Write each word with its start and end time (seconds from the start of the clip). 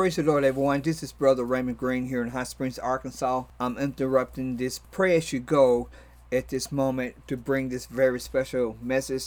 Praise 0.00 0.16
the 0.16 0.22
Lord, 0.22 0.44
everyone. 0.44 0.80
This 0.80 1.02
is 1.02 1.12
Brother 1.12 1.44
Raymond 1.44 1.76
Green 1.76 2.06
here 2.06 2.22
in 2.22 2.30
Hot 2.30 2.48
Springs, 2.48 2.78
Arkansas. 2.78 3.44
I'm 3.60 3.76
interrupting 3.76 4.56
this 4.56 4.78
pray 4.78 5.18
as 5.18 5.30
you 5.30 5.40
go 5.40 5.90
at 6.32 6.48
this 6.48 6.72
moment 6.72 7.16
to 7.28 7.36
bring 7.36 7.68
this 7.68 7.84
very 7.84 8.18
special 8.18 8.78
message 8.80 9.24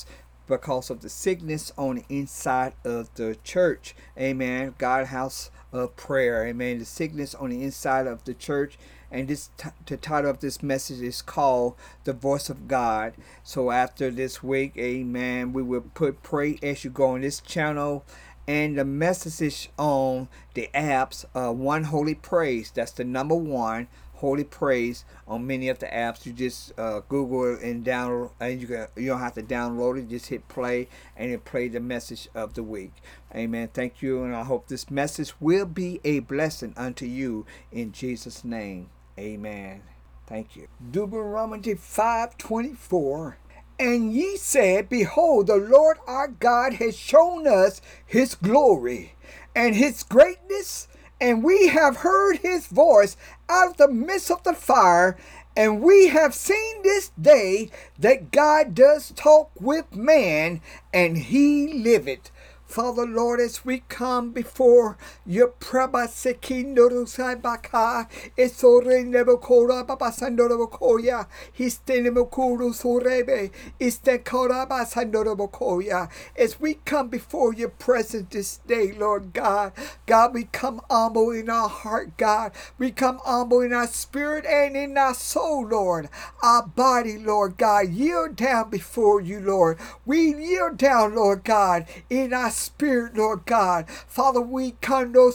because 0.47 0.89
of 0.89 1.01
the 1.01 1.09
sickness 1.09 1.71
on 1.77 1.97
the 1.97 2.05
inside 2.09 2.73
of 2.83 3.13
the 3.13 3.37
church. 3.43 3.93
Amen. 4.17 4.73
God 4.79 5.05
house 5.05 5.51
of 5.71 5.95
prayer. 5.95 6.43
Amen. 6.47 6.79
The 6.79 6.85
sickness 6.85 7.35
on 7.35 7.51
the 7.51 7.61
inside 7.61 8.07
of 8.07 8.23
the 8.23 8.33
church. 8.33 8.79
And 9.11 9.27
this 9.27 9.51
t- 9.57 9.69
the 9.85 9.95
title 9.95 10.31
of 10.31 10.39
this 10.39 10.63
message 10.63 11.01
is 11.01 11.21
called 11.21 11.75
"The 12.03 12.13
Voice 12.13 12.49
of 12.49 12.67
God." 12.67 13.13
So 13.43 13.69
after 13.69 14.09
this 14.09 14.41
week, 14.41 14.75
Amen, 14.75 15.53
we 15.53 15.61
will 15.61 15.85
put 15.93 16.23
pray 16.23 16.57
as 16.63 16.83
you 16.83 16.89
go 16.89 17.09
on 17.09 17.21
this 17.21 17.39
channel 17.39 18.05
and 18.47 18.77
the 18.77 18.85
message 18.85 19.69
on 19.77 20.27
the 20.53 20.69
apps 20.73 21.25
uh, 21.35 21.51
one 21.51 21.85
holy 21.85 22.15
praise. 22.15 22.71
That's 22.71 22.91
the 22.91 23.03
number 23.03 23.35
one 23.35 23.87
holy 24.15 24.43
praise 24.43 25.03
on 25.27 25.45
many 25.45 25.69
of 25.69 25.79
the 25.79 25.85
apps. 25.87 26.25
You 26.25 26.33
just 26.33 26.77
uh, 26.79 27.01
google 27.09 27.57
and 27.61 27.85
download 27.85 28.31
and 28.39 28.61
you 28.61 28.67
can 28.67 28.87
you 28.95 29.07
don't 29.07 29.19
have 29.19 29.33
to 29.35 29.43
download 29.43 29.99
it. 29.99 30.09
Just 30.09 30.27
hit 30.27 30.47
play 30.47 30.87
and 31.15 31.31
it 31.31 31.45
play 31.45 31.67
the 31.67 31.79
message 31.79 32.29
of 32.33 32.53
the 32.53 32.63
week. 32.63 32.93
Amen. 33.35 33.69
Thank 33.73 34.01
you 34.01 34.23
and 34.23 34.35
i 34.35 34.43
hope 34.43 34.67
this 34.67 34.89
message 34.91 35.33
will 35.39 35.65
be 35.65 35.99
a 36.03 36.19
blessing 36.19 36.73
unto 36.77 37.05
you 37.05 37.45
in 37.71 37.91
jesus 37.91 38.43
name. 38.43 38.89
Amen. 39.17 39.83
Thank 40.25 40.55
you. 40.55 40.67
Deuteronomy 40.91 41.75
5 41.75 42.37
24 42.37 43.37
and 43.79 44.13
ye 44.13 44.37
said, 44.37 44.89
Behold, 44.89 45.47
the 45.47 45.57
Lord 45.57 45.97
our 46.07 46.27
God 46.27 46.75
has 46.75 46.95
shown 46.95 47.47
us 47.47 47.81
his 48.05 48.35
glory 48.35 49.13
and 49.55 49.75
his 49.75 50.03
greatness, 50.03 50.87
and 51.19 51.43
we 51.43 51.67
have 51.67 51.97
heard 51.97 52.37
his 52.37 52.67
voice 52.67 53.17
out 53.49 53.71
of 53.71 53.77
the 53.77 53.87
midst 53.87 54.31
of 54.31 54.43
the 54.43 54.53
fire, 54.53 55.17
and 55.55 55.81
we 55.81 56.07
have 56.07 56.33
seen 56.33 56.81
this 56.83 57.11
day 57.19 57.69
that 57.99 58.31
God 58.31 58.73
does 58.73 59.11
talk 59.15 59.51
with 59.59 59.95
man, 59.95 60.61
and 60.93 61.17
he 61.17 61.71
liveth. 61.71 62.31
Father 62.73 63.05
Lord, 63.05 63.39
as 63.39 63.63
we 63.63 63.83
come 63.87 64.31
before 64.31 64.97
your 65.27 65.49
Prabasekindorusabaka, 65.49 68.07
Esore 68.35 69.05
Nebokora 69.05 69.81
ah, 69.81 69.85
Babasandorobokoya, 69.85 71.27
Histenemokuru 71.55 72.69
oh, 72.69 72.73
Sorebe, 72.73 73.51
Istekora 73.79 74.63
ah, 74.63 74.65
Basandorobokoya. 74.65 76.09
As 76.35 76.59
we 76.59 76.79
come 76.83 77.09
before 77.09 77.53
your 77.53 77.69
presence 77.69 78.29
this 78.31 78.57
day, 78.65 78.91
Lord 78.91 79.33
God, 79.33 79.73
God, 80.07 80.33
we 80.33 80.45
come 80.45 80.81
humble 80.89 81.29
in 81.29 81.51
our 81.51 81.69
heart, 81.69 82.17
God. 82.17 82.53
We 82.79 82.89
come 82.89 83.19
humble 83.23 83.61
in 83.61 83.71
our 83.71 83.85
spirit 83.85 84.47
and 84.47 84.75
in 84.75 84.97
our 84.97 85.13
soul, 85.13 85.67
Lord. 85.67 86.09
Our 86.41 86.65
body, 86.65 87.19
Lord 87.19 87.59
God, 87.59 87.89
yield 87.89 88.35
down 88.35 88.71
before 88.71 89.21
you, 89.21 89.39
Lord. 89.39 89.77
We 90.07 90.33
yield 90.33 90.77
down, 90.77 91.13
Lord 91.13 91.43
God, 91.43 91.85
in 92.09 92.33
our 92.33 92.49
spirit, 92.63 93.15
Lord 93.15 93.45
God. 93.45 93.89
Father, 94.07 94.41
we 94.41 94.73
kando. 94.81 95.31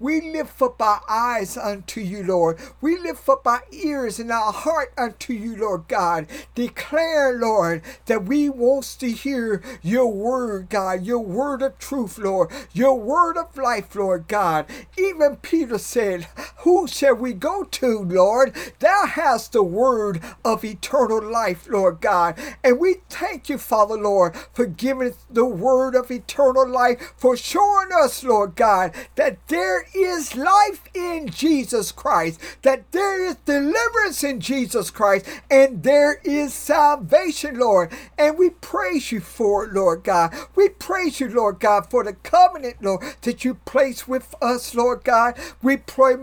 We 0.00 0.20
lift 0.20 0.62
up 0.62 0.82
our 0.82 1.02
eyes 1.08 1.56
unto 1.56 2.00
you, 2.00 2.22
Lord. 2.24 2.58
We 2.80 2.98
lift 2.98 3.28
up 3.28 3.46
our 3.46 3.64
ears 3.72 4.18
and 4.18 4.30
our 4.30 4.52
heart 4.52 4.92
unto 4.96 5.32
you, 5.32 5.56
Lord 5.56 5.88
God. 5.88 6.26
Declare, 6.54 7.38
Lord, 7.38 7.82
that 8.06 8.24
we 8.24 8.48
want 8.48 8.84
to 9.00 9.10
hear 9.10 9.62
your 9.82 10.12
word, 10.12 10.68
God, 10.68 11.04
your 11.04 11.20
word 11.20 11.62
of 11.62 11.78
truth, 11.78 12.18
Lord, 12.18 12.50
your 12.72 12.98
word 12.98 13.36
of 13.36 13.56
life, 13.56 13.94
Lord 13.94 14.28
God. 14.28 14.66
Even 14.96 15.36
Peter 15.36 15.78
said, 15.78 16.26
Who 16.58 16.86
shall 16.86 17.14
we 17.14 17.32
go 17.32 17.64
to, 17.64 18.00
Lord? 18.00 18.54
Thou 18.78 19.06
hast 19.06 19.52
the 19.52 19.62
word 19.62 20.20
of 20.44 20.64
eternal 20.64 21.22
life, 21.22 21.66
Lord 21.68 22.00
God. 22.00 22.38
And 22.62 22.78
we 22.78 22.96
thank 23.08 23.48
you, 23.48 23.58
Father, 23.58 23.96
Lord, 23.96 24.36
for 24.52 24.66
giving 24.66 24.87
us 24.90 25.26
the 25.30 25.44
word 25.44 25.94
of 25.94 26.10
eternal 26.10 26.68
life, 26.68 27.14
for 27.16 27.36
showing 27.36 27.88
us, 27.92 28.24
Lord 28.24 28.56
God, 28.56 28.94
that 29.16 29.38
there 29.48 29.86
is 29.94 30.36
life 30.36 30.84
in 30.94 31.28
Jesus 31.28 31.92
Christ, 31.92 32.40
that 32.62 32.90
there 32.92 33.24
is 33.24 33.36
deliverance 33.44 34.24
in 34.24 34.40
Jesus 34.40 34.90
Christ, 34.90 35.26
and 35.50 35.82
there 35.82 36.20
is 36.24 36.54
salvation, 36.54 37.58
Lord. 37.58 37.92
And 38.18 38.38
we 38.38 38.50
praise 38.50 39.12
you 39.12 39.20
for 39.20 39.64
it, 39.64 39.72
Lord 39.72 40.04
God. 40.04 40.34
We 40.54 40.68
praise 40.68 41.20
you, 41.20 41.28
Lord 41.28 41.60
God, 41.60 41.90
for 41.90 42.04
the 42.04 42.14
covenant, 42.14 42.76
Lord, 42.82 43.02
that 43.22 43.44
you 43.44 43.54
place 43.54 44.08
with 44.08 44.34
us, 44.40 44.74
Lord 44.74 45.04
God. 45.04 45.38
We 45.62 45.76
pray 45.76 46.14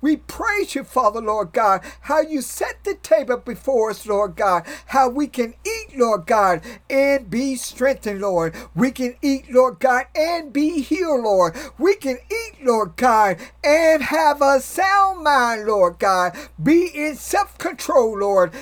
we 0.00 0.16
praise 0.16 0.74
you, 0.74 0.84
Father, 0.84 1.20
Lord 1.20 1.52
God, 1.52 1.80
how 2.02 2.20
you 2.20 2.42
set 2.42 2.84
the 2.84 2.94
table 2.94 3.36
before 3.38 3.91
us, 3.92 4.06
Lord 4.06 4.36
God, 4.36 4.64
how 4.86 5.10
we 5.10 5.26
can 5.26 5.54
eat, 5.66 5.96
Lord 5.96 6.26
God, 6.26 6.62
and 6.88 7.28
be 7.28 7.56
strengthened, 7.56 8.22
Lord. 8.22 8.54
We 8.74 8.90
can 8.90 9.16
eat, 9.20 9.52
Lord 9.52 9.80
God, 9.80 10.06
and 10.16 10.50
be 10.52 10.80
healed, 10.80 11.24
Lord. 11.24 11.54
We 11.78 11.94
can 11.96 12.16
eat, 12.30 12.64
Lord 12.64 12.96
God, 12.96 13.36
and 13.62 14.02
have 14.02 14.40
a 14.40 14.60
sound 14.60 15.22
mind, 15.22 15.66
Lord 15.66 15.98
God. 15.98 16.34
Be 16.62 16.90
in 16.94 17.16
self 17.16 17.58
control, 17.58 18.18
Lord. 18.18 18.52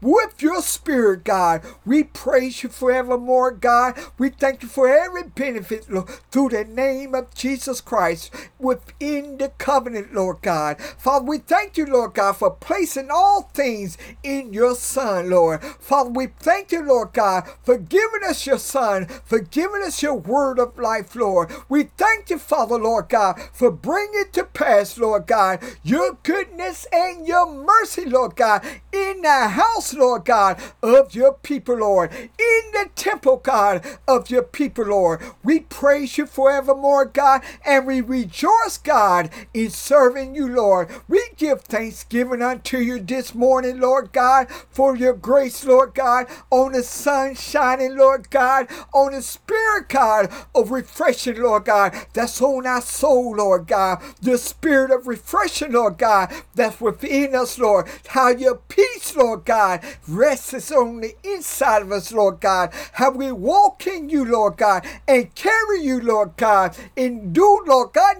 With 0.00 0.42
your 0.42 0.62
spirit, 0.62 1.24
God. 1.24 1.62
We 1.84 2.04
praise 2.04 2.62
you 2.62 2.68
forevermore, 2.68 3.50
God. 3.50 3.98
We 4.18 4.30
thank 4.30 4.62
you 4.62 4.68
for 4.68 4.88
every 4.88 5.24
benefit, 5.24 5.90
Lord, 5.90 6.08
through 6.30 6.50
the 6.50 6.64
name 6.64 7.14
of 7.14 7.34
Jesus 7.34 7.80
Christ 7.80 8.32
within 8.60 9.38
the 9.38 9.48
covenant, 9.58 10.14
Lord 10.14 10.38
God. 10.42 10.80
Father, 10.80 11.24
we 11.24 11.38
thank 11.38 11.76
you, 11.76 11.86
Lord 11.86 12.11
God, 12.14 12.36
for 12.36 12.50
placing 12.50 13.10
all 13.10 13.50
things 13.54 13.98
in 14.22 14.52
your 14.52 14.74
Son, 14.74 15.30
Lord. 15.30 15.62
Father, 15.62 16.10
we 16.10 16.26
thank 16.26 16.72
you, 16.72 16.82
Lord 16.82 17.12
God, 17.12 17.44
for 17.62 17.78
giving 17.78 18.22
us 18.26 18.46
your 18.46 18.58
Son, 18.58 19.06
for 19.06 19.38
giving 19.40 19.82
us 19.82 20.02
your 20.02 20.14
word 20.14 20.58
of 20.58 20.78
life, 20.78 21.14
Lord. 21.16 21.50
We 21.68 21.84
thank 21.84 22.30
you, 22.30 22.38
Father, 22.38 22.78
Lord 22.78 23.08
God, 23.08 23.40
for 23.52 23.70
bringing 23.70 24.24
to 24.32 24.44
pass, 24.44 24.98
Lord 24.98 25.26
God, 25.26 25.60
your 25.82 26.18
goodness 26.22 26.86
and 26.92 27.26
your 27.26 27.50
mercy, 27.50 28.04
Lord 28.04 28.36
God, 28.36 28.64
in 28.92 29.22
the 29.22 29.48
house, 29.48 29.94
Lord 29.94 30.24
God, 30.24 30.60
of 30.82 31.14
your 31.14 31.34
people, 31.34 31.76
Lord, 31.76 32.12
in 32.12 32.62
the 32.72 32.90
temple, 32.94 33.38
God, 33.38 33.84
of 34.06 34.30
your 34.30 34.42
people, 34.42 34.86
Lord. 34.86 35.22
We 35.42 35.60
praise 35.60 36.18
you 36.18 36.26
forevermore, 36.26 37.06
God, 37.06 37.42
and 37.64 37.86
we 37.86 38.00
rejoice, 38.00 38.78
God, 38.82 39.30
in 39.54 39.70
serving 39.70 40.34
you, 40.34 40.48
Lord. 40.48 40.90
We 41.08 41.22
give 41.36 41.62
thanksgiving 41.92 42.40
unto 42.40 42.78
you 42.78 42.98
this 42.98 43.34
morning, 43.34 43.78
Lord 43.78 44.12
God, 44.14 44.50
for 44.70 44.96
your 44.96 45.12
grace, 45.12 45.62
Lord 45.62 45.94
God, 45.94 46.26
on 46.50 46.72
the 46.72 46.82
sun 46.82 47.34
shining, 47.34 47.98
Lord 47.98 48.30
God, 48.30 48.66
on 48.94 49.12
the 49.12 49.20
spirit, 49.20 49.90
God, 49.90 50.32
of 50.54 50.70
refreshing, 50.70 51.42
Lord 51.42 51.66
God, 51.66 51.94
that's 52.14 52.40
on 52.40 52.66
our 52.66 52.80
soul, 52.80 53.36
Lord 53.36 53.66
God. 53.66 54.02
The 54.22 54.38
spirit 54.38 54.90
of 54.90 55.06
refreshing, 55.06 55.72
Lord 55.72 55.98
God, 55.98 56.32
that's 56.54 56.80
within 56.80 57.34
us, 57.34 57.58
Lord. 57.58 57.86
How 58.08 58.28
your 58.30 58.56
peace, 58.56 59.14
Lord 59.14 59.44
God, 59.44 59.84
rests 60.08 60.72
on 60.72 61.02
the 61.02 61.14
inside 61.22 61.82
of 61.82 61.92
us, 61.92 62.10
Lord 62.10 62.40
God. 62.40 62.72
How 62.94 63.10
we 63.10 63.30
walk 63.32 63.86
in 63.86 64.08
you, 64.08 64.24
Lord 64.24 64.56
God, 64.56 64.86
and 65.06 65.34
carry 65.34 65.82
you, 65.82 66.00
Lord 66.00 66.38
God, 66.38 66.74
and 66.96 67.34
do, 67.34 67.62
Lord 67.66 67.92
God, 67.92 68.16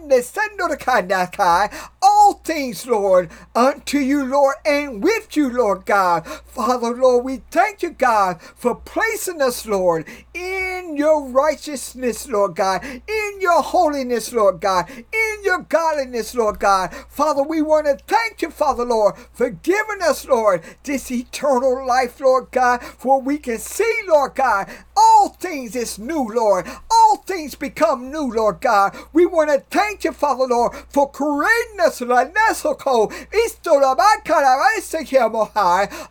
all 2.03 2.34
things, 2.34 2.87
Lord, 2.87 3.31
unto 3.62 3.99
you, 3.99 4.27
Lord, 4.27 4.56
and 4.67 5.05
with 5.05 5.37
you, 5.37 5.49
Lord 5.49 5.87
God. 5.87 6.27
Father, 6.27 6.91
Lord, 6.91 7.25
we 7.25 7.42
thank 7.53 7.81
you, 7.81 7.91
God, 7.91 8.42
for 8.42 8.75
placing 8.75 9.41
us, 9.41 9.65
Lord, 9.66 10.04
in 10.34 10.97
your 10.97 11.28
righteousness, 11.28 12.28
Lord 12.28 12.57
God, 12.57 12.84
in 12.84 13.41
your 13.41 13.63
holiness, 13.63 14.33
Lord 14.33 14.60
God, 14.60 14.91
in 14.91 15.45
your 15.45 15.60
godliness, 15.60 16.34
Lord 16.34 16.59
God. 16.59 16.92
Father, 17.09 17.45
we 17.45 17.63
want 17.63 17.86
to 17.86 17.97
thank 18.09 18.42
you, 18.42 18.51
Father, 18.51 18.84
Lord, 18.84 19.15
for 19.33 19.51
giving 19.51 20.03
us, 20.03 20.27
Lord, 20.27 20.65
this 20.83 21.13
eternal 21.13 21.86
life, 21.86 22.21
Lord 22.21 22.48
God, 22.51 22.83
for 22.83 23.21
we 23.21 23.39
can 23.39 23.59
see, 23.59 24.01
Lord 24.09 24.34
God, 24.34 24.69
all 24.97 25.28
things 25.28 25.77
is 25.77 25.98
new, 25.98 26.28
Lord. 26.28 26.66
All 26.91 27.16
things 27.19 27.54
become 27.54 28.10
new, 28.10 28.33
Lord 28.33 28.60
God. 28.60 28.97
We 29.13 29.27
want 29.27 29.51
to 29.51 29.60
thank 29.71 30.04
you, 30.04 30.13
Father, 30.13 30.47
Lord, 30.47 30.75
for 30.89 31.10
creating 31.10 31.81
us, 31.81 32.01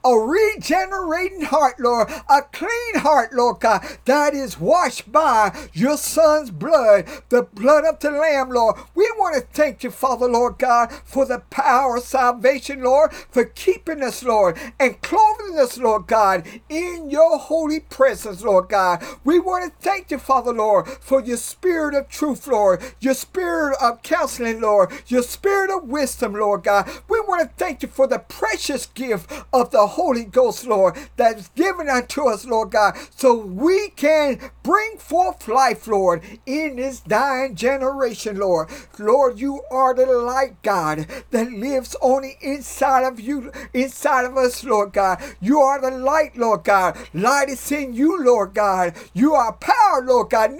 a 0.04 0.14
regenerating 0.14 1.42
heart, 1.42 1.80
Lord, 1.80 2.10
a 2.10 2.42
clean 2.52 2.96
heart, 2.96 3.34
Lord 3.34 3.60
God, 3.60 3.86
that 4.06 4.34
is 4.34 4.60
washed 4.60 5.12
by 5.12 5.56
your 5.74 5.98
Son's 5.98 6.52
blood, 6.52 7.08
the 7.30 7.44
blood 7.44 7.86
of 7.86 8.00
the 8.00 8.12
Lamb, 8.12 8.50
Lord. 8.50 8.78
We 8.96 9.10
want 9.18 9.36
to 9.36 9.42
thank 9.42 9.84
you, 9.84 9.92
Father, 9.92 10.28
Lord 10.28 10.58
God, 10.58 10.92
for 11.06 11.26
the 11.26 11.40
power 11.50 11.98
of 11.98 12.04
salvation, 12.04 12.84
Lord, 12.84 13.14
for 13.14 13.46
keeping 13.46 14.04
us, 14.04 14.24
Lord, 14.24 14.58
and 14.80 15.02
clothing 15.02 15.58
us, 15.60 15.78
Lord 15.78 16.08
God, 16.08 16.48
in 16.70 17.10
your 17.10 17.38
holy 17.38 17.80
presence, 17.80 18.44
Lord 18.44 18.70
God. 18.70 19.04
We 19.24 19.40
want 19.40 19.66
to 19.66 19.80
thank 19.84 20.12
you, 20.12 20.18
Father, 20.18 20.54
Lord, 20.54 20.88
for 20.88 21.22
your 21.22 21.38
spirit 21.38 21.96
of 21.96 22.10
truth, 22.10 22.48
Lord, 22.48 22.82
your 23.00 23.14
spirit 23.14 23.78
of 23.82 24.02
counseling, 24.02 24.62
Lord, 24.62 24.92
your 25.08 25.24
spirit 25.24 25.70
of 25.72 25.88
wisdom, 25.88 26.34
Lord 26.34 26.64
God. 26.64 26.90
We 27.08 27.20
want 27.32 27.50
to 27.50 27.56
thank 27.56 27.82
you 27.82 27.88
for 27.88 28.08
the 28.08 28.20
precious 28.20 28.88
gift 28.88 29.32
of 29.54 29.72
the 29.72 29.88
Holy 29.88 30.26
Ghost, 30.26 30.66
Lord, 30.68 30.98
that 31.16 31.38
is 31.38 31.48
given 31.56 31.88
unto 31.88 32.28
us, 32.28 32.46
Lord 32.46 32.72
God, 32.72 32.98
so 33.16 33.38
we 33.38 33.90
can 33.90 34.52
bring 34.64 34.98
forth 34.98 35.48
life, 35.48 35.88
Lord, 35.88 36.22
in 36.46 36.76
this 36.76 37.00
dying 37.00 37.56
generation, 37.56 38.38
Lord. 38.38 38.70
Lord, 39.00 39.40
you 39.40 39.62
are 39.72 39.94
the 39.94 40.06
light, 40.06 40.62
God, 40.62 41.08
that 41.32 41.52
lives 41.52 41.96
on 42.02 42.24
the 42.24 42.36
inside 42.42 43.06
of 43.06 43.20
you, 43.20 43.52
inside 43.74 44.26
of 44.26 44.36
us, 44.36 44.64
Lord 44.66 44.92
God. 44.92 45.22
You 45.40 45.60
are 45.62 45.80
the 45.80 45.98
light, 45.98 46.36
Lord 46.38 46.66
God. 46.66 46.98
Light 47.14 47.48
is 47.48 47.72
in 47.72 47.94
you, 47.94 48.22
Lord 48.22 48.54
God. 48.54 48.94
You 49.14 49.34
are 49.36 49.54
power, 49.54 50.02
Lord 50.04 50.30
God. 50.32 50.52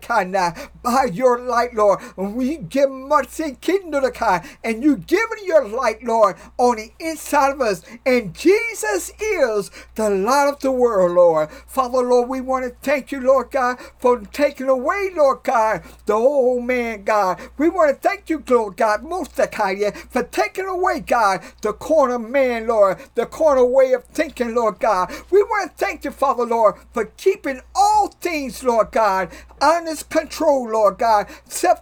Kind 0.00 0.32
By 0.82 1.04
your 1.12 1.38
light, 1.38 1.74
Lord. 1.74 2.00
We 2.16 2.56
give 2.56 2.90
mercy, 2.90 3.58
kindle 3.60 4.00
the 4.00 4.10
kind, 4.10 4.42
and 4.64 4.82
you 4.82 4.96
given 4.96 5.38
your 5.44 5.68
light, 5.68 6.02
Lord, 6.06 6.36
on 6.58 6.76
the 6.76 6.92
inside 7.00 7.52
of 7.52 7.60
us. 7.60 7.82
And 8.04 8.34
Jesus 8.34 9.12
is 9.20 9.70
the 9.94 10.10
light 10.10 10.48
of 10.48 10.60
the 10.60 10.72
world, 10.72 11.12
Lord. 11.12 11.50
Father, 11.66 11.98
Lord, 12.02 12.28
we 12.28 12.40
want 12.40 12.64
to 12.64 12.76
thank 12.82 13.12
you, 13.12 13.20
Lord 13.20 13.50
God, 13.50 13.78
for 13.98 14.20
taking 14.20 14.68
away, 14.68 15.10
Lord 15.14 15.40
God, 15.42 15.82
the 16.06 16.14
old 16.14 16.64
man, 16.64 17.04
God. 17.04 17.40
We 17.58 17.68
want 17.68 17.90
to 17.94 18.08
thank 18.08 18.30
you, 18.30 18.42
Lord 18.48 18.76
God, 18.76 19.02
Mustakaya, 19.02 19.94
for 19.96 20.22
taking 20.22 20.66
away, 20.66 21.00
God, 21.00 21.42
the 21.62 21.72
corner 21.72 22.18
man, 22.18 22.66
Lord, 22.66 22.98
the 23.14 23.26
corner 23.26 23.64
way 23.64 23.92
of 23.92 24.04
thinking, 24.04 24.54
Lord 24.54 24.80
God. 24.80 25.12
We 25.30 25.42
want 25.42 25.70
to 25.70 25.84
thank 25.84 26.04
you, 26.04 26.10
Father, 26.10 26.44
Lord, 26.44 26.76
for 26.92 27.06
keeping 27.16 27.60
all 27.74 28.08
things, 28.08 28.62
Lord 28.62 28.92
God, 28.92 29.30
under 29.60 29.96
control, 29.96 30.70
Lord 30.70 30.98
God. 30.98 31.28
Self 31.46 31.80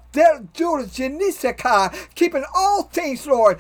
keeping 2.15 2.45
all 2.55 2.83
things, 2.85 3.27
Lord, 3.27 3.59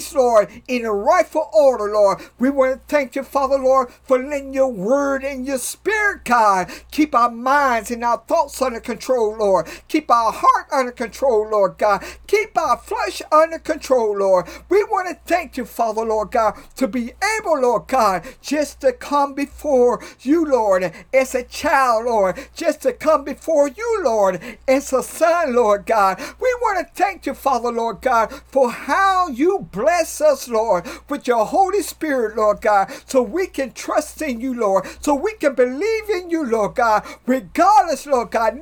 placed, 0.00 0.14
Lord, 0.14 0.48
in 0.66 0.84
a 0.84 0.92
rightful 0.92 1.50
order, 1.52 1.92
Lord. 1.92 2.20
We 2.38 2.48
want 2.48 2.72
to 2.74 2.80
thank 2.88 3.14
you, 3.16 3.22
Father, 3.22 3.58
Lord, 3.58 3.90
for 4.02 4.18
letting 4.18 4.54
your 4.54 4.72
word 4.72 5.22
and 5.24 5.46
your 5.46 5.58
spirit, 5.58 6.24
God, 6.24 6.70
keep 6.90 7.14
our 7.14 7.30
minds 7.30 7.90
and 7.90 8.02
our 8.02 8.22
thoughts 8.26 8.60
under 8.62 8.80
control, 8.80 9.36
Lord. 9.36 9.68
Keep 9.88 10.10
our 10.10 10.32
heart 10.32 10.66
under 10.72 10.92
control, 10.92 11.48
Lord 11.50 11.76
God. 11.76 12.02
Keep 12.26 12.56
our 12.56 12.78
flesh 12.78 13.20
under 13.30 13.58
control, 13.58 14.16
Lord. 14.16 14.46
We 14.70 14.82
want 14.84 15.08
to 15.08 15.18
thank 15.30 15.56
you, 15.56 15.64
Father, 15.66 16.04
Lord 16.04 16.30
God, 16.30 16.54
to 16.76 16.88
be 16.88 17.12
able, 17.38 17.60
Lord 17.60 17.86
God, 17.86 18.24
just 18.40 18.80
to 18.80 18.92
come 18.92 19.34
before 19.34 20.02
you, 20.20 20.46
Lord, 20.46 20.92
as 21.12 21.34
a 21.34 21.42
child, 21.42 22.06
Lord, 22.06 22.38
just 22.54 22.82
to 22.82 22.92
come 22.92 23.24
before 23.24 23.68
you, 23.68 24.00
Lord, 24.02 24.40
as 24.66 24.92
a 24.92 25.02
son, 25.02 25.54
Lord 25.54 25.84
God. 25.84 26.18
We 26.40 26.54
want 26.62 26.86
to 26.86 26.94
thank 26.94 27.26
you, 27.26 27.34
Father, 27.34 27.70
Lord 27.70 28.00
God, 28.00 28.32
for 28.46 28.70
how 28.70 29.28
you 29.28 29.68
bless 29.70 29.89
us, 29.90 30.48
Lord, 30.48 30.86
with 31.08 31.26
your 31.26 31.44
Holy 31.46 31.82
Spirit, 31.82 32.36
Lord 32.36 32.60
God, 32.60 32.90
so 33.06 33.22
we 33.22 33.46
can 33.46 33.72
trust 33.72 34.22
in 34.22 34.40
you, 34.40 34.54
Lord, 34.58 34.86
so 35.00 35.14
we 35.14 35.34
can 35.34 35.54
believe 35.54 36.08
in 36.10 36.30
you, 36.30 36.44
Lord 36.44 36.74
God, 36.76 37.04
regardless, 37.26 38.06
Lord 38.06 38.30
God, 38.30 38.60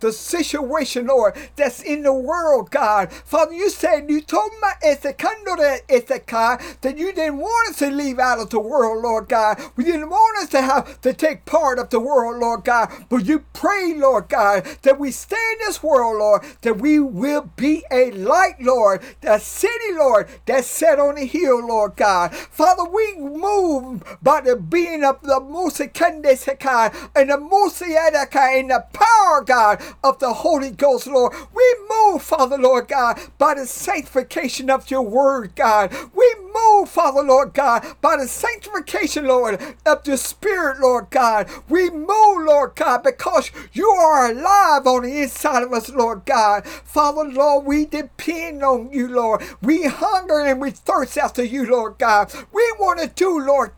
the 0.00 0.12
situation, 0.12 1.06
Lord, 1.06 1.36
that's 1.56 1.82
in 1.82 2.02
the 2.02 2.12
world, 2.12 2.70
God. 2.70 3.12
Father, 3.12 3.52
you 3.52 3.70
said 3.70 4.08
you 4.08 4.20
told 4.20 4.52
me 4.52 4.68
it's 4.82 5.04
a 5.04 5.12
cando 5.12 5.56
that 5.56 5.80
it's 5.88 6.10
a 6.10 6.20
car 6.20 6.60
that 6.82 6.98
you 6.98 7.12
didn't 7.12 7.38
want 7.38 7.70
us 7.70 7.78
to 7.78 7.90
leave 7.90 8.18
out 8.18 8.38
of 8.38 8.50
the 8.50 8.60
world, 8.60 9.02
Lord 9.02 9.28
God. 9.28 9.60
We 9.76 9.84
didn't 9.84 10.10
want 10.10 10.38
us 10.42 10.48
to 10.50 10.62
have 10.62 11.00
to 11.02 11.12
take 11.12 11.44
part 11.44 11.78
of 11.78 11.90
the 11.90 12.00
world, 12.00 12.40
Lord 12.40 12.64
God. 12.64 12.90
But 13.08 13.24
you 13.26 13.44
pray, 13.52 13.94
Lord 13.96 14.28
God, 14.28 14.64
that 14.82 14.98
we 14.98 15.10
stay 15.10 15.36
in 15.54 15.66
this 15.66 15.82
world, 15.82 16.18
Lord, 16.18 16.42
that 16.62 16.78
we 16.78 16.98
will 16.98 17.50
be 17.56 17.84
a 17.90 18.10
light, 18.12 18.43
Lord, 18.60 19.02
the 19.20 19.38
city, 19.38 19.92
Lord, 19.92 20.28
that's 20.46 20.66
set 20.66 20.98
on 20.98 21.16
the 21.16 21.26
hill, 21.26 21.66
Lord 21.66 21.96
God. 21.96 22.34
Father, 22.34 22.84
we 22.84 23.16
move 23.16 24.02
by 24.22 24.40
the 24.40 24.56
being 24.56 25.04
of 25.04 25.20
the 25.22 25.40
Musikandesaka 25.40 27.10
and 27.14 27.30
the 27.30 27.36
Musiadaka 27.36 28.60
and 28.60 28.70
the 28.70 28.84
power, 28.92 29.42
God, 29.44 29.82
of 30.02 30.18
the 30.18 30.32
Holy 30.32 30.70
Ghost, 30.70 31.06
Lord. 31.06 31.34
We 31.54 31.76
move, 31.90 32.22
Father, 32.22 32.58
Lord 32.58 32.88
God, 32.88 33.20
by 33.38 33.54
the 33.54 33.66
sanctification 33.66 34.70
of 34.70 34.90
your 34.90 35.02
word, 35.02 35.54
God. 35.54 35.94
We 36.14 36.34
move, 36.54 36.88
Father, 36.88 37.22
Lord 37.22 37.54
God, 37.54 37.84
by 38.00 38.16
the 38.16 38.28
sanctification, 38.28 39.26
Lord, 39.26 39.60
of 39.86 40.04
the 40.04 40.16
Spirit, 40.16 40.80
Lord 40.80 41.10
God. 41.10 41.48
We 41.68 41.90
move, 41.90 42.46
Lord 42.46 42.74
God, 42.76 43.02
because 43.02 43.50
you 43.72 43.88
are 43.90 44.30
alive 44.30 44.86
on 44.86 45.02
the 45.02 45.22
inside 45.22 45.62
of 45.62 45.72
us, 45.72 45.88
Lord 45.90 46.24
God. 46.26 46.66
Father, 46.66 47.24
Lord, 47.24 47.66
we 47.66 47.86
depend 47.86 48.62
on 48.62 48.92
you, 48.92 49.08
Lord. 49.08 49.42
We 49.62 49.84
hunger 49.86 50.40
and 50.40 50.60
we 50.60 50.70
thirst 50.70 51.18
after 51.18 51.44
you, 51.44 51.66
Lord 51.66 51.98
God. 51.98 52.32
We 52.52 52.62
want 52.78 53.00
to 53.00 53.08
do, 53.08 53.40
Lord, 53.40 53.72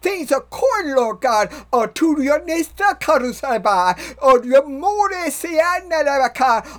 things 0.00 0.32
according, 0.32 0.94
Lord 0.96 1.20
God, 1.20 1.50
to 1.94 2.22
your 2.22 2.44
nesta 2.44 2.96
karusaba, 3.00 4.16
or 4.22 4.44
your 4.44 4.66
more 4.66 5.10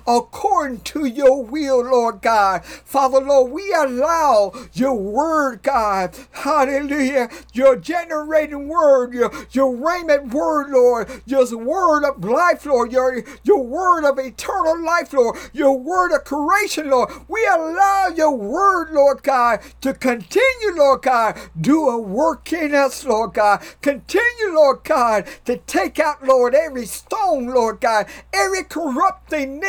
according 0.06 0.80
to 0.80 1.04
your 1.06 1.42
will, 1.44 1.82
Lord 1.84 2.22
God. 2.22 2.64
Father, 2.64 3.20
Lord, 3.20 3.52
we 3.52 3.72
allow 3.86 4.52
your 4.72 4.94
word, 4.94 5.62
God. 5.62 6.16
Hallelujah. 6.32 7.28
Your 7.52 7.76
generating 7.76 8.68
word, 8.68 9.14
your, 9.14 9.32
your 9.52 9.74
raiment 9.76 10.34
word, 10.34 10.70
Lord. 10.70 11.22
Your 11.26 11.46
word 11.56 12.04
of 12.04 12.24
life, 12.24 12.66
Lord. 12.66 12.92
Your, 12.92 13.22
your 13.44 13.62
word 13.62 14.08
of 14.08 14.18
eternal 14.18 14.82
life, 14.84 15.12
Lord. 15.12 15.38
Your 15.52 15.78
word 15.78 16.14
of 16.14 16.24
creation, 16.24 16.90
Lord. 16.90 17.10
We 17.28 17.46
allow 17.46 18.08
your 18.14 18.36
word, 18.36 18.90
Lord 18.92 19.22
God, 19.22 19.60
to 19.80 19.94
continue, 19.94 20.74
Lord 20.74 21.02
God, 21.02 21.38
do 21.60 21.88
a 21.88 21.98
work 21.98 22.52
in 22.52 22.74
us, 22.74 23.04
Lord 23.04 23.34
God. 23.34 23.62
Continue, 23.82 24.54
Lord 24.54 24.84
God, 24.84 25.26
to 25.44 25.56
take 25.58 25.98
out, 25.98 26.24
Lord, 26.24 26.54
every 26.54 26.86
stone, 26.86 27.46
Lord 27.46 27.80
God, 27.80 28.06
every 28.32 28.64
corrupting, 28.64 29.60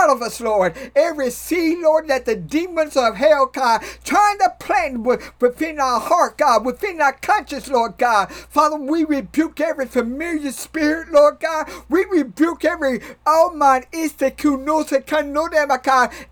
out 0.00 0.10
of 0.10 0.22
us, 0.22 0.40
Lord. 0.40 0.74
Every 0.96 1.30
seed, 1.30 1.78
Lord, 1.80 2.08
that 2.08 2.24
the 2.24 2.36
demons 2.36 2.96
of 2.96 3.16
hell, 3.16 3.46
God, 3.46 3.82
trying 4.04 4.38
to 4.38 4.52
plant 4.58 5.04
within 5.40 5.78
our 5.80 6.00
heart, 6.00 6.38
God, 6.38 6.64
within 6.64 7.00
our 7.00 7.12
conscience, 7.12 7.68
Lord 7.68 7.98
God. 7.98 8.32
Father, 8.32 8.76
we 8.76 9.04
rebuke 9.04 9.60
every 9.60 9.86
familiar 9.86 10.52
spirit, 10.52 11.10
Lord 11.10 11.40
God. 11.40 11.68
We 11.88 12.04
rebuke 12.04 12.64
every, 12.64 13.00
oh 13.26 13.52
man, 13.54 13.84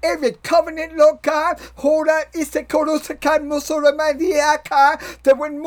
every 0.02 0.32
covenant, 0.42 0.96
Lord 0.96 1.22
God. 1.22 1.60
Hold 1.76 2.08
on, 2.08 2.24
that 5.24 5.38
when 5.38 5.62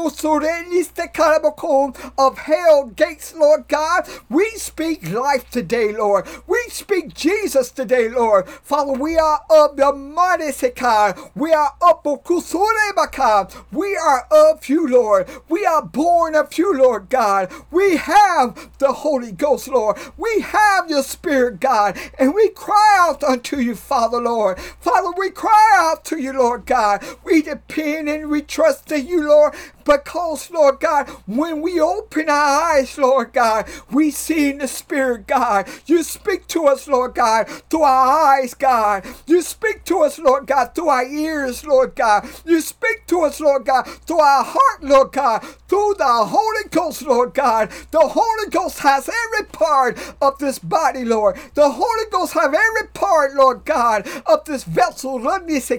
of 2.18 2.38
hell 2.40 2.86
gates, 2.88 3.34
Lord 3.36 3.68
God, 3.68 4.08
we 4.30 4.50
speak 4.52 5.10
life 5.12 5.50
today, 5.50 5.94
Lord. 5.94 6.28
We 6.48 6.64
speak 6.70 7.14
Jesus 7.14 7.72
today, 7.72 7.91
Lord. 8.10 8.48
Father, 8.50 8.94
we 8.94 9.18
are 9.18 9.42
of 9.50 9.76
the 9.78 9.92
mighty 9.94 10.46
Sekar. 10.52 11.32
We 11.36 11.54
are 11.54 11.74
of 11.82 12.04
Bukusurebaka. 12.04 13.54
We 13.72 13.96
are 13.96 14.28
of 14.32 14.68
you, 14.70 14.88
Lord. 14.88 15.28
We 15.50 15.66
are 15.66 15.84
born 15.84 16.36
of 16.36 16.58
you, 16.58 16.78
Lord 16.78 17.10
God. 17.10 17.52
We 17.72 17.98
have 17.98 18.70
the 18.80 18.94
Holy 18.94 19.32
Ghost, 19.32 19.68
Lord. 19.68 19.98
We 20.18 20.42
have 20.42 20.90
your 20.90 21.04
Spirit, 21.04 21.60
God. 21.60 21.98
And 22.18 22.34
we 22.34 22.50
cry 22.50 22.98
out 23.02 23.24
unto 23.24 23.58
you, 23.60 23.76
Father, 23.76 24.20
Lord. 24.22 24.60
Father, 24.60 25.12
we 25.18 25.30
cry 25.30 25.72
out 25.78 26.06
to 26.06 26.18
you, 26.18 26.34
Lord 26.34 26.66
God. 26.66 27.04
We 27.24 27.42
depend 27.42 28.10
and 28.10 28.30
we 28.30 28.42
trust 28.42 28.92
in 28.92 29.08
you, 29.08 29.28
Lord. 29.28 29.54
Because, 29.86 30.50
Lord 30.52 30.80
God, 30.80 31.10
when 31.26 31.62
we 31.62 31.80
open 31.80 32.30
our 32.30 32.74
eyes, 32.76 32.98
Lord 32.98 33.34
God, 33.34 33.68
we 33.92 34.12
see 34.12 34.50
in 34.52 34.60
the 34.60 34.68
Spirit, 34.68 35.28
God. 35.28 35.68
You 35.86 36.04
speak 36.04 36.48
to 36.50 36.68
us, 36.68 36.88
Lord 36.88 37.16
God, 37.16 37.48
through 37.70 37.84
our 37.84 38.40
eyes, 38.40 38.54
God. 38.54 39.06
You 39.28 39.42
speak 39.42 39.84
to 39.86 40.00
us, 40.02 40.20
Lord 40.20 40.48
God, 40.48 40.76
through 40.76 40.90
our 40.90 41.06
ears, 41.06 41.66
Lord 41.66 41.96
God. 41.96 42.28
You 42.46 42.62
speak 42.62 43.08
to 43.08 43.22
us, 43.22 43.40
Lord 43.40 43.66
God, 43.66 43.86
through 43.88 44.20
our 44.22 44.44
heart, 44.44 44.84
Lord 44.84 45.12
God, 45.12 45.44
through 45.68 45.96
the 45.98 46.06
Holy 46.06 46.70
Ghost, 46.70 47.02
Lord 47.04 47.34
God. 47.34 47.72
The 47.92 48.00
Holy 48.02 48.50
Ghost 48.50 48.80
has 48.80 49.10
every 49.10 49.48
part 49.48 49.98
of 50.22 50.38
this 50.40 50.60
body, 50.60 51.06
Lord. 51.06 51.38
The 51.56 51.70
Holy 51.72 52.06
Ghost 52.12 52.34
have 52.34 52.54
every 52.54 52.88
part, 52.94 53.36
Lord 53.36 53.66
God, 53.66 54.08
of 54.26 54.46
this 54.46 54.64
vessel, 54.64 55.20
this, 55.48 55.70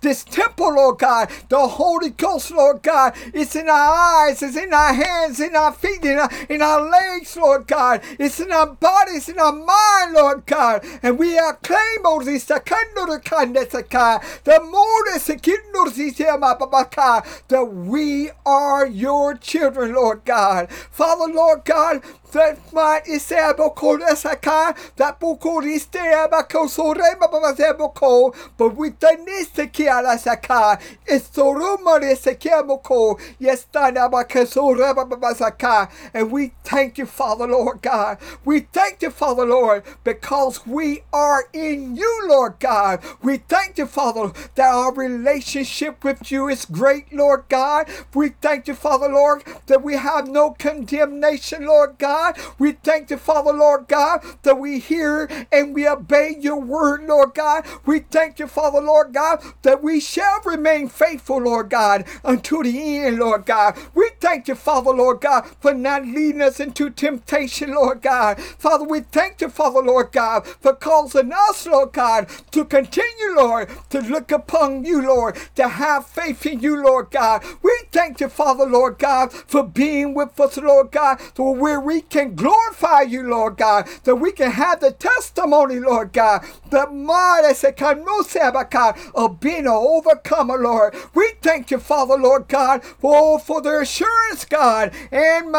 this 0.00 0.24
temple, 0.24 0.74
Lord 0.74 0.98
God. 0.98 1.30
The 1.48 1.66
Holy 1.68 2.10
Ghost, 2.10 2.50
Lord 2.50 2.82
God, 2.82 3.14
it's 3.32 3.56
in 3.56 3.68
our 3.68 3.94
eyes, 4.28 4.42
it's 4.42 4.56
in 4.56 4.72
our 4.72 4.94
hands, 4.94 5.40
in 5.40 5.56
our 5.56 5.72
feet, 5.72 6.04
in 6.04 6.18
our, 6.18 6.30
in 6.48 6.62
our 6.62 6.80
legs, 6.80 7.36
Lord 7.36 7.66
God. 7.66 8.02
It's 8.18 8.40
in 8.40 8.52
our 8.52 8.66
bodies, 8.66 9.28
in 9.28 9.38
our 9.38 9.52
mind, 9.52 10.14
Lord 10.14 10.46
God. 10.46 10.84
And 11.02 11.18
we 11.18 11.38
are 11.38 11.54
claiming 11.54 12.02
oh, 12.04 12.22
this, 12.22 12.44
the 12.44 12.60
more 14.60 15.04
that 17.48 17.68
we 17.72 18.30
are 18.44 18.86
your 18.86 19.34
children, 19.34 19.94
Lord 19.94 20.24
God. 20.24 20.70
Father, 20.70 21.32
Lord 21.32 21.64
God, 21.64 22.02
that 22.32 22.58
might 22.72 23.02
is 23.06 23.32
boko 23.56 23.98
saka 24.14 24.74
that 24.96 25.18
boko 25.20 25.60
riste 25.60 26.28
bako 26.30 26.68
sore 26.68 27.16
baba 27.20 27.74
boko 27.78 28.32
but 28.56 28.74
with 28.74 28.98
the 29.00 29.16
niste 29.26 29.70
kiala 29.72 30.18
saka 30.18 30.78
is 31.06 31.22
soruma 31.28 32.00
riste 32.00 32.38
kiamoko 32.38 33.20
yes 33.38 33.66
tana 33.72 34.08
baka 34.08 34.46
sore 34.46 34.94
baba 34.94 35.34
saka 35.34 35.88
and 36.14 36.30
we 36.30 36.52
thank 36.64 36.98
you 36.98 37.06
Father 37.06 37.46
Lord 37.46 37.82
God. 37.82 38.18
We 38.44 38.60
thank 38.60 39.02
you 39.02 39.10
Father 39.10 39.46
Lord 39.46 39.84
because 40.04 40.66
we 40.66 41.02
are 41.12 41.44
in 41.52 41.96
you 41.96 42.26
Lord 42.26 42.54
God. 42.58 43.02
We 43.22 43.38
thank 43.38 43.78
you 43.78 43.86
Father 43.86 44.32
that 44.54 44.74
our 44.74 44.92
relationship 44.94 46.02
with 46.04 46.30
you 46.32 46.48
is 46.48 46.64
great 46.64 47.12
Lord 47.12 47.44
God. 47.48 47.88
We 48.14 48.30
thank 48.30 48.68
you 48.68 48.74
Father 48.74 49.08
Lord 49.08 49.44
that 49.66 49.82
we 49.82 49.94
have 49.96 50.28
no 50.28 50.52
condemnation 50.52 51.66
Lord 51.66 51.98
God 51.98 52.21
God. 52.22 52.38
We 52.58 52.72
thank 52.72 53.10
you, 53.10 53.16
Father, 53.16 53.52
Lord 53.52 53.88
God, 53.88 54.22
that 54.42 54.58
we 54.58 54.78
hear 54.78 55.28
and 55.50 55.74
we 55.74 55.88
obey 55.88 56.36
your 56.40 56.60
word, 56.60 57.04
Lord 57.04 57.34
God. 57.34 57.66
We 57.86 58.00
thank 58.00 58.38
you, 58.38 58.46
Father, 58.46 58.80
Lord 58.80 59.12
God, 59.12 59.42
that 59.62 59.82
we 59.82 60.00
shall 60.00 60.40
remain 60.44 60.88
faithful, 60.88 61.38
Lord 61.42 61.70
God, 61.70 62.04
until 62.24 62.62
the 62.62 62.98
end, 63.04 63.18
Lord 63.18 63.46
God. 63.46 63.76
We 63.94 64.10
thank 64.20 64.48
you, 64.48 64.54
Father, 64.54 64.90
Lord 64.92 65.20
God, 65.20 65.46
for 65.60 65.74
not 65.74 66.04
leading 66.06 66.42
us 66.42 66.60
into 66.60 66.90
temptation, 66.90 67.74
Lord 67.74 68.02
God. 68.02 68.40
Father, 68.40 68.84
we 68.84 69.00
thank 69.00 69.40
you, 69.40 69.48
Father, 69.48 69.80
Lord 69.80 70.12
God, 70.12 70.46
for 70.46 70.74
causing 70.74 71.32
us, 71.32 71.66
Lord 71.66 71.92
God, 71.92 72.28
to 72.52 72.64
continue, 72.64 73.34
Lord, 73.36 73.68
to 73.90 74.00
look 74.00 74.30
upon 74.32 74.84
you, 74.84 75.02
Lord, 75.02 75.36
to 75.56 75.68
have 75.68 76.06
faith 76.06 76.46
in 76.46 76.60
you, 76.60 76.82
Lord 76.82 77.10
God. 77.10 77.44
We 77.62 77.72
thank 77.92 78.20
you, 78.20 78.28
Father, 78.28 78.66
Lord 78.66 78.98
God, 78.98 79.32
for 79.32 79.62
being 79.64 80.14
with 80.14 80.38
us, 80.40 80.56
Lord 80.56 80.90
God, 80.92 81.20
where 81.62 81.80
we 81.80 82.00
can 82.12 82.36
glorify 82.36 83.02
you, 83.02 83.22
Lord 83.22 83.56
God, 83.56 83.88
that 84.04 84.16
we 84.16 84.32
can 84.32 84.50
have 84.52 84.80
the 84.80 84.92
testimony, 84.92 85.80
Lord 85.80 86.12
God, 86.12 86.44
that 86.70 86.92
the 86.92 89.00
of 89.14 89.40
being 89.40 89.66
an 89.66 89.68
overcomer, 89.68 90.58
Lord. 90.58 90.94
We 91.14 91.32
thank 91.42 91.70
you, 91.70 91.78
Father, 91.78 92.16
Lord 92.16 92.48
God, 92.48 92.84
for, 92.84 93.38
for 93.40 93.60
the 93.62 93.80
assurance, 93.80 94.44
God, 94.44 94.92
and 95.10 95.50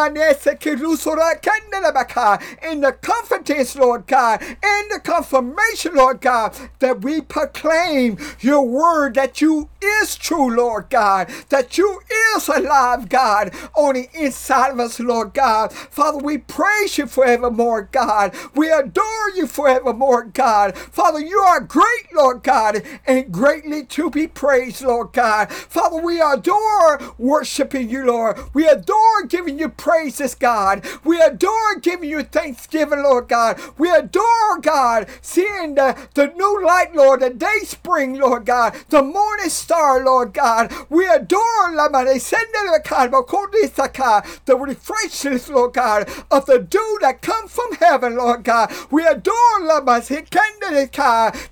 in 2.63 2.81
the 2.81 2.91
confidence, 2.93 3.75
Lord 3.75 4.07
God, 4.07 4.41
and 4.41 4.91
the 4.91 4.99
confirmation, 5.03 5.95
Lord 5.95 6.21
God, 6.21 6.55
that 6.79 7.01
we 7.01 7.21
proclaim 7.21 8.17
your 8.39 8.65
word 8.67 9.15
that 9.15 9.41
you 9.41 9.69
is 9.81 10.15
true, 10.15 10.55
Lord 10.55 10.89
God, 10.89 11.29
that 11.49 11.77
you 11.77 12.01
is 12.35 12.47
alive, 12.47 13.09
God, 13.09 13.53
on 13.75 13.95
the 13.95 14.07
inside 14.13 14.71
of 14.71 14.79
us, 14.79 14.99
Lord 14.99 15.33
God. 15.33 15.73
Father, 15.73 16.19
we 16.19 16.37
praise 16.47 16.97
you 16.97 17.07
forevermore, 17.07 17.89
God. 17.91 18.35
We 18.55 18.71
adore 18.71 19.29
you 19.35 19.47
forevermore, 19.47 20.25
God. 20.25 20.77
Father, 20.77 21.19
you 21.19 21.39
are 21.39 21.59
great, 21.59 22.13
Lord 22.13 22.43
God, 22.43 22.81
and 23.05 23.31
greatly 23.31 23.85
to 23.85 24.09
be 24.09 24.27
praised, 24.27 24.81
Lord 24.83 25.13
God. 25.13 25.51
Father, 25.51 26.01
we 26.01 26.21
adore 26.21 26.99
worshiping 27.17 27.89
you, 27.89 28.05
Lord. 28.05 28.37
We 28.53 28.67
adore 28.67 29.23
giving 29.27 29.59
you 29.59 29.69
praises, 29.69 30.35
God. 30.35 30.85
We 31.03 31.21
adore 31.21 31.75
giving 31.81 32.09
you 32.09 32.23
thanksgiving, 32.23 33.03
Lord 33.03 33.27
God. 33.27 33.59
We 33.77 33.89
adore, 33.91 34.59
God, 34.61 35.07
seeing 35.21 35.75
the, 35.75 35.97
the 36.13 36.27
new 36.27 36.65
light, 36.65 36.95
Lord, 36.95 37.21
the 37.21 37.29
day 37.29 37.59
spring, 37.63 38.19
Lord 38.19 38.45
God, 38.45 38.75
the 38.89 39.01
morning 39.03 39.49
star, 39.49 40.03
Lord 40.03 40.33
God. 40.33 40.73
We 40.89 41.07
adore, 41.07 41.73
Lord, 41.73 41.93
the 44.45 44.57
refreshments, 44.57 45.49
Lord 45.49 45.73
God, 45.73 46.09
of 46.33 46.47
the 46.47 46.59
dew 46.59 46.97
that 47.01 47.21
comes 47.21 47.51
from 47.51 47.73
heaven, 47.75 48.17
Lord 48.17 48.43
God. 48.43 48.73
We 48.89 49.05
adore 49.05 49.33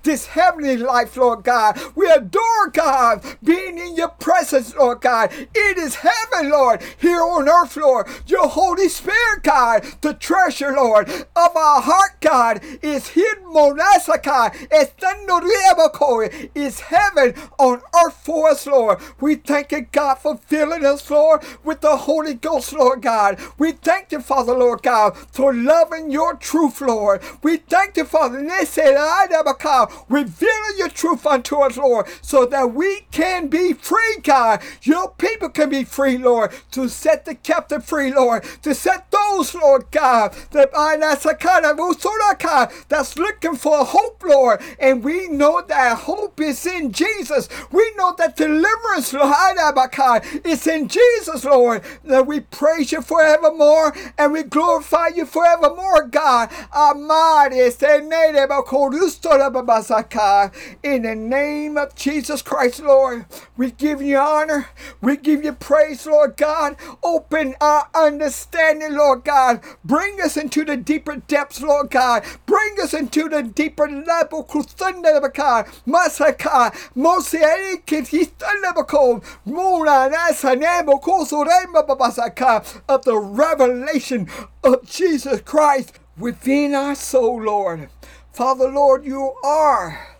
this 0.02 0.26
heavenly 0.26 0.76
life, 0.76 1.16
Lord 1.16 1.44
God. 1.44 1.80
We 1.94 2.10
adore 2.10 2.68
God 2.72 3.22
being 3.42 3.78
in 3.78 3.96
your 3.96 4.08
presence, 4.08 4.74
Lord 4.74 5.00
God. 5.00 5.30
It 5.32 5.78
is 5.78 5.96
heaven, 5.96 6.50
Lord, 6.50 6.82
here 6.98 7.20
on 7.22 7.48
earth, 7.48 7.76
Lord. 7.76 8.08
Your 8.26 8.48
Holy 8.48 8.88
Spirit, 8.88 9.42
God, 9.42 9.84
the 10.00 10.14
treasure, 10.14 10.72
Lord, 10.72 11.08
of 11.08 11.56
our 11.56 11.80
heart, 11.80 12.20
God, 12.20 12.60
is 12.82 13.08
hidden, 13.08 13.44
Monasaka, 13.44 14.52
is 16.54 16.80
heaven 16.80 17.34
on 17.58 17.82
earth 18.04 18.14
for 18.22 18.50
us, 18.50 18.66
Lord. 18.66 18.98
We 19.20 19.36
thank 19.36 19.72
you, 19.72 19.86
God, 19.92 20.16
for 20.16 20.36
filling 20.36 20.84
us, 20.84 21.08
Lord, 21.10 21.42
with 21.64 21.80
the 21.80 21.96
Holy 21.96 22.34
Ghost, 22.34 22.72
Lord 22.72 23.02
God. 23.02 23.38
We 23.58 23.72
thank 23.72 24.12
you, 24.12 24.20
Father, 24.20 24.54
Lord 24.62 24.82
God, 24.82 25.16
for 25.16 25.52
loving 25.54 26.10
your 26.10 26.34
truth, 26.36 26.80
Lord. 26.80 27.22
We 27.42 27.58
thank 27.58 27.96
you, 27.96 28.04
Father, 28.04 28.40
this 28.42 28.78
is 28.78 28.96
I 28.96 29.26
dabaka 29.30 29.90
revealing 30.08 30.78
your 30.78 30.88
truth 30.88 31.26
unto 31.26 31.56
us, 31.56 31.76
Lord, 31.76 32.06
so 32.22 32.46
that 32.46 32.72
we 32.74 33.06
can 33.10 33.48
be 33.48 33.72
free, 33.72 34.18
God. 34.22 34.62
Your 34.82 35.10
people 35.10 35.48
can 35.48 35.70
be 35.70 35.84
free, 35.84 36.18
Lord, 36.18 36.52
to 36.72 36.88
set 36.88 37.24
the 37.24 37.34
captive 37.34 37.84
free, 37.84 38.12
Lord, 38.12 38.44
to 38.62 38.74
set 38.74 39.10
those, 39.10 39.54
Lord 39.54 39.86
God, 39.90 40.34
that 40.52 40.70
that's 42.88 43.18
looking 43.18 43.56
for 43.56 43.84
hope, 43.84 44.22
Lord. 44.24 44.60
And 44.78 45.02
we 45.04 45.28
know 45.28 45.62
that 45.66 45.98
hope 45.98 46.40
is 46.40 46.66
in 46.66 46.92
Jesus. 46.92 47.48
We 47.70 47.92
know 47.96 48.14
that 48.18 48.36
deliverance, 48.36 49.12
Lord, 49.12 50.24
is 50.44 50.66
in 50.66 50.88
Jesus, 50.88 51.44
Lord. 51.44 51.82
That 52.04 52.26
we 52.26 52.40
praise 52.40 52.92
you 52.92 53.02
forevermore 53.02 53.94
and 54.18 54.32
we 54.32 54.42
glorify 54.52 55.08
you 55.08 55.26
forevermore, 55.26 56.06
God. 56.08 56.50
In 60.84 61.02
the 61.02 61.14
name 61.16 61.78
of 61.78 61.94
Jesus 61.96 62.42
Christ, 62.42 62.80
Lord, 62.80 63.26
we 63.56 63.70
give 63.72 64.02
you 64.02 64.18
honor. 64.18 64.68
We 65.00 65.16
give 65.16 65.44
you 65.44 65.52
praise, 65.54 66.06
Lord 66.06 66.36
God. 66.36 66.76
Open 67.02 67.56
our 67.60 67.88
understanding, 67.94 68.94
Lord 68.94 69.24
God. 69.24 69.62
Bring 69.84 70.20
us 70.20 70.36
into 70.36 70.64
the 70.64 70.76
deeper 70.76 71.16
depths, 71.16 71.62
Lord 71.62 71.90
God. 71.90 72.24
Bring 72.46 72.76
us 72.82 72.94
into 72.94 73.28
the 73.28 73.42
deeper 73.42 73.88
level, 73.88 74.44
Masaka, 75.86 76.72
Mosieri, 76.96 77.84
Kitistalebako, 77.86 79.22
Muna, 79.46 80.12
Nasanemo, 80.12 81.00
Kosurema, 81.02 81.86
Babasaka, 81.86 82.82
of 82.88 83.04
the 83.04 83.16
revelation 83.16 84.26
of 84.62 84.88
Jesus 84.88 85.40
Christ 85.40 85.98
within 86.16 86.74
our 86.74 86.94
soul, 86.94 87.42
Lord. 87.42 87.88
Father, 88.32 88.68
Lord, 88.68 89.04
you 89.04 89.34
are 89.44 90.12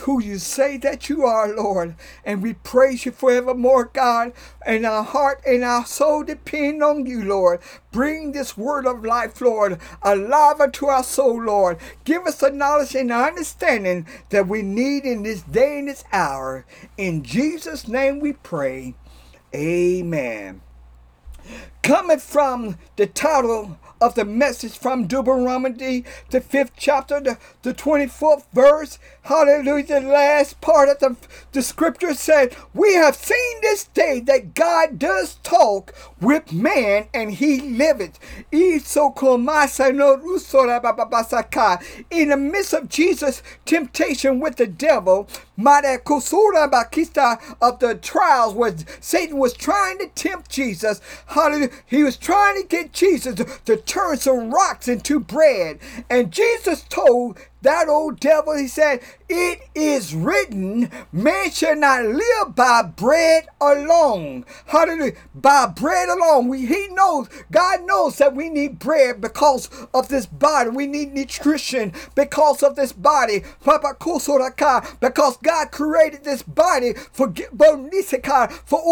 who 0.00 0.22
you 0.22 0.38
say 0.38 0.76
that 0.78 1.08
you 1.08 1.24
are, 1.24 1.48
Lord. 1.48 1.96
And 2.24 2.42
we 2.42 2.54
praise 2.54 3.06
you 3.06 3.12
forevermore, 3.12 3.86
God. 3.86 4.32
And 4.64 4.84
our 4.84 5.02
heart 5.02 5.42
and 5.46 5.64
our 5.64 5.86
soul 5.86 6.24
depend 6.24 6.82
on 6.82 7.06
you, 7.06 7.24
Lord. 7.24 7.60
Bring 7.92 8.32
this 8.32 8.56
word 8.56 8.86
of 8.86 9.04
life, 9.04 9.40
Lord, 9.40 9.80
alive 10.02 10.60
unto 10.60 10.86
our 10.86 11.04
soul, 11.04 11.42
Lord. 11.42 11.78
Give 12.04 12.26
us 12.26 12.36
the 12.38 12.50
knowledge 12.50 12.94
and 12.94 13.10
the 13.10 13.14
understanding 13.14 14.06
that 14.30 14.48
we 14.48 14.62
need 14.62 15.04
in 15.04 15.22
this 15.22 15.42
day 15.42 15.78
and 15.78 15.88
this 15.88 16.04
hour. 16.12 16.66
In 16.96 17.22
Jesus' 17.22 17.88
name 17.88 18.20
we 18.20 18.32
pray. 18.34 18.94
Amen. 19.54 20.60
Coming 21.82 22.18
from 22.18 22.78
the 22.96 23.06
title 23.06 23.78
of 24.00 24.14
the 24.14 24.24
message 24.24 24.76
from 24.76 25.06
Deuteronomy, 25.06 26.04
the 26.30 26.40
fifth 26.40 26.72
chapter, 26.76 27.20
the, 27.20 27.38
the 27.62 27.74
24th 27.74 28.44
verse. 28.52 28.98
Hallelujah. 29.26 29.86
The 29.86 30.00
last 30.02 30.60
part 30.60 30.88
of 30.88 31.00
the, 31.00 31.16
the 31.50 31.60
scripture 31.60 32.14
said, 32.14 32.54
We 32.72 32.94
have 32.94 33.16
seen 33.16 33.60
this 33.60 33.88
day 33.88 34.20
that 34.20 34.54
God 34.54 35.00
does 35.00 35.34
talk 35.42 35.92
with 36.20 36.52
man 36.52 37.08
and 37.12 37.32
he 37.32 37.60
liveth. 37.60 38.20
In 38.52 38.78
the 42.28 42.36
midst 42.36 42.72
of 42.72 42.88
Jesus' 42.88 43.42
temptation 43.64 44.38
with 44.38 44.56
the 44.56 44.66
devil, 44.68 45.28
of 47.60 47.78
the 47.80 47.98
trials 48.00 48.54
where 48.54 48.76
Satan 49.00 49.38
was 49.38 49.54
trying 49.54 49.98
to 49.98 50.08
tempt 50.14 50.50
Jesus. 50.50 51.00
Hallelujah. 51.26 51.70
He 51.84 52.04
was 52.04 52.16
trying 52.16 52.62
to 52.62 52.68
get 52.68 52.92
Jesus 52.92 53.34
to 53.64 53.76
turn 53.76 54.18
some 54.18 54.52
rocks 54.52 54.86
into 54.86 55.18
bread. 55.18 55.80
And 56.08 56.30
Jesus 56.30 56.82
told 56.88 57.38
that 57.66 57.88
old 57.88 58.20
devil, 58.20 58.56
he 58.56 58.68
said, 58.68 59.00
It 59.28 59.62
is 59.74 60.14
written, 60.14 60.90
man 61.12 61.50
shall 61.50 61.74
not 61.74 62.04
live 62.04 62.54
by 62.54 62.82
bread 62.82 63.48
alone. 63.60 64.44
Hallelujah. 64.66 65.14
By 65.34 65.66
bread 65.66 66.08
alone. 66.08 66.46
We, 66.48 66.66
he 66.66 66.86
knows, 66.92 67.28
God 67.50 67.84
knows 67.86 68.18
that 68.18 68.36
we 68.36 68.48
need 68.48 68.78
bread 68.78 69.20
because 69.20 69.68
of 69.92 70.08
this 70.08 70.26
body. 70.26 70.70
We 70.70 70.86
need 70.86 71.12
nutrition 71.12 71.92
because 72.14 72.62
of 72.62 72.76
this 72.76 72.92
body. 72.92 73.42
Because 73.64 75.36
God 75.38 75.70
created 75.72 76.24
this 76.24 76.42
body 76.42 76.92
for, 77.12 77.34
for 78.64 78.86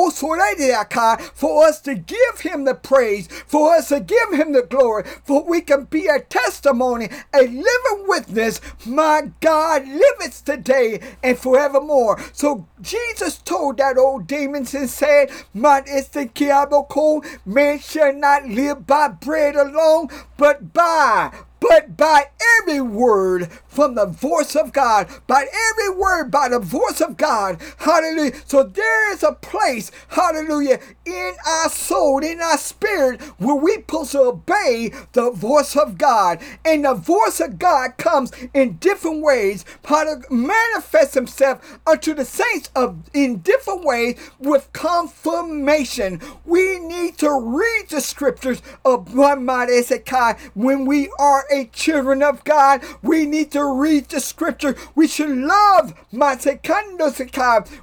for 1.34 1.64
us 1.64 1.80
to 1.82 1.94
give 1.94 2.40
him 2.40 2.64
the 2.64 2.74
praise, 2.74 3.28
for 3.46 3.74
us 3.74 3.88
to 3.88 4.00
give 4.00 4.32
him 4.32 4.52
the 4.52 4.62
glory, 4.62 5.04
for 5.24 5.44
we 5.44 5.60
can 5.60 5.84
be 5.84 6.06
a 6.08 6.20
testimony, 6.20 7.08
a 7.32 7.42
living 7.42 8.04
witness 8.06 8.60
my 8.86 9.30
God 9.40 9.86
today 10.30 11.00
and 11.22 11.38
forevermore. 11.38 12.20
So 12.32 12.66
Jesus 12.80 13.38
told 13.38 13.78
that 13.78 13.98
old 13.98 14.26
demons 14.26 14.74
and 14.74 14.88
said, 14.88 15.30
Man 15.52 15.84
is 15.88 16.08
the 16.08 16.26
man 17.44 17.78
shall 17.78 18.12
not 18.12 18.46
live 18.46 18.86
by 18.86 19.08
bread 19.08 19.56
alone, 19.56 20.08
but 20.36 20.72
by 20.72 21.32
but 21.60 21.96
by 21.96 22.24
every 22.60 22.80
word 22.80 23.48
from 23.74 23.94
the 23.94 24.06
voice 24.06 24.56
of 24.56 24.72
God, 24.72 25.08
by 25.26 25.46
every 25.70 25.90
word 25.90 26.30
by 26.30 26.48
the 26.48 26.60
voice 26.60 27.00
of 27.00 27.16
God. 27.16 27.60
Hallelujah. 27.78 28.34
So 28.46 28.62
there 28.62 29.12
is 29.12 29.22
a 29.22 29.32
place, 29.32 29.90
hallelujah, 30.08 30.80
in 31.04 31.32
our 31.46 31.70
soul, 31.70 32.24
in 32.24 32.40
our 32.40 32.58
spirit, 32.58 33.20
where 33.38 33.56
we 33.56 33.74
supposed 33.74 34.12
to 34.12 34.20
obey 34.20 34.92
the 35.12 35.30
voice 35.30 35.76
of 35.76 35.98
God. 35.98 36.40
And 36.64 36.84
the 36.84 36.94
voice 36.94 37.40
of 37.40 37.58
God 37.58 37.96
comes 37.98 38.32
in 38.54 38.76
different 38.78 39.22
ways, 39.22 39.64
how 39.84 40.04
to 40.04 40.22
himself 41.14 41.78
unto 41.86 42.14
the 42.14 42.24
saints 42.24 42.70
of 42.76 43.10
in 43.14 43.38
different 43.38 43.84
ways 43.84 44.18
with 44.38 44.72
confirmation. 44.72 46.20
We 46.44 46.78
need 46.78 47.18
to 47.18 47.30
read 47.32 47.86
the 47.90 48.00
scriptures 48.00 48.62
of 48.84 49.14
one 49.14 49.44
mighty 49.44 49.76
Ezekiel. 49.78 50.36
when 50.54 50.86
we 50.86 51.10
are 51.18 51.44
a 51.50 51.66
children 51.66 52.22
of 52.22 52.44
God. 52.44 52.82
We 53.02 53.26
need 53.26 53.52
to 53.52 53.63
read 53.72 54.08
the 54.08 54.20
scripture. 54.20 54.76
We 54.94 55.08
should 55.08 55.30
love 55.30 55.94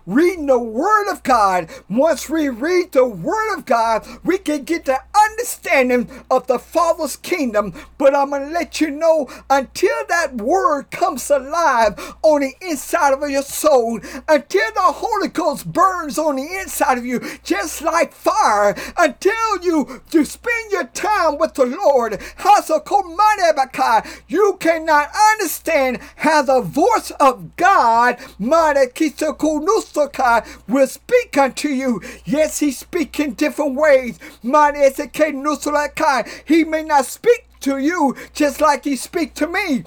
reading 0.06 0.46
the 0.46 0.60
word 0.60 1.12
of 1.12 1.24
God. 1.24 1.70
Once 1.90 2.30
we 2.30 2.50
read 2.50 2.92
the 2.92 3.06
word 3.06 3.58
of 3.58 3.66
God, 3.66 4.06
we 4.24 4.38
can 4.38 4.64
get 4.64 4.86
the 4.86 5.00
understanding 5.16 6.10
of 6.30 6.48
the 6.48 6.60
Father's 6.60 7.16
kingdom. 7.16 7.74
But 7.98 8.16
I'm 8.16 8.30
going 8.30 8.48
to 8.48 8.54
let 8.54 8.82
you 8.82 8.92
know 8.92 9.30
until 9.50 10.06
that 10.10 10.36
word 10.36 10.92
comes 10.92 11.30
alive 11.30 12.16
on 12.22 12.42
the 12.42 12.54
inside 12.62 13.14
of 13.14 13.30
your 13.30 13.44
soul, 13.44 14.00
until 14.28 14.72
the 14.74 14.82
Holy 14.82 15.28
Ghost 15.28 15.72
burns 15.72 16.18
on 16.18 16.36
the 16.36 16.60
inside 16.60 16.98
of 16.98 17.06
you, 17.06 17.22
just 17.44 17.82
like 17.82 18.14
fire, 18.14 18.76
until 18.98 19.64
you, 19.64 20.02
you 20.12 20.26
spend 20.26 20.72
your 20.72 20.86
time 20.86 21.38
with 21.38 21.54
the 21.54 21.66
Lord. 21.66 22.20
You 24.28 24.58
cannot 24.60 25.10
understand 25.32 25.71
how 26.18 26.42
the 26.42 26.62
voice 26.62 27.12
of 27.20 27.56
God 27.56 28.18
will 30.68 30.88
speak 30.88 31.38
unto 31.38 31.70
you. 31.70 32.02
Yes, 32.26 32.60
he 32.60 32.72
speaks 32.72 33.20
in 33.20 33.34
different 33.34 33.76
ways. 33.76 34.20
He 36.46 36.64
may 36.64 36.84
not 36.84 37.06
speak 37.06 37.48
to 37.62 37.78
you 37.78 38.16
just 38.34 38.62
like 38.62 38.84
he 38.84 38.96
speak 38.96 39.34
to 39.36 39.48
me. 39.48 39.84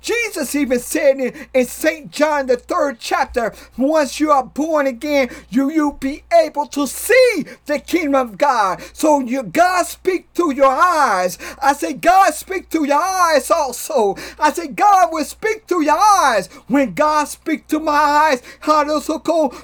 Jesus 0.00 0.54
even 0.54 0.78
said 0.78 1.20
in, 1.20 1.48
in 1.54 1.66
St. 1.66 2.10
John 2.10 2.46
the 2.46 2.56
third 2.56 2.98
chapter, 3.00 3.54
once 3.76 4.20
you 4.20 4.30
are 4.30 4.44
born 4.44 4.86
again, 4.86 5.30
you 5.50 5.70
you 5.70 5.96
be 6.00 6.22
able 6.32 6.66
to 6.66 6.86
see 6.86 7.44
the 7.66 7.78
kingdom 7.78 8.14
of 8.14 8.38
God. 8.38 8.82
So 8.92 9.20
you 9.20 9.42
God 9.42 9.86
speak 9.86 10.28
through 10.34 10.54
your 10.54 10.72
eyes. 10.72 11.38
I 11.62 11.72
say 11.72 11.92
God 11.92 12.34
speak 12.34 12.68
through 12.70 12.86
your 12.86 13.02
eyes 13.02 13.50
also. 13.50 14.16
I 14.38 14.52
say 14.52 14.68
God 14.68 15.10
will 15.12 15.24
speak 15.24 15.66
through 15.66 15.84
your 15.84 15.98
eyes. 15.98 16.48
When 16.66 16.94
God 16.94 17.24
speak 17.24 17.66
to 17.68 17.78
my 17.78 17.92
eyes, 17.92 18.42
how? 18.60 18.84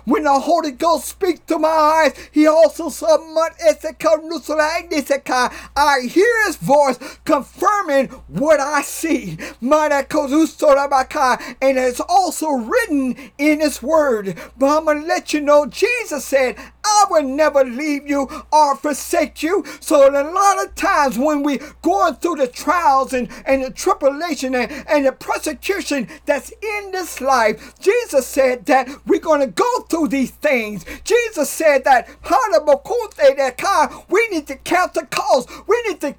When 0.05 0.25
the 0.25 0.41
Holy 0.41 0.73
Ghost 0.73 1.07
speak 1.09 1.47
to 1.47 1.59
my 1.59 1.69
eyes, 1.69 2.29
He 2.33 2.47
also 2.47 2.84
I 5.77 6.01
hear 6.09 6.47
his 6.47 6.57
voice 6.57 6.99
confirming 7.25 8.09
what 8.29 8.61
I 8.61 8.83
see. 8.83 9.39
And 9.61 9.93
it's 11.79 12.01
also 12.01 12.51
written 12.51 13.17
in 13.39 13.61
his 13.61 13.83
word. 13.83 14.39
But 14.59 14.77
I'm 14.77 14.85
going 14.85 15.03
to 15.03 15.07
let 15.07 15.33
you 15.33 15.41
know 15.41 15.67
Jesus 15.67 16.25
said, 16.25 16.57
I 16.85 17.05
will 17.11 17.23
never 17.23 17.65
leave 17.65 18.09
you 18.09 18.29
or 18.53 18.77
forsake 18.77 19.43
you. 19.43 19.65
So 19.81 20.09
a 20.09 20.31
lot 20.31 20.65
of 20.65 20.75
times 20.75 21.19
when 21.19 21.43
we 21.43 21.61
going 21.83 22.15
through 22.17 22.37
the 22.37 22.47
trials 22.47 23.13
and, 23.13 23.29
and 23.47 23.65
the 23.65 23.71
tribulation 23.71 24.55
and, 24.55 24.71
and 24.89 25.07
the 25.07 25.13
persecution 25.13 26.09
that's 26.27 26.51
in 26.51 26.91
this 26.93 27.21
life, 27.21 27.75
Jesus 27.81 28.27
said 28.27 28.67
that 28.67 28.89
we're 29.07 29.21
going 29.21 29.41
to 29.41 29.47
go 29.47 29.81
through 29.89 30.09
these 30.09 30.31
things. 30.31 30.85
Jesus 31.05 31.51
said 31.51 31.85
that 31.85 32.09
we 34.09 34.29
need 34.29 34.47
to 34.47 34.57
count 34.57 34.95
the 34.95 35.07
cost. 35.07 35.49
We 35.67 35.83
need 35.89 36.01
to 36.01 36.15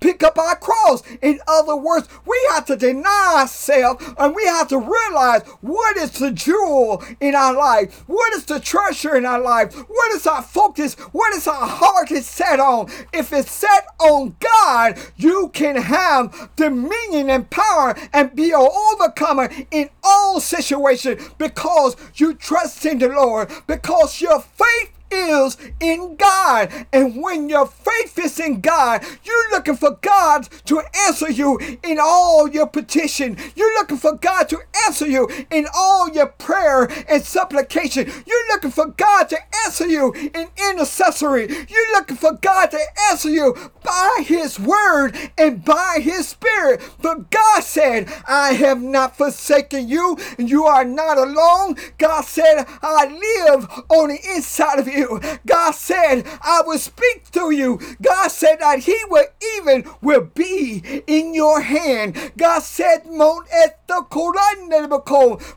pick 0.00 0.22
up 0.22 0.38
our 0.38 0.56
cross. 0.56 1.02
In 1.22 1.40
other 1.46 1.76
words, 1.76 2.08
we 2.26 2.38
have 2.52 2.66
to 2.66 2.76
deny 2.76 3.36
ourselves 3.38 4.04
and 4.18 4.34
we 4.34 4.44
have 4.44 4.68
to 4.68 4.78
realize 4.78 5.42
what 5.60 5.96
is 5.96 6.12
the 6.12 6.30
jewel 6.30 7.02
in 7.20 7.34
our 7.34 7.54
life, 7.54 8.04
what 8.06 8.34
is 8.34 8.44
the 8.44 8.60
treasure 8.60 9.14
in 9.16 9.24
our 9.24 9.40
life, 9.40 9.74
what 9.74 10.14
is 10.14 10.26
our 10.26 10.42
focus, 10.42 10.94
what 11.12 11.34
is 11.34 11.46
our 11.46 11.66
heart 11.66 12.10
is 12.10 12.26
set 12.26 12.60
on. 12.60 12.90
If 13.12 13.32
it's 13.32 13.50
set 13.50 13.86
on 13.98 14.36
God, 14.40 14.98
you 15.16 15.50
can 15.52 15.76
have 15.76 16.50
dominion 16.56 17.30
and 17.30 17.48
power 17.50 17.96
and 18.12 18.34
be 18.34 18.50
an 18.50 18.68
overcomer 18.92 19.50
in 19.70 19.88
all 20.02 20.40
situations 20.40 21.22
because 21.38 21.96
you 22.14 22.34
trust 22.34 22.84
in 22.84 22.98
the 22.98 23.08
Lord, 23.08 23.50
because 23.66 24.20
your 24.20 24.40
faith 24.40 24.83
is 25.14 25.56
in 25.80 26.16
God. 26.16 26.70
And 26.92 27.22
when 27.22 27.48
your 27.48 27.66
faith 27.66 28.18
is 28.18 28.38
in 28.40 28.60
God, 28.60 29.04
you're 29.24 29.50
looking 29.50 29.76
for 29.76 29.98
God 30.02 30.48
to 30.66 30.82
answer 31.06 31.30
you 31.30 31.58
in 31.82 31.98
all 32.00 32.48
your 32.48 32.66
petition. 32.66 33.36
You're 33.54 33.74
looking 33.74 33.96
for 33.96 34.16
God 34.16 34.48
to 34.50 34.58
answer 34.86 35.06
you 35.06 35.28
in 35.50 35.66
all 35.74 36.08
your 36.10 36.26
prayer 36.26 36.88
and 37.08 37.22
supplication. 37.22 38.10
You're 38.26 38.48
looking 38.48 38.70
for 38.70 38.86
God 38.88 39.28
to 39.30 39.38
answer 39.64 39.86
you 39.86 40.12
in 40.12 40.48
intercessory. 40.70 41.48
You're 41.48 41.92
looking 41.92 42.16
for 42.16 42.32
God 42.32 42.70
to 42.72 42.80
answer 43.10 43.30
you 43.30 43.56
by 43.82 44.22
His 44.24 44.58
word 44.58 45.16
and 45.38 45.64
by 45.64 45.98
His 46.02 46.28
Spirit. 46.28 46.80
But 47.00 47.30
God 47.30 47.62
said, 47.62 48.12
I 48.26 48.54
have 48.54 48.82
not 48.82 49.16
forsaken 49.16 49.88
you, 49.88 50.16
and 50.38 50.48
you 50.50 50.64
are 50.64 50.84
not 50.84 51.18
alone. 51.18 51.76
God 51.98 52.24
said, 52.24 52.64
I 52.82 53.06
live 53.06 53.68
on 53.88 54.08
the 54.08 54.18
inside 54.34 54.78
of 54.78 54.88
you 54.88 55.03
you. 55.04 55.20
God 55.46 55.72
said, 55.74 56.24
I 56.42 56.62
will 56.66 56.78
speak 56.78 57.30
to 57.32 57.50
you. 57.50 57.80
God 58.02 58.28
said 58.30 58.56
that 58.60 58.80
He 58.80 58.96
will 59.08 59.26
even 59.58 59.84
will 60.02 60.24
be 60.34 61.02
in 61.06 61.34
your 61.34 61.60
hand. 61.62 62.32
God 62.36 62.60
said, 62.62 63.06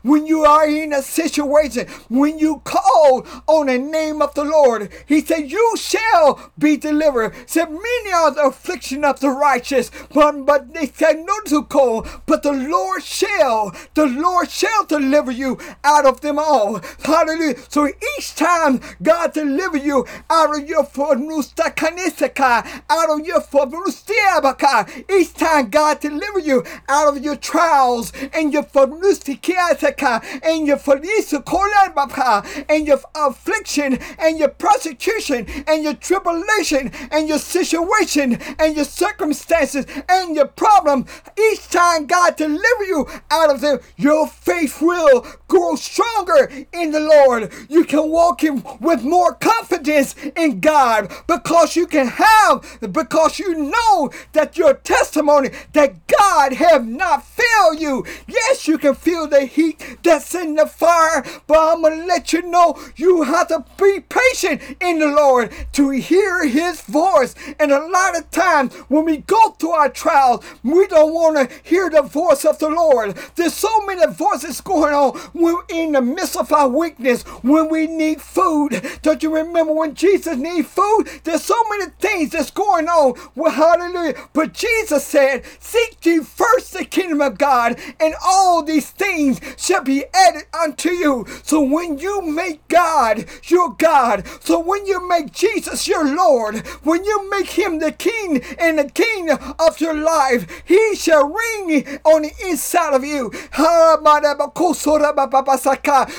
when 0.02 0.26
you 0.26 0.44
are 0.44 0.68
in 0.68 0.92
a 0.92 1.02
situation, 1.02 1.86
when 2.08 2.38
you 2.38 2.60
call 2.64 3.26
on 3.46 3.66
the 3.66 3.78
name 3.78 4.20
of 4.20 4.34
the 4.34 4.44
Lord, 4.44 4.92
He 5.06 5.20
said, 5.20 5.50
You 5.50 5.74
shall 5.76 6.50
be 6.58 6.76
delivered. 6.76 7.34
Said, 7.46 7.70
Many 7.70 8.12
are 8.12 8.30
the 8.30 8.46
affliction 8.46 9.04
of 9.04 9.20
the 9.20 9.30
righteous, 9.30 9.90
but, 10.12 10.44
but 10.44 10.74
they 10.74 10.86
said, 10.86 11.24
No 11.24 11.38
to 11.46 11.64
call, 11.64 12.06
but 12.26 12.42
the 12.42 12.52
Lord 12.52 13.02
shall, 13.02 13.74
the 13.94 14.06
Lord 14.06 14.50
shall 14.50 14.84
deliver 14.84 15.32
you 15.32 15.58
out 15.84 16.06
of 16.06 16.20
them 16.20 16.38
all. 16.38 16.80
Hallelujah. 17.04 17.56
So 17.68 17.88
each 17.88 18.34
time 18.34 18.80
God 19.02 19.32
deliver 19.32 19.76
you 19.76 20.06
out 20.30 20.56
of 20.56 20.68
your 20.68 20.84
fornusta 20.84 21.74
kanisaka, 21.74 22.82
out 22.90 23.10
of 23.10 23.26
your 23.26 23.40
fornustiabaka. 23.40 25.04
Each 25.10 25.32
time 25.34 25.70
God 25.70 26.00
deliver 26.00 26.38
you 26.40 26.64
out 26.88 27.16
of 27.16 27.22
your 27.22 27.36
trials 27.36 28.12
and 28.32 28.52
your 28.52 28.62
fornustikiataka 28.64 30.42
and 30.42 30.66
your 30.66 30.76
fornisukolabaka 30.76 32.66
and 32.68 32.86
your 32.86 33.00
affliction 33.14 33.98
and 34.18 34.38
your 34.38 34.48
persecution 34.48 35.46
and 35.66 35.82
your 35.84 35.94
tribulation 35.94 36.90
and 37.10 37.28
your 37.28 37.38
situation 37.38 38.38
and 38.58 38.76
your 38.76 38.84
circumstances 38.84 39.86
and 40.08 40.36
your 40.36 40.46
problem. 40.46 41.06
Each 41.38 41.68
time 41.68 42.06
God 42.06 42.36
deliver 42.36 42.84
you 42.84 43.06
out 43.30 43.50
of 43.50 43.60
them, 43.60 43.78
your 43.96 44.26
faith 44.26 44.80
will 44.80 45.26
grow 45.48 45.76
stronger 45.76 46.50
in 46.72 46.90
the 46.90 47.00
Lord. 47.00 47.52
You 47.68 47.84
can 47.84 48.10
walk 48.10 48.44
in 48.44 48.62
with 48.80 49.02
more 49.02 49.34
confidence 49.34 50.14
in 50.36 50.60
God 50.60 51.12
because 51.26 51.76
you 51.76 51.86
can 51.86 52.06
have, 52.08 52.78
because 52.92 53.38
you 53.38 53.54
know 53.54 54.10
that 54.32 54.56
your 54.56 54.74
testimony 54.74 55.50
that 55.72 56.06
God 56.06 56.52
have 56.54 56.86
not 56.86 57.24
failed 57.24 57.80
you. 57.80 58.04
Yes, 58.26 58.66
you 58.68 58.78
can 58.78 58.94
feel 58.94 59.26
the 59.26 59.46
heat 59.46 59.98
that's 60.02 60.34
in 60.34 60.54
the 60.54 60.66
fire, 60.66 61.24
but 61.46 61.58
I'm 61.58 61.82
going 61.82 62.00
to 62.00 62.06
let 62.06 62.32
you 62.32 62.42
know 62.42 62.78
you 62.96 63.22
have 63.22 63.48
to 63.48 63.64
be 63.78 64.00
patient 64.00 64.62
in 64.80 64.98
the 64.98 65.06
Lord 65.06 65.52
to 65.72 65.90
hear 65.90 66.46
his 66.46 66.80
voice. 66.82 67.34
And 67.58 67.72
a 67.72 67.86
lot 67.86 68.18
of 68.18 68.30
times 68.30 68.74
when 68.88 69.04
we 69.04 69.18
go 69.18 69.50
through 69.50 69.70
our 69.70 69.88
trials, 69.88 70.44
we 70.62 70.86
don't 70.86 71.12
want 71.12 71.36
to 71.50 71.54
hear 71.62 71.90
the 71.90 72.02
voice 72.02 72.44
of 72.44 72.58
the 72.58 72.68
Lord. 72.68 73.16
There's 73.36 73.54
so 73.54 73.84
many 73.86 74.06
voices 74.12 74.60
going 74.60 74.94
on 74.94 75.18
when 75.32 75.56
in 75.68 75.92
the 75.92 76.02
midst 76.02 76.36
of 76.36 76.52
our 76.52 76.68
weakness, 76.68 77.22
when 77.42 77.68
we 77.68 77.86
need 77.86 78.20
food. 78.20 78.82
Don't 79.02 79.22
you 79.22 79.34
remember 79.34 79.72
when 79.72 79.94
Jesus 79.94 80.36
need 80.36 80.66
food? 80.66 81.08
There's 81.24 81.42
so 81.42 81.56
many 81.70 81.90
things 81.98 82.30
that's 82.30 82.50
going 82.50 82.88
on. 82.88 83.14
Well, 83.34 83.52
hallelujah. 83.52 84.14
But 84.32 84.54
Jesus 84.54 85.04
said, 85.04 85.44
Seek 85.60 86.04
ye 86.04 86.20
first 86.20 86.72
the 86.72 86.84
kingdom 86.84 87.20
of 87.20 87.38
God, 87.38 87.78
and 88.00 88.14
all 88.24 88.62
these 88.62 88.90
things 88.90 89.40
shall 89.56 89.82
be 89.82 90.04
added 90.14 90.44
unto 90.58 90.90
you. 90.90 91.26
So 91.42 91.60
when 91.60 91.98
you 91.98 92.22
make 92.22 92.66
God 92.68 93.26
your 93.44 93.74
God, 93.74 94.26
so 94.40 94.58
when 94.60 94.86
you 94.86 95.06
make 95.08 95.32
Jesus 95.32 95.86
your 95.88 96.04
Lord, 96.04 96.66
when 96.82 97.04
you 97.04 97.30
make 97.30 97.50
him 97.50 97.78
the 97.78 97.92
king 97.92 98.42
and 98.58 98.78
the 98.78 98.90
king 98.90 99.30
of 99.30 99.80
your 99.80 99.94
life, 99.94 100.62
he 100.64 100.94
shall 100.94 101.24
reign 101.28 101.98
on 102.04 102.22
the 102.22 102.32
inside 102.46 102.94
of 102.94 103.04
you. 103.04 103.30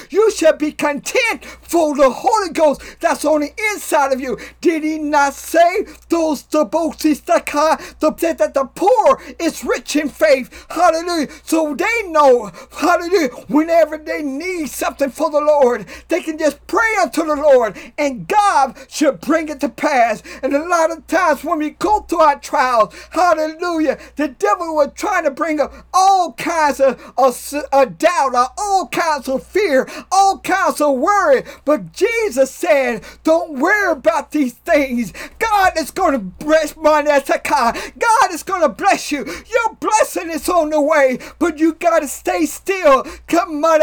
You 0.10 0.32
shall 0.32 0.58
be 0.58 0.72
content 0.72 1.46
for 1.46 1.96
the 1.96 2.10
Holy 2.10 2.50
Ghost 2.54 2.82
that's 3.00 3.26
on 3.26 3.42
the 3.42 3.54
inside 3.72 4.12
of 4.13 4.20
you. 4.20 4.38
Did 4.62 4.84
he 4.84 4.98
not 5.00 5.34
say 5.34 5.86
those 6.10 6.44
the 6.44 6.65
that 8.38 8.54
the 8.54 8.65
poor 8.65 9.22
is 9.39 9.63
rich 9.63 9.96
in 9.96 10.10
faith? 10.10 10.65
Hallelujah. 10.70 11.30
So 11.44 11.68
they 11.75 12.08
know, 12.08 12.51
hallelujah, 12.71 13.29
whenever 13.47 13.97
they 13.97 14.21
need 14.21 14.69
something 14.69 15.10
for 15.10 15.29
the 15.29 15.41
Lord, 15.41 15.86
they 16.08 16.21
can 16.21 16.38
just 16.38 16.65
pray 16.67 16.95
unto 17.01 17.25
the 17.25 17.36
Lord 17.36 17.77
and 17.97 18.27
God 18.27 18.77
should 18.89 19.21
bring 19.21 19.49
it 19.49 19.60
to 19.62 19.69
pass. 19.69 20.23
And 20.43 20.53
a 20.53 20.67
lot 20.67 20.91
of 20.91 21.08
times 21.08 21.43
when 21.43 21.60
we 21.60 21.71
go 21.71 22.01
through 22.01 22.21
our 22.21 22.39
trials, 22.39 22.93
hallelujah, 23.12 23.99
the 24.15 24.29
devil 24.29 24.75
was 24.75 24.91
trying 24.95 25.23
to 25.25 25.32
bring 25.32 25.60
up 25.60 25.73
all 25.93 26.34
kinds 26.34 26.79
of, 26.79 27.13
of, 27.17 27.53
of 27.71 27.97
doubt, 27.97 28.36
all 28.58 28.88
kinds 28.88 29.27
of 29.27 29.45
fear, 29.45 29.88
all 30.12 30.39
kinds 30.39 30.82
of 30.82 30.97
worry. 30.97 31.43
But 31.65 31.91
Jesus 31.93 32.51
said, 32.51 33.03
Don't 33.23 33.60
worry 33.60 33.91
about 33.91 34.32
these 34.32 34.53
things. 34.53 35.13
God 35.39 35.73
is 35.77 35.91
going 35.91 36.13
to 36.13 36.19
bless 36.19 36.75
my 36.75 37.03
God 37.03 38.32
is 38.32 38.43
going 38.43 38.62
to 38.62 38.69
bless 38.69 39.12
you. 39.12 39.25
Your 39.25 39.75
blessing 39.79 40.29
is 40.29 40.47
on 40.49 40.69
the 40.69 40.82
way, 40.82 41.19
but 41.39 41.59
you 41.60 41.74
got 41.74 42.00
to 42.00 42.08
stay 42.08 42.45
still. 42.45 43.04
Come 43.28 43.63
on, 43.63 43.82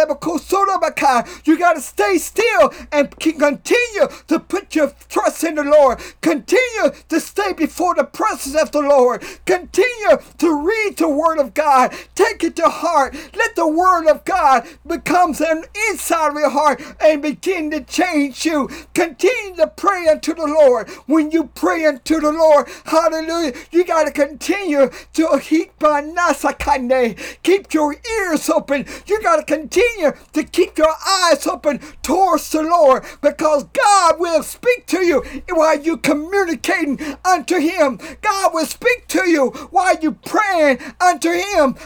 you 1.45 1.59
got 1.59 1.75
to 1.75 1.81
stay 1.81 2.19
still 2.19 2.73
and 2.93 3.11
continue 3.19 4.09
to 4.29 4.41
put 4.41 4.75
your 4.75 4.93
trust 5.09 5.45
in 5.45 5.57
the 5.57 5.65
Lord. 5.65 6.01
Continue 6.21 6.91
to 7.09 7.21
stay 7.21 7.53
before 7.53 7.95
the 7.95 8.05
presence 8.05 8.57
of 8.57 8.73
the 8.73 8.81
Lord. 8.81 9.25
Continue 9.45 10.19
to 10.39 10.67
read 10.67 10.97
the 10.97 11.09
Word 11.09 11.39
of 11.39 11.55
God. 11.55 11.95
Take 12.15 12.43
it 12.45 12.57
to 12.57 12.69
heart. 12.69 13.15
Let 13.35 13.55
the 13.57 13.69
Word 13.69 14.07
of 14.09 14.25
God 14.25 14.67
becomes 14.87 15.41
an 15.41 15.65
inside 15.91 16.31
of 16.31 16.35
your 16.35 16.51
heart 16.51 16.83
and 17.01 17.23
begin 17.23 17.71
to 17.71 17.81
change 17.81 18.45
you. 18.45 18.69
Continue 18.95 19.57
to 19.57 19.67
pray 19.69 20.09
unto 20.09 20.35
the 20.35 20.47
Lord. 20.47 20.89
When 21.07 21.31
you 21.31 21.51
pray 21.55 21.85
unto 21.85 22.21
the 22.21 22.33
Lord, 22.33 22.69
hallelujah, 22.85 23.55
you 23.71 23.85
got 23.85 24.05
to 24.05 24.11
continue 24.11 24.91
to 25.15 25.41
keep 25.41 25.83
on 25.85 26.15
keep 27.43 27.66
your 27.75 27.97
ears 28.21 28.49
open. 28.49 28.87
You 29.07 29.23
got 29.23 29.37
to 29.37 29.45
continue 29.45 30.13
to 30.33 30.45
keep 30.45 30.79
your 30.79 30.95
eyes 31.07 31.47
open 31.47 31.81
towards 32.03 32.51
the 32.51 32.63
Lord 32.63 33.05
because 33.21 33.65
God 33.65 34.19
will 34.19 34.43
speak 34.43 34.87
to 34.87 35.05
you 35.05 35.23
while 35.49 35.79
you 35.79 35.97
communicating 35.97 37.01
unto 37.25 37.59
Him. 37.59 37.99
God 38.23 38.53
will 38.55 38.67
speak 38.67 39.07
to 39.09 39.29
you 39.29 39.51
while 39.71 39.97
you 40.01 40.13
praying 40.13 40.79
unto 41.01 41.31
Him. 41.31 41.77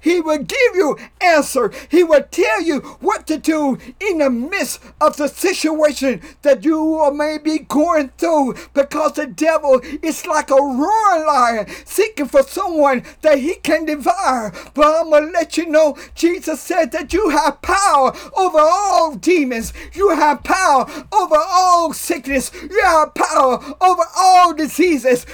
He 0.00 0.20
will 0.20 0.38
give 0.38 0.74
you 0.74 0.98
answer. 1.20 1.72
He 1.90 2.04
will 2.04 2.24
tell 2.30 2.62
you 2.62 2.80
what 3.00 3.26
to 3.26 3.38
do 3.38 3.78
in 4.00 4.18
the 4.18 4.30
midst 4.30 4.80
of 5.00 5.16
the 5.16 5.28
situation 5.28 6.20
that 6.42 6.64
you 6.64 7.10
may 7.14 7.38
be 7.38 7.58
going 7.60 8.10
through 8.18 8.54
because 8.72 9.12
the 9.12 9.26
devil 9.26 9.80
is 10.02 10.26
like 10.26 10.50
a 10.50 10.54
roaring 10.54 11.26
lion 11.26 11.66
seeking 11.84 12.26
for 12.26 12.42
someone 12.42 12.73
that 13.22 13.38
he 13.38 13.54
can 13.56 13.84
devour. 13.84 14.52
But 14.74 14.86
I'm 15.00 15.10
going 15.10 15.26
to 15.26 15.32
let 15.32 15.56
you 15.56 15.66
know 15.68 15.96
Jesus 16.14 16.60
said 16.60 16.92
that 16.92 17.12
you 17.12 17.30
have 17.30 17.62
power 17.62 18.12
over 18.36 18.58
all 18.58 19.14
demons. 19.14 19.72
You 19.92 20.10
have 20.10 20.44
power 20.44 20.86
over 21.12 21.36
all 21.36 21.92
sickness. 21.92 22.50
You 22.54 22.82
have 22.84 23.14
power 23.14 23.62
over 23.80 24.02
all 24.16 24.52
diseases. 24.54 25.26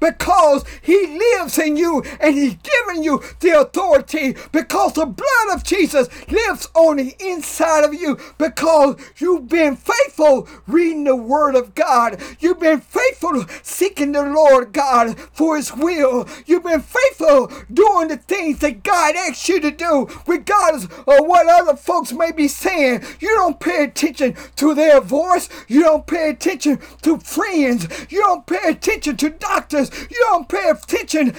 Because 0.00 0.64
he 0.82 1.06
lives 1.18 1.58
in 1.58 1.76
you 1.76 2.02
and 2.20 2.34
he's 2.34 2.54
given 2.54 3.02
you 3.02 3.22
the 3.40 3.60
authority 3.60 4.36
because 4.52 4.94
the 4.94 5.06
blood 5.06 5.54
of 5.54 5.64
Jesus 5.64 6.08
lives 6.30 6.68
on 6.74 6.96
the 6.96 7.14
inside 7.20 7.84
of 7.84 7.94
you 7.94 8.18
because 8.38 8.96
you've 9.16 9.48
been 9.48 9.76
faithful 9.76 10.48
reading 10.66 11.04
the 11.04 11.16
word 11.16 11.54
of 11.54 11.74
God. 11.74 12.20
You've 12.40 12.60
been 12.60 12.80
faithful 12.80 13.44
seeking 13.62 14.12
the 14.12 14.22
Lord 14.22 14.72
God 14.76 15.18
for 15.32 15.56
his 15.56 15.74
will. 15.74 16.28
You've 16.44 16.64
been 16.64 16.82
faithful 16.82 17.50
doing 17.72 18.08
the 18.08 18.18
things 18.18 18.58
that 18.58 18.82
God 18.82 19.16
asks 19.16 19.48
you 19.48 19.58
to 19.60 19.70
do 19.70 20.06
regardless 20.26 20.84
of 20.84 21.26
what 21.26 21.48
other 21.48 21.76
folks 21.76 22.12
may 22.12 22.30
be 22.30 22.46
saying. 22.46 23.02
You 23.18 23.30
don't 23.36 23.58
pay 23.58 23.84
attention 23.84 24.36
to 24.56 24.74
their 24.74 25.00
voice. 25.00 25.48
You 25.66 25.82
don't 25.82 26.06
pay 26.06 26.28
attention 26.28 26.78
to 27.02 27.18
friends. 27.18 27.88
You 28.10 28.20
don't 28.20 28.46
pay 28.46 28.68
attention 28.68 29.16
to 29.16 29.30
doctors. 29.30 29.90
You 30.10 30.18
don't 30.28 30.48
pay 30.48 30.68
attention 30.68 31.32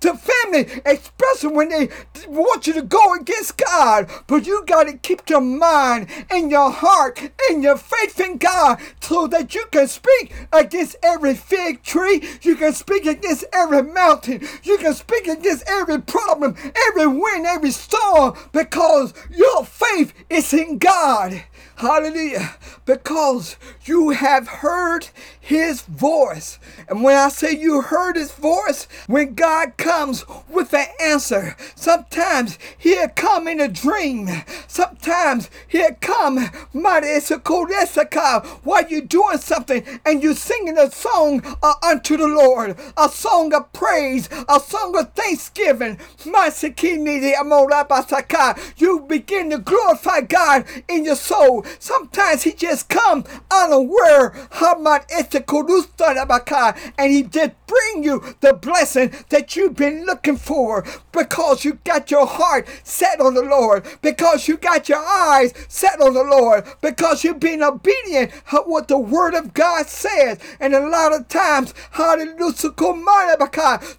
to 0.00 0.16
family, 0.16 0.82
especially 0.84 1.54
when 1.54 1.68
they 1.68 1.88
want 2.26 2.66
you 2.66 2.72
to 2.72 2.82
go 2.82 3.14
against 3.14 3.58
God. 3.58 4.10
But 4.26 4.46
you 4.46 4.64
got 4.66 4.84
to 4.84 4.96
keep 4.98 5.28
your 5.28 5.40
mind 5.40 6.08
and 6.30 6.50
your 6.50 6.70
heart 6.70 7.20
and 7.48 7.62
your 7.62 7.76
faith 7.76 8.18
in 8.18 8.38
God 8.38 8.80
so 9.00 9.26
that 9.28 9.54
you 9.54 9.66
can 9.70 9.86
speak 9.86 10.32
against 10.52 10.96
fig 11.34 11.82
tree. 11.82 12.22
You 12.42 12.56
can 12.56 12.72
speak 12.72 13.06
against 13.06 13.44
every 13.52 13.82
mountain. 13.82 14.46
You 14.62 14.78
can 14.78 14.94
speak 14.94 15.26
against 15.26 15.64
every 15.68 16.00
problem, 16.00 16.56
every 16.88 17.06
wind, 17.06 17.46
every 17.46 17.70
storm 17.70 18.34
because 18.52 19.14
your 19.30 19.64
faith 19.64 20.14
is 20.30 20.52
in 20.52 20.78
God. 20.78 21.44
Hallelujah. 21.76 22.54
Because 22.84 23.56
you 23.84 24.10
have 24.10 24.48
heard 24.48 25.08
his 25.40 25.82
voice. 25.82 26.58
And 26.88 27.02
when 27.02 27.16
I 27.16 27.28
say 27.28 27.52
you 27.52 27.80
heard 27.82 28.16
his 28.16 28.32
voice, 28.32 28.88
when 29.06 29.34
God 29.34 29.76
comes 29.76 30.24
with 30.48 30.74
an 30.74 30.86
answer, 31.00 31.56
sometimes 31.74 32.58
he'll 32.78 33.08
come 33.08 33.46
in 33.46 33.60
a 33.60 33.68
dream. 33.68 34.28
Sometimes 34.66 35.48
he'll 35.68 35.94
come 36.00 36.38
while 38.62 38.84
you're 38.88 39.00
doing 39.02 39.38
something 39.38 39.84
and 40.04 40.22
you're 40.22 40.34
singing 40.34 40.78
a 40.78 40.90
song 40.90 41.42
uh, 41.62 41.74
unto 41.82 42.16
the 42.16 42.26
Lord, 42.26 42.76
a 42.96 43.08
song 43.08 43.54
of 43.54 43.72
praise, 43.72 44.28
a 44.48 44.58
song 44.60 44.96
of 44.98 45.12
thanksgiving. 45.12 45.98
You 48.76 49.00
begin 49.08 49.50
to 49.50 49.58
glorify 49.58 50.20
God 50.22 50.64
in 50.88 51.04
your 51.04 51.16
soul 51.16 51.64
Sometimes 51.78 52.42
he 52.42 52.52
just 52.52 52.71
come 52.82 53.24
unaware, 53.50 54.32
and 56.98 57.12
he 57.12 57.22
did 57.22 57.54
bring 57.66 58.04
you 58.04 58.22
the 58.40 58.52
blessing 58.52 59.12
that 59.30 59.56
you've 59.56 59.76
been 59.76 60.04
looking 60.04 60.36
for 60.36 60.84
because 61.10 61.64
you 61.64 61.78
got 61.84 62.10
your 62.10 62.26
heart 62.26 62.68
set 62.84 63.20
on 63.20 63.34
the 63.34 63.42
Lord, 63.42 63.84
because 64.00 64.48
you 64.48 64.56
got 64.56 64.88
your 64.88 65.04
eyes 65.04 65.52
set 65.68 66.00
on 66.00 66.14
the 66.14 66.24
Lord, 66.24 66.64
because 66.80 67.24
you've 67.24 67.40
been 67.40 67.62
obedient 67.62 68.30
to 68.50 68.58
what 68.58 68.88
the 68.88 68.98
word 68.98 69.34
of 69.34 69.52
God 69.54 69.86
says. 69.86 70.38
And 70.60 70.74
a 70.74 70.86
lot 70.86 71.12
of 71.12 71.28
times, 71.28 71.74
hallelujah, 71.92 72.52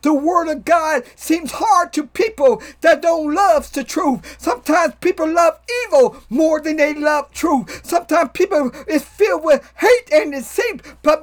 the 0.01 0.13
word 0.13 0.47
of 0.49 0.65
God 0.65 1.03
seems 1.15 1.51
hard 1.53 1.93
to 1.93 2.07
people 2.07 2.61
that 2.81 3.01
don't 3.01 3.33
love 3.33 3.71
the 3.73 3.83
truth. 3.83 4.35
Sometimes 4.39 4.95
people 5.01 5.27
love 5.27 5.59
evil 5.85 6.17
more 6.29 6.61
than 6.61 6.77
they 6.77 6.93
love 6.93 7.31
truth. 7.31 7.85
Sometimes 7.85 8.31
people 8.33 8.62
is 8.87 9.03
filled 9.03 9.43
with 9.43 9.71
hate 9.77 10.11
and 10.11 10.31
deceit, 10.31 10.81
but 11.01 11.21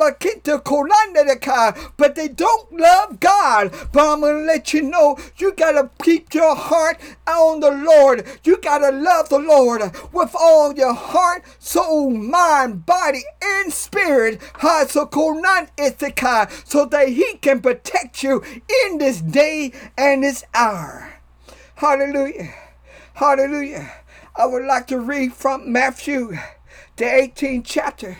they 2.14 2.28
don't 2.28 2.72
love 2.72 3.20
God. 3.20 3.72
But 3.92 4.12
I'm 4.12 4.20
gonna 4.20 4.38
let 4.40 4.72
you 4.72 4.82
know 4.82 5.16
you 5.36 5.52
gotta 5.52 5.90
keep 6.02 6.34
your 6.34 6.54
heart 6.56 6.98
on 7.26 7.60
the 7.60 7.70
Lord. 7.70 8.26
You 8.44 8.58
gotta 8.58 8.90
love 8.90 9.28
the 9.28 9.38
Lord 9.38 9.82
with 10.12 10.34
all 10.38 10.74
your 10.74 10.94
heart, 10.94 11.44
soul, 11.58 12.10
mind, 12.10 12.86
body, 12.86 13.22
and 13.42 13.72
spirit. 13.72 14.40
So 14.60 15.06
that 16.86 17.08
He 17.08 17.34
can 17.40 17.60
protect 17.60 18.22
you 18.22 18.42
in 18.86 18.98
this 18.98 19.20
day 19.20 19.72
and 19.96 20.22
this 20.24 20.44
hour. 20.54 21.14
Hallelujah. 21.76 22.54
Hallelujah. 23.14 23.92
I 24.36 24.46
would 24.46 24.64
like 24.64 24.86
to 24.88 24.98
read 24.98 25.32
from 25.34 25.72
Matthew, 25.72 26.36
the 27.00 27.06
18th 27.06 27.64
chapter. 27.64 28.18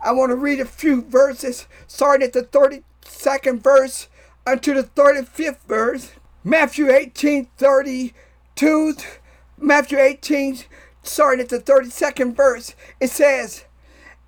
I 0.00 0.12
want 0.12 0.30
to 0.30 0.36
read 0.36 0.60
a 0.60 0.64
few 0.64 1.02
verses, 1.02 1.66
starting 1.88 2.24
at 2.24 2.32
the 2.32 2.44
32nd 2.44 3.60
verse 3.60 4.06
unto 4.46 4.74
the 4.74 4.84
35th 4.84 5.64
verse. 5.66 6.12
Matthew 6.44 6.88
18, 6.88 7.48
32, 7.58 8.94
Matthew 9.58 9.98
18, 9.98 10.60
starting 11.02 11.40
at 11.40 11.48
the 11.48 11.58
32nd 11.58 12.36
verse. 12.36 12.76
It 13.00 13.10
says, 13.10 13.64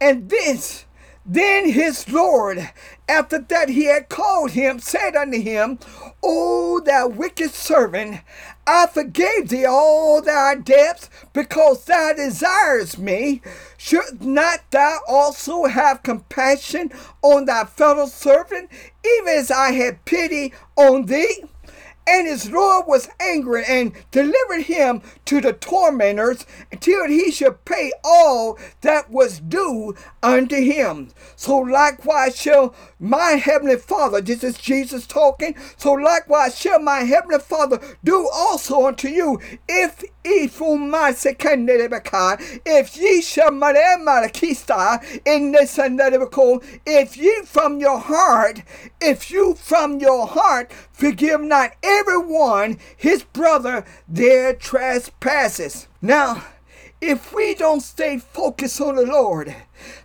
And 0.00 0.28
this 0.28 0.86
then 1.26 1.70
his 1.70 2.08
Lord, 2.10 2.70
after 3.08 3.38
that 3.38 3.70
he 3.70 3.84
had 3.84 4.10
called 4.10 4.50
him, 4.50 4.78
said 4.78 5.16
unto 5.16 5.40
him, 5.40 5.78
O 6.22 6.80
thou 6.80 7.08
wicked 7.08 7.50
servant, 7.50 8.20
I 8.66 8.86
forgave 8.86 9.48
thee 9.48 9.66
all 9.66 10.22
thy 10.22 10.54
debts 10.54 11.10
because 11.32 11.84
thou 11.84 12.12
desirest 12.14 12.98
me. 12.98 13.42
Should 13.76 14.22
not 14.22 14.60
thou 14.70 15.00
also 15.06 15.64
have 15.64 16.02
compassion 16.02 16.90
on 17.20 17.44
thy 17.44 17.64
fellow 17.64 18.06
servant, 18.06 18.70
even 19.04 19.28
as 19.34 19.50
I 19.50 19.72
had 19.72 20.04
pity 20.04 20.54
on 20.76 21.06
thee? 21.06 21.44
And 22.06 22.26
his 22.26 22.50
Lord 22.50 22.86
was 22.86 23.08
angry 23.18 23.64
and 23.66 23.92
delivered 24.10 24.64
him 24.64 25.02
to 25.24 25.40
the 25.40 25.52
tormentors 25.52 26.44
until 26.70 27.08
he 27.08 27.30
should 27.30 27.64
pay 27.64 27.92
all 28.04 28.58
that 28.82 29.10
was 29.10 29.40
due 29.40 29.94
unto 30.22 30.56
him. 30.56 31.10
So 31.36 31.58
likewise 31.58 32.36
shall 32.36 32.74
my 32.98 33.32
heavenly 33.32 33.76
Father, 33.76 34.20
this 34.20 34.44
is 34.44 34.58
Jesus 34.58 35.06
talking, 35.06 35.56
so 35.76 35.92
likewise 35.92 36.58
shall 36.58 36.78
my 36.78 37.00
heavenly 37.00 37.38
Father 37.38 37.80
do 38.02 38.28
also 38.32 38.86
unto 38.86 39.08
you 39.08 39.40
if 39.68 40.02
if 42.64 42.96
ye 42.96 43.20
shall 43.20 43.50
in 45.26 45.52
this 45.52 45.78
and 45.78 46.00
if 46.86 47.16
ye 47.16 47.42
from 47.44 47.78
your 47.80 47.98
heart, 47.98 48.62
if 49.00 49.30
you 49.30 49.54
from 49.54 49.98
your 49.98 50.26
heart 50.26 50.72
forgive 50.94 51.42
not 51.42 51.72
everyone 51.82 52.78
his 52.96 53.24
brother 53.24 53.84
their 54.08 54.54
trespasses. 54.54 55.88
Now, 56.00 56.44
if 57.00 57.34
we 57.34 57.54
don't 57.54 57.82
stay 57.82 58.18
focused 58.18 58.80
on 58.80 58.96
the 58.96 59.02
Lord, 59.04 59.54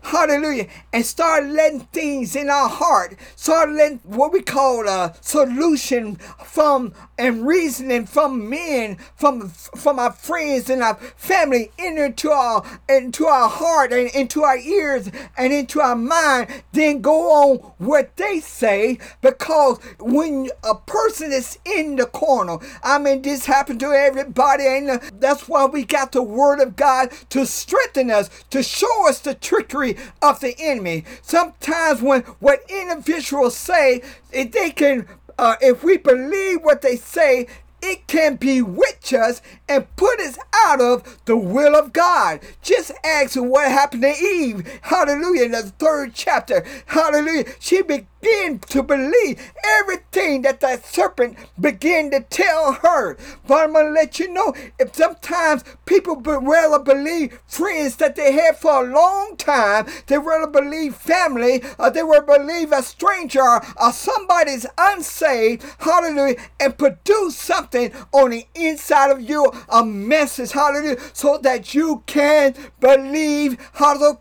hallelujah, 0.01 0.67
and 0.93 1.05
start 1.05 1.45
letting 1.45 1.81
things 1.81 2.35
in 2.35 2.49
our 2.49 2.69
heart, 2.69 3.15
start 3.35 3.69
letting 3.71 3.99
what 4.03 4.31
we 4.31 4.41
call 4.41 4.88
a 4.88 5.15
solution 5.21 6.15
from 6.43 6.93
and 7.17 7.45
reasoning 7.45 8.05
from 8.05 8.49
men, 8.49 8.97
from 9.15 9.49
from 9.49 9.99
our 9.99 10.12
friends 10.12 10.69
and 10.69 10.81
our 10.81 10.95
family 10.95 11.71
into 11.77 12.31
our 12.31 12.63
into 12.88 13.25
our 13.25 13.49
heart 13.49 13.91
and 13.91 14.09
into 14.12 14.43
our 14.43 14.57
ears 14.57 15.09
and 15.38 15.53
into 15.53 15.81
our 15.81 15.95
mind, 15.95 16.47
then 16.71 17.01
go 17.01 17.31
on 17.31 17.57
what 17.77 18.15
they 18.17 18.39
say. 18.39 18.97
Because 19.21 19.79
when 19.99 20.49
a 20.63 20.75
person 20.75 21.31
is 21.31 21.57
in 21.65 21.97
the 21.97 22.05
corner, 22.05 22.57
I 22.83 22.99
mean 22.99 23.21
this 23.21 23.45
happened 23.45 23.79
to 23.81 23.91
everybody, 23.91 24.65
and 24.65 25.01
that's 25.19 25.47
why 25.47 25.65
we 25.65 25.83
got 25.83 26.12
the 26.12 26.23
word 26.23 26.59
of 26.59 26.75
God 26.75 27.12
to 27.29 27.45
strengthen 27.45 28.09
us, 28.12 28.29
to 28.49 28.63
show 28.63 29.07
us 29.07 29.19
the 29.19 29.33
trickery 29.33 29.97
of 30.21 30.39
the 30.39 30.55
enemy. 30.59 31.05
Sometimes 31.21 32.01
when 32.01 32.21
what 32.39 32.63
individuals 32.69 33.55
say, 33.55 34.01
if 34.31 34.51
they 34.51 34.71
can 34.71 35.07
uh, 35.39 35.55
if 35.62 35.83
we 35.83 35.97
believe 35.97 36.62
what 36.62 36.81
they 36.81 36.97
say, 36.97 37.47
it 37.81 38.05
can 38.07 38.35
bewitch 38.35 39.13
us 39.13 39.41
and 39.69 39.95
put 39.95 40.19
us 40.19 40.38
out 40.53 40.82
of 40.82 41.19
the 41.25 41.38
will 41.38 41.75
of 41.75 41.93
God. 41.93 42.41
Just 42.62 42.91
ask 43.05 43.36
what 43.36 43.71
happened 43.71 44.01
to 44.01 44.10
Eve. 44.10 44.79
Hallelujah. 44.82 45.45
In 45.45 45.51
the 45.51 45.63
third 45.63 46.13
chapter. 46.13 46.65
Hallelujah. 46.88 47.45
She 47.60 47.82
began 47.82 48.60
to 48.60 48.84
believe 48.84 49.51
everything 49.63 50.41
that 50.41 50.60
that 50.60 50.86
serpent 50.86 51.38
began 51.60 52.12
to 52.12 52.21
tell 52.21 52.73
her. 52.73 53.17
But 53.47 53.63
I'm 53.63 53.73
going 53.73 53.86
to 53.88 53.91
let 53.91 54.19
you 54.19 54.34
know 54.34 54.53
if 54.77 54.95
sometimes 54.95 55.63
people 55.86 56.17
rather 56.17 56.79
believe 56.79 57.39
friends 57.47 57.95
that 57.97 58.15
they 58.15 58.34
had 58.34 58.58
for 58.58 58.84
a 58.84 58.93
long 58.93 59.38
time, 59.38 59.88
they 60.08 60.17
rather 60.17 60.47
believe 60.47 60.95
family, 60.95 61.63
or 61.77 61.89
they 61.91 62.03
rather 62.03 62.39
believe 62.39 62.71
a 62.71 62.82
stranger 62.82 63.62
or 63.79 63.91
somebody's 63.93 64.65
unsaved. 64.77 65.63
Hallelujah. 65.79 66.36
And 66.60 66.77
produce 66.77 67.38
something 67.38 67.93
on 68.12 68.32
the 68.32 68.45
inside 68.55 69.12
of 69.12 69.21
you 69.21 69.51
a 69.67 69.84
message, 69.84 70.52
hallelujah, 70.52 70.98
so 71.13 71.38
that 71.39 71.74
you 71.74 72.04
can 72.06 72.56
believe, 72.80 73.58
hallelujah, 73.74 74.17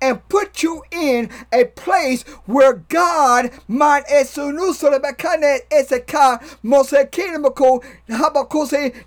and 0.00 0.28
put 0.28 0.62
you 0.62 0.82
in 0.90 1.30
a 1.52 1.64
place 1.64 2.22
where 2.46 2.74
God 2.74 3.50
might 3.66 4.04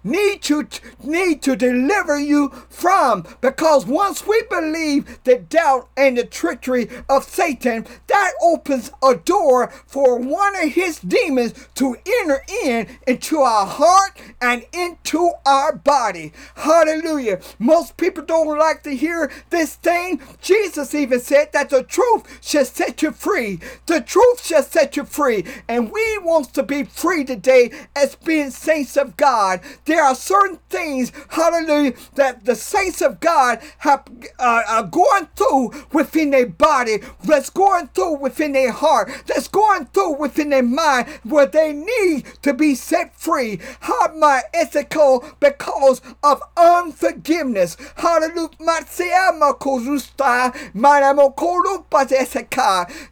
need 0.03 0.41
to 0.41 0.67
need 1.03 1.41
to 1.41 1.55
deliver 1.55 2.19
you 2.19 2.49
from. 2.69 3.25
Because 3.41 3.85
once 3.85 4.25
we 4.25 4.41
believe 4.49 5.19
the 5.23 5.37
doubt 5.37 5.89
and 5.95 6.17
the 6.17 6.25
trickery 6.25 6.89
of 7.09 7.23
Satan 7.23 7.85
that 8.07 8.31
opens 8.41 8.91
a 9.03 9.15
door 9.15 9.69
for 9.85 10.17
one 10.17 10.55
of 10.55 10.71
his 10.71 10.99
demons 10.99 11.53
to 11.75 11.95
enter 12.05 12.43
in 12.63 12.87
into 13.07 13.39
our 13.39 13.65
heart 13.65 14.21
and 14.41 14.65
into 14.73 15.04
to 15.05 15.31
our 15.45 15.75
body. 15.75 16.33
Hallelujah. 16.55 17.39
Most 17.59 17.97
people 17.97 18.23
don't 18.23 18.57
like 18.57 18.83
to 18.83 18.95
hear 18.95 19.31
this 19.49 19.75
thing. 19.75 20.21
Jesus 20.41 20.93
even 20.93 21.19
said 21.19 21.51
that 21.53 21.69
the 21.69 21.83
truth 21.83 22.39
shall 22.45 22.65
set 22.65 23.01
you 23.01 23.11
free. 23.11 23.59
The 23.85 24.01
truth 24.01 24.45
shall 24.45 24.63
set 24.63 24.97
you 24.97 25.05
free. 25.05 25.45
And 25.67 25.91
we 25.91 26.17
want 26.19 26.53
to 26.55 26.63
be 26.63 26.83
free 26.83 27.23
today 27.23 27.71
as 27.95 28.15
being 28.15 28.51
saints 28.51 28.97
of 28.97 29.17
God. 29.17 29.61
There 29.85 30.03
are 30.03 30.15
certain 30.15 30.59
things, 30.69 31.11
hallelujah, 31.29 31.93
that 32.15 32.45
the 32.45 32.55
saints 32.55 33.01
of 33.01 33.19
God 33.19 33.59
have 33.79 34.03
uh, 34.39 34.63
are 34.67 34.83
going 34.83 35.27
through 35.35 35.71
within 35.91 36.31
their 36.31 36.47
body, 36.47 36.97
that's 37.23 37.49
going 37.49 37.87
through 37.89 38.15
within 38.17 38.53
their 38.53 38.71
heart, 38.71 39.11
that's 39.27 39.47
going 39.47 39.85
through 39.87 40.13
within 40.13 40.49
their 40.49 40.63
mind, 40.63 41.07
where 41.23 41.45
they 41.45 41.73
need 41.73 42.25
to 42.41 42.53
be 42.53 42.75
set 42.75 43.15
free. 43.19 43.59
How 43.81 44.13
my 44.15 44.41
ethical 44.95 45.23
because 45.39 46.01
of 46.23 46.41
unforgiveness. 46.57 47.77
Hallelujah. 47.95 48.49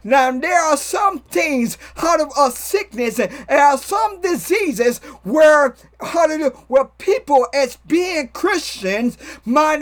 Now 0.04 0.30
there 0.38 0.60
are 0.60 0.76
some 0.76 1.18
things 1.20 1.78
out 1.96 2.20
of 2.20 2.30
a 2.38 2.50
sickness 2.50 3.18
and 3.18 3.32
there 3.48 3.64
are 3.64 3.78
some 3.78 4.20
diseases 4.20 4.98
where 5.22 5.74
hallelujah, 6.00 6.50
where 6.68 6.84
people 6.84 7.46
as 7.54 7.76
being 7.86 8.28
Christians, 8.28 9.16
where 9.44 9.78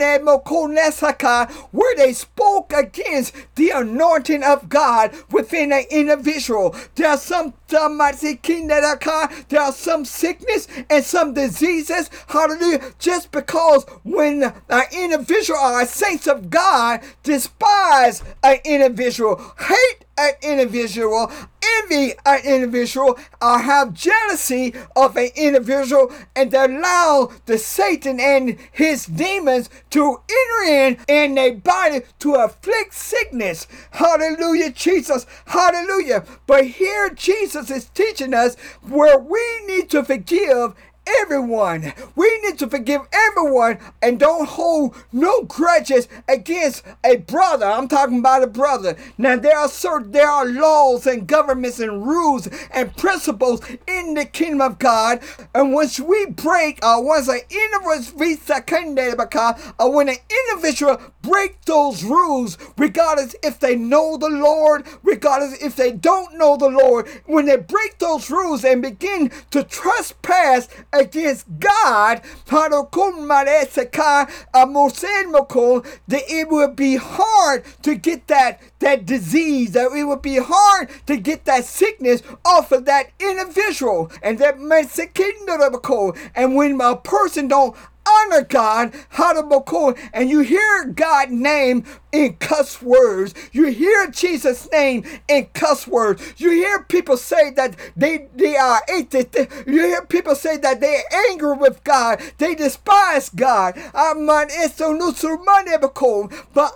they 1.97 2.13
spoke 2.13 2.73
against 2.73 3.35
the 3.55 3.69
anointing 3.69 4.43
of 4.43 4.69
God 4.69 5.13
within 5.31 5.71
an 5.71 5.83
individual. 5.89 6.75
There 6.95 7.09
are 7.09 7.17
some 7.17 7.53
There 9.49 9.61
are 9.61 9.73
some 9.73 10.05
sickness 10.05 10.67
and 10.89 11.03
some 11.03 11.33
diseases. 11.33 12.09
Hallelujah. 12.27 12.93
Just 12.99 13.31
because 13.31 13.85
when 14.03 14.43
an 14.43 14.83
individual 14.91 15.59
or 15.59 15.81
a 15.81 15.85
saints 15.85 16.27
of 16.27 16.49
God 16.49 17.01
despise 17.23 18.23
an 18.43 18.57
individual, 18.63 19.41
hate 19.59 20.05
an 20.17 20.33
individual, 20.41 21.31
envy 21.63 22.13
an 22.25 22.41
individual, 22.43 23.17
or 23.41 23.59
have 23.59 23.93
jealousy 23.93 24.73
of 24.95 25.17
an 25.17 25.29
individual, 25.35 26.11
and 26.35 26.53
allow 26.53 27.31
the 27.45 27.57
Satan 27.57 28.19
and 28.19 28.57
his 28.71 29.05
demons 29.05 29.69
to 29.89 30.21
enter 30.29 30.71
in 30.71 30.97
in 31.07 31.35
their 31.35 31.53
body 31.53 32.01
to 32.19 32.35
afflict 32.35 32.93
sickness. 32.93 33.67
Hallelujah, 33.91 34.71
Jesus. 34.71 35.25
Hallelujah. 35.45 36.25
But 36.45 36.67
here 36.67 37.09
Jesus 37.09 37.69
is 37.71 37.85
teaching 37.89 38.33
us 38.33 38.55
where 38.81 39.17
we 39.17 39.41
need 39.65 39.89
to 39.91 40.03
forgive 40.03 40.73
everyone. 41.05 41.93
We 42.15 42.39
need 42.41 42.59
to 42.59 42.69
forgive 42.69 43.01
everyone 43.11 43.79
and 44.01 44.19
don't 44.19 44.47
hold 44.47 44.95
no 45.11 45.43
grudges 45.43 46.07
against 46.27 46.83
a 47.03 47.17
brother. 47.17 47.65
I'm 47.65 47.87
talking 47.87 48.19
about 48.19 48.43
a 48.43 48.47
brother. 48.47 48.95
Now 49.17 49.35
there 49.37 49.57
are 49.57 49.69
certain 49.69 50.11
there 50.11 50.29
are 50.29 50.45
laws 50.45 51.07
and 51.07 51.27
governments 51.27 51.79
and 51.79 52.05
rules 52.05 52.47
and 52.71 52.95
principles 52.95 53.61
in 53.87 54.13
the 54.13 54.25
kingdom 54.25 54.61
of 54.61 54.79
God. 54.79 55.21
And 55.55 55.73
once 55.73 55.99
we 55.99 56.25
break, 56.27 56.79
uh, 56.83 56.99
once 56.99 57.27
an 57.27 57.41
individual, 57.49 58.13
uh, 59.79 59.89
when 59.89 60.09
an 60.09 60.17
individual 60.49 61.01
break 61.21 61.61
those 61.65 62.03
rules, 62.03 62.57
regardless 62.77 63.35
if 63.43 63.59
they 63.59 63.75
know 63.75 64.17
the 64.17 64.29
Lord, 64.29 64.85
regardless 65.03 65.61
if 65.61 65.75
they 65.75 65.91
don't 65.91 66.37
know 66.37 66.57
the 66.57 66.69
Lord, 66.69 67.07
when 67.25 67.45
they 67.45 67.57
break 67.57 67.97
those 67.99 68.29
rules 68.29 68.63
and 68.63 68.81
begin 68.81 69.31
to 69.51 69.63
trespass 69.63 70.67
against 70.93 71.45
God, 71.59 72.21
that 76.07 76.21
it 76.27 76.49
would 76.49 76.75
be 76.75 76.95
hard 76.95 77.65
to 77.81 77.95
get 77.95 78.27
that, 78.27 78.61
that 78.79 79.05
disease, 79.05 79.71
that 79.71 79.91
it 79.91 80.03
would 80.03 80.21
be 80.21 80.37
hard 80.37 80.89
to 81.07 81.17
get 81.17 81.45
that 81.45 81.65
sickness 81.65 82.21
off 82.45 82.71
of 82.71 82.85
that 82.85 83.11
individual. 83.19 84.11
And 84.21 84.39
that 84.39 84.59
and 86.35 86.55
when 86.55 86.79
a 86.79 86.95
person 86.95 87.47
don't 87.47 87.75
honor 88.07 88.43
God, 88.43 88.93
and 90.13 90.29
you 90.29 90.39
hear 90.41 90.85
God 90.85 91.31
name 91.31 91.83
in 92.11 92.35
cuss 92.35 92.81
words. 92.81 93.33
You 93.51 93.65
hear 93.67 94.09
Jesus' 94.11 94.69
name 94.71 95.03
in 95.27 95.47
cuss 95.53 95.87
words. 95.87 96.21
You 96.37 96.51
hear 96.51 96.83
people 96.83 97.17
say 97.17 97.49
that 97.51 97.75
they, 97.97 98.27
they 98.35 98.55
are 98.55 98.81
atheist. 98.89 99.35
You 99.65 99.83
hear 99.83 100.05
people 100.05 100.35
say 100.35 100.57
that 100.57 100.79
they're 100.79 101.01
angry 101.29 101.57
with 101.57 101.83
God. 101.83 102.21
They 102.37 102.53
despise 102.55 103.29
God. 103.29 103.73
But 103.75 104.17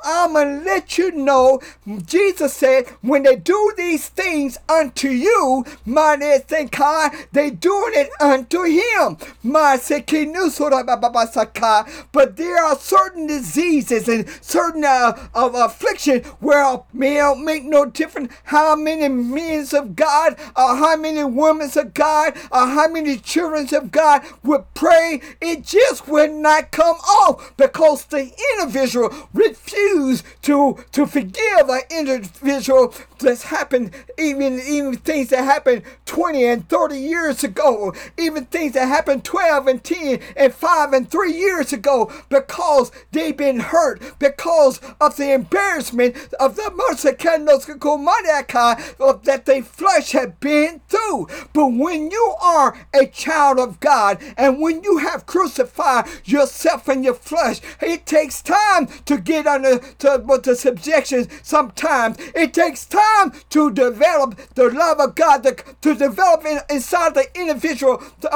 I'm 0.04 0.34
going 0.34 0.60
to 0.60 0.66
let 0.66 0.98
you 0.98 1.12
know, 1.12 1.62
Jesus 2.06 2.54
said, 2.54 2.88
when 3.02 3.24
they 3.24 3.36
do 3.36 3.74
these 3.78 4.10
things 4.10 4.58
unto 4.68 5.10
you, 5.10 5.64
God, 5.86 7.12
they 7.32 7.50
doing 7.52 7.94
it 7.96 8.10
unto 8.20 8.64
him. 8.64 9.18
But 12.12 12.38
there 12.38 12.64
are 12.64 12.76
certain 12.78 13.28
diseases 13.28 14.08
and 14.08 14.28
certain 14.42 14.84
uh, 14.84 15.30
of 15.34 15.56
affliction 15.56 16.24
where 16.40 16.64
don't 17.38 17.44
make 17.44 17.64
no 17.64 17.86
difference 17.86 18.34
how 18.46 18.76
many 18.76 19.08
men 19.08 19.66
of 19.74 19.96
God 19.96 20.34
or 20.56 20.76
how 20.76 20.96
many 20.96 21.24
women 21.24 21.70
of 21.76 21.94
God 21.94 22.38
or 22.52 22.68
how 22.68 22.88
many 22.88 23.18
children 23.18 23.68
of 23.74 23.92
God 23.92 24.24
would 24.44 24.66
pray. 24.74 25.22
It 25.42 25.64
just 25.64 26.08
would 26.08 26.32
not 26.32 26.72
come 26.72 26.96
off 26.96 27.56
because 27.58 28.06
the 28.06 28.32
individual 28.54 29.14
refused 29.34 30.26
to, 30.44 30.84
to 30.92 31.06
forgive 31.06 31.70
an 31.70 31.82
individual. 31.90 32.94
That's 33.20 33.44
happened, 33.44 33.94
even, 34.20 34.60
even 34.60 34.98
things 34.98 35.30
that 35.30 35.44
happened 35.44 35.82
20 36.06 36.46
and 36.46 36.70
30 36.70 37.00
years 37.00 37.44
ago, 37.44 37.94
even 38.18 38.46
things 38.46 38.74
that 38.74 38.88
happened 38.88 39.24
12 39.24 39.68
and 39.68 39.84
10 39.84 40.20
and 40.36 40.54
5 40.54 40.94
and 40.94 41.07
3 41.10 41.32
years 41.32 41.74
ago 41.74 42.12
because 42.30 42.92
they've 43.12 43.38
been 43.38 43.60
hurt 43.60 44.02
because 44.20 44.80
of 45.00 45.18
the 45.18 45.34
embarrassment 45.34 46.16
of 46.40 46.56
the 46.56 46.72
of 49.00 49.24
that 49.24 49.46
they 49.46 49.62
flesh 49.62 50.12
had 50.12 50.40
been 50.40 50.82
through. 50.88 51.28
But 51.54 51.68
when 51.68 52.12
you 52.12 52.36
are 52.42 52.78
a 52.94 53.06
child 53.08 53.60
of 53.60 53.80
God 53.80 54.22
and 54.38 54.60
when 54.60 54.84
you 54.84 54.98
have 54.98 55.26
crucified 55.26 56.08
yourself 56.26 56.88
and 56.88 57.04
your 57.04 57.14
flesh, 57.14 57.62
it 57.82 58.06
takes 58.06 58.42
time 58.42 58.88
to 59.06 59.18
get 59.18 59.48
under 59.48 59.80
to, 59.80 60.24
the 60.44 60.56
subjection. 60.56 61.28
Sometimes 61.44 62.18
it 62.36 62.54
takes 62.54 62.86
time 62.86 63.32
to 63.50 63.72
develop 63.72 64.40
the 64.56 64.70
love 64.70 65.00
of 65.00 65.16
God, 65.16 65.44
to, 65.44 65.56
to 65.82 65.96
develop 65.96 66.46
in, 66.46 66.60
inside 66.70 67.14
the 67.14 67.28
individual 67.40 68.02
the 68.22 68.34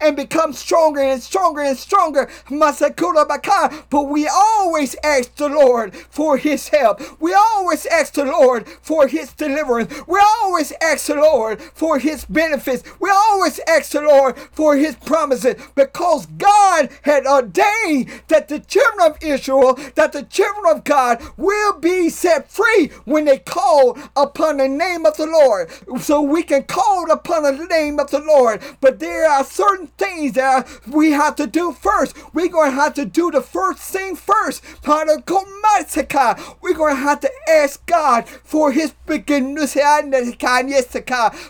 and 0.00 0.16
become 0.16 0.52
stronger 0.76 1.00
and 1.00 1.22
stronger 1.22 1.60
and 1.62 1.78
stronger. 1.78 2.26
Masakula 2.50 3.26
Baka. 3.26 3.84
But 3.88 4.04
we 4.10 4.28
always 4.28 4.94
ask 5.02 5.34
the 5.36 5.48
Lord 5.48 5.96
for 5.96 6.36
his 6.36 6.68
help. 6.68 7.00
We 7.18 7.32
always 7.32 7.86
ask 7.86 8.12
the 8.12 8.26
Lord 8.26 8.68
for 8.82 9.08
his 9.08 9.32
deliverance. 9.32 9.90
We 10.06 10.20
always 10.42 10.74
ask 10.82 11.06
the 11.06 11.14
Lord 11.14 11.62
for 11.62 11.98
his 11.98 12.26
benefits. 12.26 12.82
We 13.00 13.10
always 13.10 13.58
ask 13.66 13.92
the 13.92 14.02
Lord 14.02 14.36
for 14.52 14.76
his 14.76 14.96
promises 14.96 15.56
because 15.74 16.26
God 16.26 16.90
had 17.02 17.24
ordained 17.26 18.10
that 18.28 18.48
the 18.48 18.60
children 18.60 19.10
of 19.10 19.16
Israel, 19.22 19.78
that 19.94 20.12
the 20.12 20.24
children 20.24 20.76
of 20.76 20.84
God 20.84 21.22
will 21.38 21.78
be 21.78 22.10
set 22.10 22.50
free 22.50 22.90
when 23.06 23.24
they 23.24 23.38
call 23.38 23.98
upon 24.14 24.58
the 24.58 24.68
name 24.68 25.06
of 25.06 25.16
the 25.16 25.26
Lord. 25.26 25.70
So 26.02 26.20
we 26.20 26.42
can 26.42 26.64
call 26.64 27.10
upon 27.10 27.44
the 27.44 27.66
name 27.66 27.98
of 27.98 28.10
the 28.10 28.20
Lord. 28.20 28.62
But 28.82 28.98
there 28.98 29.26
are 29.30 29.44
certain 29.44 29.86
things 29.98 30.32
that 30.34 30.65
we 30.86 31.12
have 31.12 31.36
to 31.36 31.46
do 31.46 31.72
first. 31.72 32.16
We're 32.34 32.48
going 32.48 32.70
to 32.70 32.76
have 32.76 32.94
to 32.94 33.04
do 33.04 33.30
the 33.30 33.40
first 33.40 33.80
thing 33.80 34.16
first. 34.16 34.62
We're 34.86 35.14
going 36.74 36.96
to 36.96 37.02
have 37.02 37.20
to 37.20 37.30
ask 37.48 37.84
God 37.86 38.28
for 38.28 38.72
his 38.72 38.94
forgiveness, 39.06 39.74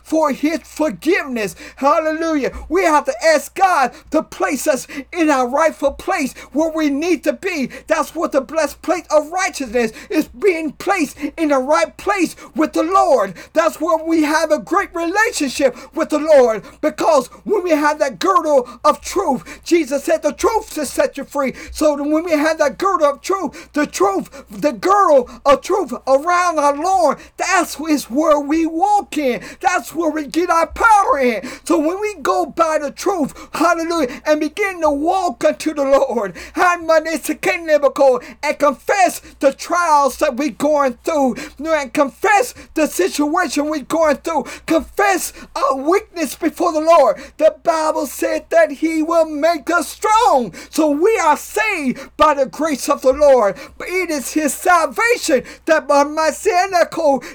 for 0.02 0.33
his 0.33 0.59
forgiveness. 0.62 1.57
Hallelujah. 1.76 2.52
We 2.68 2.85
have 2.85 3.05
to 3.07 3.14
ask 3.24 3.55
God 3.55 3.92
to 4.11 4.22
place 4.22 4.66
us 4.66 4.87
in 5.12 5.31
our 5.31 5.48
rightful 5.48 5.92
place 5.92 6.33
where 6.52 6.70
we 6.70 6.90
need 6.90 7.24
to 7.24 7.33
be. 7.33 7.66
That's 7.87 8.14
what 8.14 8.33
the 8.33 8.40
blessed 8.40 8.83
place 8.83 9.07
of 9.11 9.31
righteousness 9.31 9.92
is 10.11 10.29
being 10.29 10.72
placed 10.72 11.18
in 11.37 11.48
the 11.48 11.59
right 11.59 11.96
place 11.96 12.37
with 12.55 12.72
the 12.72 12.83
Lord. 12.83 13.35
That's 13.52 13.81
where 13.81 14.05
we 14.05 14.22
have 14.24 14.50
a 14.50 14.59
great 14.59 14.94
relationship 14.94 15.94
with 15.94 16.11
the 16.11 16.18
Lord 16.18 16.64
because 16.81 17.29
when 17.44 17.62
we 17.62 17.70
have 17.70 17.98
that 17.98 18.18
girdle 18.18 18.68
of 18.85 19.00
truth, 19.07 19.62
Jesus 19.64 20.05
said 20.05 20.23
the 20.23 20.33
truth 20.33 20.75
to 20.75 20.85
set 20.85 21.16
you 21.16 21.25
free. 21.25 21.55
So 21.71 21.97
when 21.97 22.25
we 22.25 22.33
have 22.33 22.59
that 22.59 22.77
girdle 22.77 23.07
of 23.07 23.23
truth, 23.23 23.73
the 23.73 23.87
truth, 23.87 24.45
the 24.51 24.73
girdle 24.73 25.31
of 25.47 25.62
truth 25.62 25.92
around 26.07 26.59
our 26.59 26.77
Lord, 26.77 27.19
that's 27.37 27.81
is 27.88 28.11
where 28.11 28.40
we 28.40 28.66
walk 28.66 29.16
in. 29.16 29.42
That's 29.61 29.95
where 29.95 30.11
we 30.11 30.27
get 30.27 30.51
our 30.51 30.66
power 30.66 31.19
in. 31.19 31.47
So 31.64 31.79
when 31.79 32.01
we 32.01 32.16
go 32.16 32.47
by 32.47 32.79
the 32.81 32.90
truth, 32.90 33.49
hallelujah, 33.55 34.21
and 34.27 34.40
begin 34.40 34.81
to 34.81 34.90
walk 34.90 35.45
unto 35.45 35.73
the 35.73 35.85
Lord, 35.85 36.37
and 36.57 38.59
confess 38.59 39.21
the 39.38 39.53
trials 39.53 40.19
that 40.19 40.37
we're 40.37 40.51
going 40.51 40.95
through, 41.05 41.37
and 41.64 41.95
confess 41.95 42.55
the 42.75 42.87
situation 42.87 43.69
we're 43.69 43.83
going 43.83 44.16
through, 44.16 44.45
confess 44.66 45.33
our 45.55 45.77
weakness 45.77 46.35
before 46.35 46.73
the 46.73 46.81
Lord. 46.81 47.19
The 47.37 47.57
Bible 47.62 48.07
said 48.07 48.51
that 48.51 48.73
He 48.73 48.95
will 49.02 49.26
make 49.26 49.70
us 49.70 49.88
strong. 49.88 50.52
So 50.70 50.90
we 50.90 51.18
are 51.18 51.37
saved 51.37 52.16
by 52.16 52.35
the 52.35 52.46
grace 52.46 52.88
of 52.88 53.02
the 53.02 53.12
Lord. 53.12 53.56
But 53.78 53.88
it 53.88 54.11
is 54.11 54.32
His 54.32 54.54
salvation 54.54 55.44
that 55.66 55.87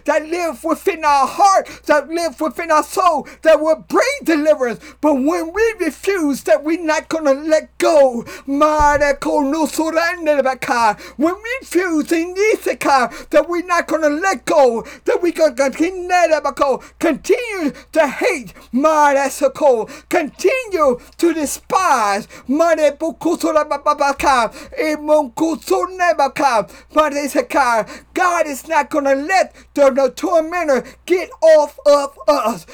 that 0.06 0.28
live 0.28 0.63
within 0.63 1.06
our 1.06 1.28
heart, 1.28 1.69
that 1.86 2.10
live 2.10 2.39
within 2.41 2.71
our 2.71 2.84
soul, 2.84 3.28
that 3.41 3.60
will 3.60 3.86
bring 3.88 4.08
deliverance. 4.24 4.80
But 5.02 5.15
when 5.15 5.54
we 5.54 5.74
refuse, 5.80 6.43
that 6.43 6.63
we're 6.63 6.82
not 6.82 7.10
gonna 7.10 7.34
let 7.34 7.78
go. 7.78 8.24
When 11.17 11.36
we 11.36 11.58
refuse 11.62 12.12
in 12.12 12.36
Issachar, 12.54 13.12
that 13.30 13.47
we're 13.47 13.65
not 13.65 13.88
gonna 13.88 14.10
let 14.10 14.45
go, 14.45 14.86
that 15.06 15.21
we're 15.21 15.32
gonna 15.32 15.56
continue 17.00 17.71
to 17.91 18.08
hate, 18.08 18.54
continue 20.10 21.00
to 21.17 21.34
despise, 21.42 22.28
God 28.14 28.48
is 28.48 28.68
not 28.68 28.90
going 28.90 29.06
to 29.06 29.16
let 29.16 29.56
the, 29.74 30.14
tormentor 30.16 30.84
get 31.06 31.30
off 31.42 31.80
of 31.86 32.20
us. 32.28 32.66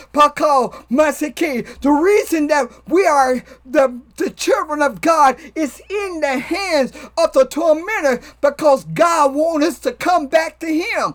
The 1.81 1.89
reason 1.89 2.47
that 2.47 2.69
we 2.87 3.05
are 3.05 3.43
the, 3.65 4.01
the 4.17 4.29
children 4.31 4.81
of 4.81 4.99
God 5.01 5.37
is 5.55 5.81
in 5.89 6.19
the 6.21 6.39
hands 6.39 6.91
of 7.17 7.31
the 7.33 7.45
tormentor 7.45 8.21
because 8.41 8.83
God 8.85 9.33
wants 9.33 9.67
us 9.67 9.79
to 9.79 9.93
come 9.93 10.27
back 10.27 10.59
to 10.59 10.67
Him. 10.67 11.13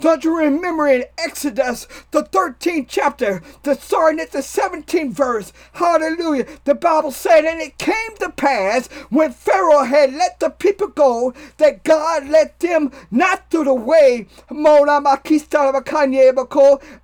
Don't 0.00 0.24
you 0.24 0.36
remember 0.36 0.88
in 0.88 1.04
Exodus, 1.18 1.86
the 2.10 2.22
13th 2.24 2.86
chapter, 2.88 3.42
the 3.62 3.74
starting 3.74 4.23
the 4.32 4.38
17th 4.38 5.12
verse? 5.12 5.52
Hallelujah. 5.72 6.46
The 6.64 6.74
Bible 6.74 7.10
said, 7.10 7.44
And 7.44 7.60
it 7.60 7.78
came 7.78 8.16
to 8.20 8.30
pass 8.30 8.88
when 9.10 9.32
Pharaoh 9.32 9.84
had 9.84 10.12
let 10.12 10.40
the 10.40 10.50
people 10.50 10.88
go 10.88 11.34
that 11.58 11.84
God 11.84 12.28
let 12.28 12.60
them 12.60 12.90
not 13.10 13.50
through 13.50 13.64
the 13.64 13.74
way 13.74 14.26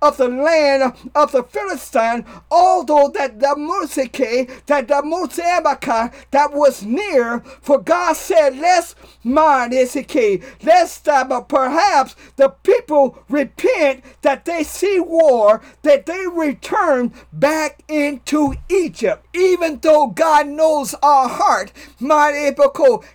of 0.01 0.17
the 0.17 0.27
land 0.27 0.93
of 1.15 1.31
the 1.31 1.43
Philistine, 1.43 2.25
although 2.49 3.09
that 3.09 3.39
the 3.39 3.55
Musike, 3.57 4.65
that 4.65 4.87
the 4.87 5.01
Musamaka 5.01 6.13
that 6.31 6.53
was 6.53 6.83
near, 6.83 7.39
for 7.61 7.79
God 7.79 8.15
said, 8.15 8.57
Let's 8.57 8.95
mind 9.23 9.73
Isike, 9.73 10.43
lest 10.63 11.05
but 11.05 11.47
perhaps 11.49 12.15
the 12.35 12.49
people 12.49 13.17
repent 13.29 14.03
that 14.21 14.45
they 14.45 14.63
see 14.63 14.99
war, 14.99 15.61
that 15.83 16.05
they 16.05 16.25
return 16.27 17.10
back 17.31 17.83
into 17.87 18.53
Egypt. 18.69 19.25
Even 19.35 19.79
though 19.79 20.07
God 20.07 20.47
knows 20.47 20.93
our 21.01 21.27
heart, 21.27 21.71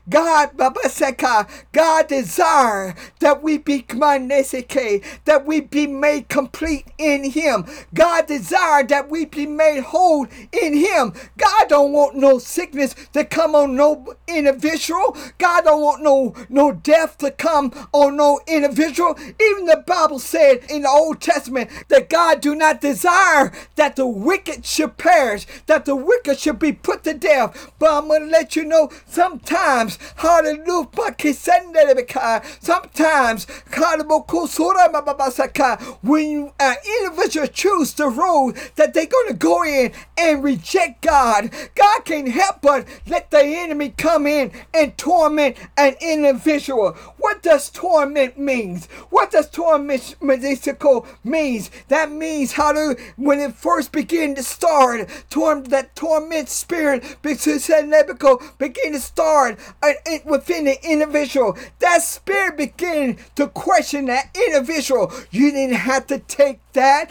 God, 0.08 0.50
God 1.72 2.08
desire 2.08 2.94
that 3.20 3.42
we 3.42 3.58
be 3.58 3.82
that 5.24 5.44
we 5.46 5.60
be 5.60 5.86
made 5.86 6.28
complete 6.28 6.86
in 6.98 7.30
Him. 7.30 7.64
God 7.94 8.26
desire 8.26 8.84
that 8.84 9.08
we 9.08 9.24
be 9.24 9.46
made 9.46 9.82
whole 9.82 10.26
in 10.52 10.74
Him. 10.74 11.12
God 11.36 11.68
don't 11.68 11.92
want 11.92 12.16
no 12.16 12.38
sickness 12.38 12.94
to 13.12 13.24
come 13.24 13.54
on 13.54 13.76
no 13.76 14.14
individual. 14.26 15.16
God 15.38 15.64
don't 15.64 15.82
want 15.82 16.02
no 16.02 16.34
no 16.48 16.72
death 16.72 17.18
to 17.18 17.30
come 17.30 17.72
on 17.92 18.16
no 18.16 18.40
individual. 18.46 19.16
Even 19.40 19.66
the 19.66 19.82
Bible 19.86 20.18
said 20.18 20.64
in 20.68 20.82
the 20.82 20.88
Old 20.88 21.20
Testament 21.20 21.70
that 21.88 22.08
God 22.08 22.40
do 22.40 22.54
not 22.54 22.80
desire 22.80 23.52
that 23.76 23.85
the 23.94 24.06
wicked 24.06 24.66
should 24.66 24.96
perish, 24.96 25.46
that 25.66 25.84
the 25.84 25.94
wicked 25.94 26.40
should 26.40 26.58
be 26.58 26.72
put 26.72 27.04
to 27.04 27.14
death. 27.14 27.70
But 27.78 27.92
I'm 27.92 28.08
gonna 28.08 28.24
let 28.24 28.56
you 28.56 28.64
know 28.64 28.90
sometimes, 29.06 29.98
hallelujah, 30.16 30.88
sometimes, 32.60 33.46
when 36.02 36.46
an 36.46 36.52
uh, 36.58 36.74
individual 37.00 37.46
choose 37.46 37.94
the 37.94 38.08
road 38.08 38.56
that 38.74 38.94
they're 38.94 39.06
gonna 39.06 39.34
go 39.34 39.62
in 39.64 39.92
and 40.18 40.42
reject 40.42 41.02
God, 41.02 41.50
God 41.74 42.04
can't 42.04 42.28
help 42.28 42.62
but 42.62 42.86
let 43.06 43.30
the 43.30 43.40
enemy 43.42 43.90
come 43.90 44.26
in 44.26 44.50
and 44.74 44.96
torment 44.96 45.56
an 45.76 45.94
individual. 46.00 46.96
What 47.26 47.42
does 47.42 47.70
torment 47.70 48.38
means? 48.38 48.86
What 49.10 49.32
does 49.32 49.50
torment 49.50 50.14
means? 51.24 51.70
That 51.88 52.12
means 52.12 52.52
how 52.52 52.70
to 52.70 52.96
when 53.16 53.40
it 53.40 53.52
first 53.54 53.90
began 53.90 54.36
to 54.36 54.44
start, 54.44 55.08
torment 55.28 55.70
that 55.70 55.96
torment 55.96 56.48
spirit 56.48 57.16
because 57.22 57.44
begin 58.58 58.92
to 58.92 59.00
start 59.00 59.58
uh, 59.82 59.94
within 60.24 60.66
the 60.66 60.78
individual. 60.88 61.58
That 61.80 62.02
spirit 62.02 62.56
began 62.56 63.18
to 63.34 63.48
question 63.48 64.04
that 64.04 64.30
individual. 64.46 65.12
You 65.32 65.50
didn't 65.50 65.78
have 65.78 66.06
to 66.06 66.20
take 66.20 66.60
that. 66.76 67.10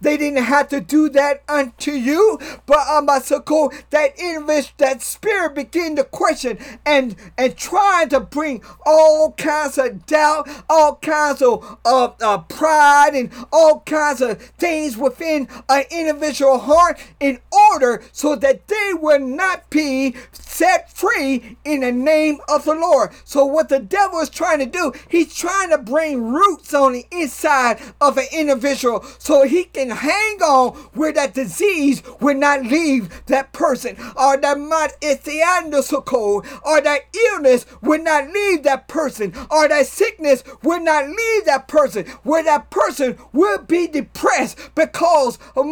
They 0.00 0.16
didn't 0.16 0.44
have 0.44 0.68
to 0.68 0.80
do 0.80 1.08
that 1.10 1.42
unto 1.48 1.92
you. 1.92 2.38
But 2.66 2.86
Amasako, 2.86 3.72
that 3.90 4.18
invest 4.18 4.78
that 4.78 5.02
spirit 5.02 5.54
begin 5.54 5.96
to 5.96 6.04
question 6.04 6.58
and 6.84 7.16
and 7.38 7.56
trying 7.56 8.10
to 8.10 8.20
bring 8.20 8.62
all 8.84 9.32
kinds 9.32 9.78
of 9.78 10.06
doubt, 10.06 10.48
all 10.68 10.96
kinds 10.96 11.42
of 11.42 11.78
uh, 11.84 12.10
uh, 12.20 12.38
pride, 12.38 13.14
and 13.14 13.30
all 13.52 13.80
kinds 13.80 14.20
of 14.20 14.40
things 14.58 14.96
within 14.96 15.48
an 15.68 15.84
individual 15.90 16.58
heart 16.58 17.00
in 17.20 17.38
order 17.70 18.02
so 18.12 18.36
that 18.36 18.68
they 18.68 18.92
will 18.94 19.20
not 19.20 19.68
be 19.70 20.14
set 20.32 20.92
free 20.92 21.56
in 21.64 21.80
the 21.80 21.92
name 21.92 22.38
of 22.48 22.64
the 22.64 22.74
Lord. 22.74 23.10
So 23.24 23.44
what 23.44 23.68
the 23.68 23.80
devil 23.80 24.20
is 24.20 24.30
trying 24.30 24.58
to 24.58 24.66
do, 24.66 24.92
he's 25.08 25.34
trying 25.34 25.70
to 25.70 25.78
bring 25.78 26.32
roots 26.32 26.74
on 26.74 26.92
the 26.92 27.06
inside 27.10 27.80
of 28.00 28.18
an 28.18 28.26
individual 28.40 29.04
so 29.18 29.46
he 29.46 29.64
can 29.64 29.90
hang 29.90 30.42
on 30.42 30.72
where 30.94 31.12
that 31.12 31.34
disease 31.34 32.02
will 32.20 32.36
not 32.36 32.64
leave 32.64 33.26
that 33.26 33.52
person. 33.52 33.96
Or 34.16 34.36
that 34.36 34.58
might 34.58 34.92
the 35.00 35.42
animal 35.42 35.82
or 36.64 36.80
that 36.80 37.00
illness 37.14 37.66
will 37.80 38.02
not 38.02 38.30
leave 38.32 38.62
that 38.64 38.88
person. 38.88 39.34
Or 39.50 39.68
that 39.68 39.86
sickness 39.86 40.42
will 40.62 40.80
not 40.80 41.08
leave 41.08 41.44
that 41.46 41.68
person. 41.68 42.06
Where 42.22 42.42
that 42.44 42.70
person 42.70 43.18
will 43.32 43.58
be 43.58 43.86
depressed 43.86 44.58
because 44.74 45.38
of 45.56 45.66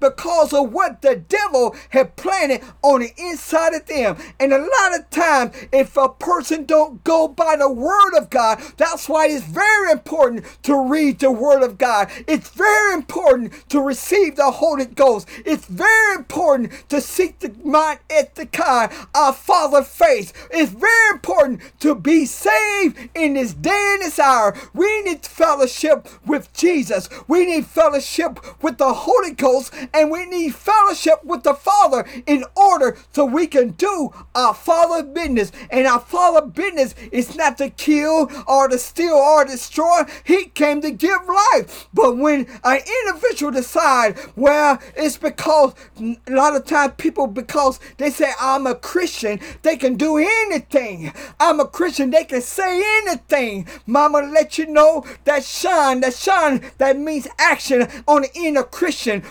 because 0.00 0.52
of 0.52 0.72
what 0.72 1.02
the 1.02 1.16
devil 1.16 1.74
had 1.90 2.16
planted 2.16 2.62
on 2.82 3.00
the 3.00 3.12
inside 3.18 3.74
of 3.74 3.86
them. 3.86 4.16
And 4.40 4.52
a 4.52 4.58
lot 4.58 4.98
of 4.98 5.10
times 5.10 5.56
if 5.72 5.96
a 5.96 6.08
person 6.08 6.64
don't 6.64 7.02
go 7.04 7.28
by 7.28 7.56
the 7.56 7.70
word 7.70 8.14
of 8.16 8.30
God 8.30 8.60
that's 8.76 9.08
why 9.08 9.26
it's 9.28 9.44
very 9.44 9.90
important 9.92 10.45
to 10.62 10.88
read 10.88 11.18
the 11.18 11.30
Word 11.30 11.62
of 11.62 11.78
God. 11.78 12.10
It's 12.26 12.50
very 12.50 12.94
important 12.94 13.68
to 13.70 13.80
receive 13.80 14.36
the 14.36 14.50
Holy 14.50 14.86
Ghost. 14.86 15.28
It's 15.44 15.66
very 15.66 16.16
important 16.16 16.72
to 16.88 17.00
seek 17.00 17.38
the 17.38 17.54
mind 17.64 18.00
at 18.10 18.34
the 18.34 18.46
God, 18.46 18.92
our 19.14 19.32
Father 19.32 19.82
face. 19.82 20.32
It's 20.50 20.72
very 20.72 21.10
important 21.12 21.60
to 21.80 21.94
be 21.94 22.26
saved 22.26 23.10
in 23.14 23.34
this 23.34 23.54
day 23.54 23.94
and 23.94 24.02
this 24.02 24.18
hour. 24.18 24.56
We 24.74 25.02
need 25.02 25.24
fellowship 25.26 26.08
with 26.26 26.52
Jesus. 26.52 27.08
We 27.28 27.46
need 27.46 27.66
fellowship 27.66 28.40
with 28.62 28.78
the 28.78 28.92
Holy 28.92 29.32
Ghost, 29.32 29.72
and 29.92 30.10
we 30.10 30.26
need 30.26 30.54
fellowship 30.54 31.24
with 31.24 31.42
the 31.42 31.54
Father 31.54 32.06
in 32.26 32.44
order 32.56 32.96
so 33.12 33.24
we 33.24 33.46
can 33.46 33.70
do 33.72 34.12
our 34.34 34.54
Father 34.54 35.02
business. 35.02 35.52
And 35.70 35.86
our 35.86 36.00
Father 36.00 36.46
business 36.46 36.94
is 37.12 37.36
not 37.36 37.58
to 37.58 37.70
kill 37.70 38.30
or 38.46 38.68
to 38.68 38.78
steal 38.78 39.14
or 39.14 39.44
destroy. 39.44 40.02
He 40.26 40.46
came 40.46 40.80
to 40.80 40.90
give 40.90 41.20
life. 41.28 41.88
But 41.94 42.16
when 42.16 42.46
an 42.64 42.80
individual 43.06 43.52
decide, 43.52 44.18
well, 44.34 44.80
it's 44.96 45.16
because 45.16 45.74
a 46.00 46.16
lot 46.28 46.56
of 46.56 46.64
times 46.64 46.94
people, 46.96 47.28
because 47.28 47.78
they 47.98 48.10
say, 48.10 48.32
I'm 48.40 48.66
a 48.66 48.74
Christian, 48.74 49.38
they 49.62 49.76
can 49.76 49.94
do 49.94 50.18
anything. 50.18 51.12
I'm 51.38 51.60
a 51.60 51.66
Christian, 51.66 52.10
they 52.10 52.24
can 52.24 52.40
say 52.40 52.82
anything. 53.02 53.68
Mama 53.86 54.22
let 54.22 54.58
you 54.58 54.66
know 54.66 55.04
that 55.24 55.44
shine, 55.44 56.00
that 56.00 56.14
shine, 56.14 56.60
that 56.78 56.98
means 56.98 57.28
action 57.38 57.86
on 58.08 58.22
the 58.22 58.30
inner 58.34 58.64
Christian. 58.64 59.22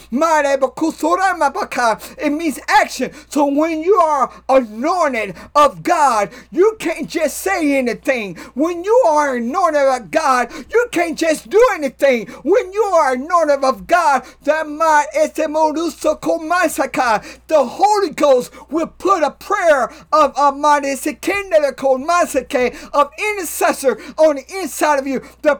It 2.17 2.31
means 2.31 2.59
action. 2.69 3.11
So 3.29 3.45
when 3.45 3.83
you 3.83 3.95
are 3.95 4.31
anointed 4.47 5.35
of 5.55 5.83
God, 5.83 6.29
you 6.51 6.77
can't 6.79 7.09
just 7.09 7.37
say 7.39 7.77
anything. 7.77 8.35
When 8.53 8.83
you 8.83 9.03
are 9.07 9.35
anointed 9.35 9.81
of 9.81 10.11
God, 10.11 10.51
you 10.69 10.84
can't 10.91 11.17
just 11.17 11.49
do 11.49 11.61
anything. 11.73 12.27
When 12.43 12.73
you 12.73 12.83
are 12.83 13.13
anointed 13.13 13.63
of 13.63 13.87
God, 13.87 14.23
the 17.47 17.49
Holy 17.49 18.09
Ghost 18.11 18.51
will 18.71 18.87
put 18.87 19.23
a 19.23 19.31
prayer 19.31 19.91
of 20.11 20.37
a 20.37 20.51
mind 20.51 20.85
of 20.85 20.99
intercessor 23.17 23.99
on 24.17 24.35
the 24.37 24.45
inside 24.61 24.99
of 24.99 25.07
you. 25.07 25.21
The 25.41 25.55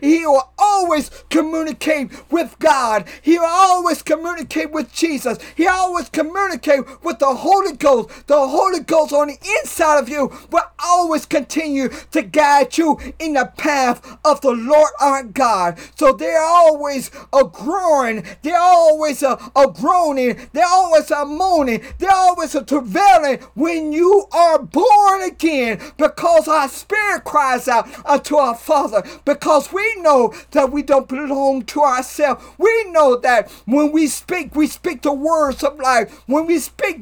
He 0.00 0.26
will 0.26 0.52
always 0.58 1.10
communicate 1.30 2.10
with 2.30 2.56
God. 2.58 3.06
He 3.22 3.38
will 3.38 3.46
always 3.46 4.02
communicate 4.02 4.72
with 4.72 4.92
Jesus. 4.92 5.38
He 5.56 5.66
always 5.66 6.08
communicate 6.08 7.02
with 7.02 7.18
the 7.18 7.34
Holy 7.34 7.76
Ghost. 7.76 8.26
The 8.26 8.48
Holy 8.48 8.80
Ghost 8.80 9.12
on 9.12 9.28
the 9.28 9.38
inside 9.60 9.98
of 9.98 10.08
you 10.08 10.32
will 10.50 10.62
always 10.84 11.26
continue 11.26 11.88
to 12.12 12.22
guide 12.22 12.63
you 12.78 12.98
in 13.18 13.34
the 13.34 13.52
path 13.56 14.18
of 14.24 14.40
the 14.40 14.52
Lord 14.52 14.90
our 15.00 15.22
God. 15.22 15.78
So 15.96 16.12
they're 16.12 16.42
always 16.42 17.10
a 17.32 17.44
groaning, 17.44 18.24
they're 18.42 18.58
always 18.58 19.22
a, 19.22 19.38
a 19.56 19.68
groaning, 19.68 20.38
they're 20.52 20.66
always 20.66 21.10
a 21.10 21.24
moaning, 21.24 21.82
they're 21.98 22.10
always 22.10 22.54
a 22.54 22.64
travailing 22.64 23.38
when 23.54 23.92
you 23.92 24.26
are 24.32 24.58
born 24.58 25.22
again 25.22 25.80
because 25.96 26.48
our 26.48 26.68
spirit 26.68 27.24
cries 27.24 27.68
out 27.68 27.88
unto 28.06 28.36
our 28.36 28.54
Father 28.54 29.02
because 29.24 29.72
we 29.72 29.94
know 30.00 30.34
that 30.52 30.72
we 30.72 30.82
don't 30.82 31.08
belong 31.08 31.62
to 31.66 31.80
ourselves. 31.80 32.44
We 32.58 32.90
know 32.90 33.16
that 33.16 33.50
when 33.66 33.92
we 33.92 34.06
speak, 34.06 34.54
we 34.54 34.66
speak 34.66 35.02
the 35.02 35.12
words 35.12 35.62
of 35.62 35.78
life. 35.78 36.22
When 36.26 36.46
we 36.46 36.58
speak, 36.58 37.00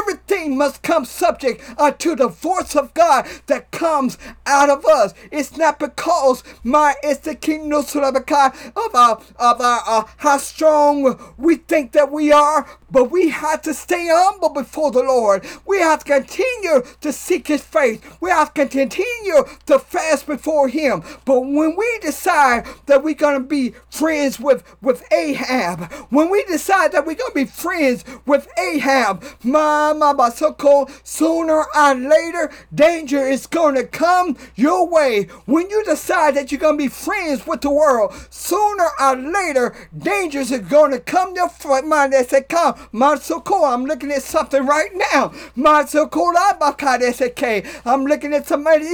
everything 0.00 0.56
must 0.56 0.82
come 0.82 1.04
subject 1.04 1.62
unto 1.78 2.16
the 2.16 2.28
voice 2.40 2.76
of 2.76 2.94
God 2.94 3.26
that 3.46 3.70
comes 3.70 4.18
out 4.46 4.70
of 4.70 4.84
us. 4.86 5.14
It's 5.30 5.56
not 5.56 5.78
because 5.78 6.42
my 6.64 6.94
it's 7.02 7.20
the 7.20 7.34
kingdom 7.34 7.72
of 7.72 8.94
our 8.94 9.22
of 9.38 9.60
our 9.60 9.82
uh, 9.86 10.04
how 10.18 10.38
strong 10.38 11.18
we 11.36 11.56
think 11.56 11.92
that 11.92 12.10
we 12.10 12.32
are, 12.32 12.66
but 12.90 13.10
we 13.10 13.28
have 13.30 13.62
to 13.62 13.74
stay 13.74 14.08
humble 14.10 14.50
before 14.50 14.90
the 14.90 15.02
Lord. 15.02 15.44
We 15.66 15.78
have 15.80 16.04
to 16.04 16.20
continue 16.20 16.82
to 17.00 17.12
seek 17.12 17.48
His 17.48 17.62
face. 17.62 18.00
We 18.20 18.30
have 18.30 18.54
to 18.54 18.66
continue 18.66 19.44
to 19.66 19.78
fast 19.78 20.26
before 20.26 20.68
Him. 20.68 21.02
But 21.24 21.40
when 21.40 21.76
we 21.76 21.98
decide 22.00 22.66
that 22.86 23.02
we're 23.02 23.14
going 23.14 23.40
to 23.40 23.46
be 23.46 23.74
friends 23.90 24.38
with, 24.40 24.64
with 24.80 25.04
Ahab, 25.12 25.92
when 26.10 26.30
we 26.30 26.44
decide 26.44 26.92
that 26.92 27.06
we're 27.06 27.14
going 27.14 27.32
to 27.32 27.34
be 27.34 27.44
friends 27.44 28.04
with 28.26 28.48
Ahab, 28.58 29.24
my, 29.42 29.92
my 29.92 30.30
so 30.30 30.52
called 30.52 30.90
sooner 31.04 31.64
or 31.74 31.94
later, 31.94 32.29
danger 32.74 33.26
is 33.26 33.46
going 33.46 33.74
to 33.74 33.84
come 33.84 34.36
your 34.54 34.88
way. 34.88 35.24
When 35.46 35.70
you 35.70 35.84
decide 35.84 36.34
that 36.36 36.50
you're 36.50 36.60
going 36.60 36.78
to 36.78 36.84
be 36.84 36.88
friends 36.88 37.46
with 37.46 37.60
the 37.62 37.70
world, 37.70 38.14
sooner 38.30 38.88
or 39.00 39.16
later, 39.16 39.74
dangers 39.96 40.52
are 40.52 40.58
going 40.58 40.92
to 40.92 41.00
come 41.00 41.34
your 41.34 41.48
mind. 41.84 42.12
They 42.12 42.24
say, 42.24 42.42
come, 42.42 42.74
Matsoko, 42.92 43.72
I'm 43.72 43.84
looking 43.84 44.12
at 44.12 44.22
something 44.22 44.64
right 44.66 44.90
now. 45.12 45.28
Matsoko 45.56 46.30
I'm 47.84 48.04
looking 48.04 48.34
at 48.34 48.46
somebody. 48.46 48.84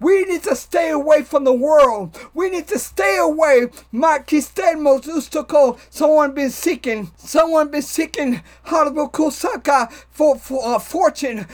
We 0.00 0.24
need 0.24 0.42
to 0.42 0.56
stay 0.56 0.90
away 0.90 1.22
from 1.22 1.44
the 1.44 1.52
world. 1.52 2.18
We 2.34 2.50
need 2.50 2.68
to 2.68 2.78
stay 2.78 3.18
away. 3.18 3.68
Someone 5.90 6.34
been 6.34 6.50
seeking. 6.50 7.10
Someone 7.16 7.70
been 7.70 7.82
seeking 7.82 8.42
Harabukusaka 8.66 9.92
for, 10.10 10.38
for 10.38 10.55
uh, 10.62 10.78
fortune. 10.78 11.46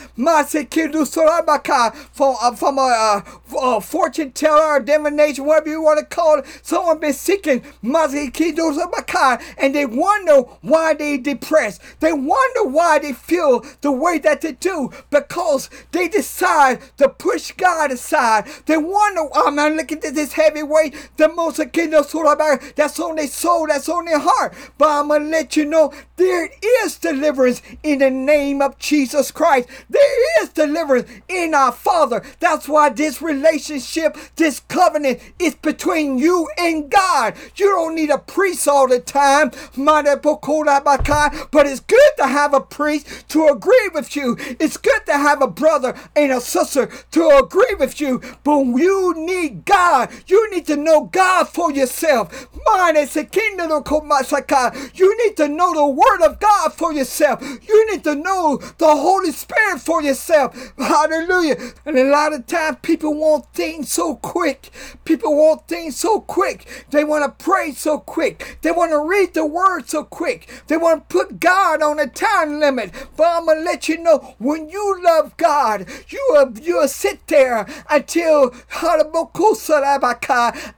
For, 2.13 2.37
uh, 2.41 2.55
from 2.55 2.79
a 2.79 2.83
uh, 2.83 3.23
uh, 3.57 3.81
fortune 3.81 4.33
teller 4.33 4.81
divination, 4.81 5.45
whatever 5.45 5.71
you 5.71 5.83
want 5.83 5.99
to 5.99 6.05
call 6.05 6.39
it. 6.39 6.47
Someone 6.63 6.99
been 7.01 7.13
seeking 7.13 7.63
and 7.83 9.75
they 9.75 9.87
wonder 9.87 10.43
why 10.61 10.95
they 10.95 11.19
depressed. 11.19 11.81
They 12.01 12.13
wonder 12.13 12.65
why 12.65 12.99
they 12.99 13.13
feel 13.13 13.65
the 13.81 13.93
way 13.93 14.19
that 14.19 14.41
they 14.41 14.53
do 14.53 14.91
because 15.11 15.71
they 15.93 16.09
decide 16.09 16.81
to 16.99 17.09
push 17.09 17.53
God 17.53 17.91
aside. 17.91 18.47
They 18.67 18.77
wonder, 18.77 19.23
oh 19.35 19.51
man, 19.51 19.77
look 19.77 19.93
at 19.93 20.03
this 20.03 20.33
heavy 20.35 20.63
weight, 20.63 20.95
the 21.17 21.29
most 21.29 21.59
that's 22.77 23.01
on 23.01 23.17
their 23.17 23.27
soul, 23.27 23.67
that's 23.67 23.89
on 23.89 24.05
their 24.05 24.19
heart. 24.19 24.55
But 24.79 24.89
I'm 24.89 25.09
gonna 25.09 25.25
let 25.25 25.57
you 25.57 25.65
know 25.65 25.93
there 26.17 26.51
is 26.85 26.99
deliverance 26.99 27.63
in 27.83 27.99
the 27.99 28.11
name 28.11 28.63
of 28.63 28.79
Jesus 28.79 28.92
Christ. 29.35 29.69
There 29.89 30.43
is 30.43 30.51
deliverance 30.51 31.09
in 31.29 31.55
our 31.55 31.73
Father. 31.73 32.23
That's 32.41 32.69
why 32.69 32.91
this 32.91 33.23
relationship, 33.23 34.17
this 34.37 34.61
covenant 34.61 35.21
is 35.39 35.55
between 35.55 36.19
you 36.19 36.49
and 36.59 36.91
God. 36.91 37.35
You 37.57 37.67
don't 37.69 37.95
need 37.95 38.11
a 38.11 38.19
priest 38.19 38.69
all 38.69 38.89
the 38.89 39.01
time, 39.01 39.51
but 41.51 41.67
it's 41.67 41.81
good 41.81 42.11
to 42.19 42.27
have 42.27 42.53
a 42.53 42.61
priest 42.61 43.29
to 43.31 43.47
agree 43.47 43.91
with 43.95 44.15
you. 44.15 44.37
It's 44.39 44.77
good 44.77 45.07
to 45.07 45.13
have 45.13 45.41
a 45.41 45.49
brother 45.49 45.95
and 46.15 46.33
a 46.33 46.41
sister 46.41 46.87
to 47.13 47.29
agree 47.29 47.75
with 47.79 48.01
you, 48.01 48.21
but 48.45 48.61
you 48.61 49.15
need 49.17 49.65
God. 49.65 50.11
You 50.27 50.51
need 50.51 50.67
to 50.67 50.77
know 50.77 51.05
God 51.05 51.49
for 51.49 51.73
yourself. 51.73 52.49
You 54.95 55.17
need 55.25 55.37
to 55.37 55.49
know 55.49 55.75
the 55.75 55.87
Word 55.87 56.23
of 56.23 56.39
God 56.41 56.73
for 56.73 56.93
yourself. 56.93 57.41
You 57.67 57.91
need 57.91 58.05
to 58.05 58.15
know 58.15 58.59
the 58.83 58.97
Holy 58.97 59.31
Spirit 59.31 59.81
for 59.81 60.03
yourself. 60.03 60.73
Hallelujah. 60.77 61.57
And 61.87 61.97
a 61.97 62.11
lot 62.11 62.33
of 62.33 62.47
times 62.47 62.79
people 62.83 63.15
want 63.15 63.47
things 63.55 63.93
so 63.93 64.17
quick. 64.17 64.71
People 65.05 65.37
want 65.37 65.69
things 65.69 65.97
so 65.97 66.21
quick. 66.21 66.87
They 66.91 67.05
want 67.05 67.25
to 67.25 67.45
pray 67.45 67.71
so 67.73 67.99
quick. 68.01 68.59
They 68.63 68.73
want 68.73 68.91
to 68.91 68.99
read 68.99 69.35
the 69.35 69.47
Word 69.47 69.89
so 69.89 70.03
quick. 70.03 70.49
They 70.67 70.77
want 70.77 71.09
to 71.09 71.17
put 71.17 71.39
God 71.39 71.81
on 71.81 72.01
a 72.01 72.09
time 72.09 72.59
limit. 72.59 72.93
But 73.17 73.29
I'm 73.29 73.47
going 73.47 73.59
to 73.59 73.65
let 73.65 73.89
you 73.89 73.99
know 73.99 74.35
when 74.39 74.69
you 74.69 75.01
love 75.01 75.37
God, 75.37 75.89
you 76.09 76.27
will, 76.31 76.59
you 76.59 76.79
will 76.79 76.89
sit 76.89 77.29
there 77.29 77.67
until 77.89 78.53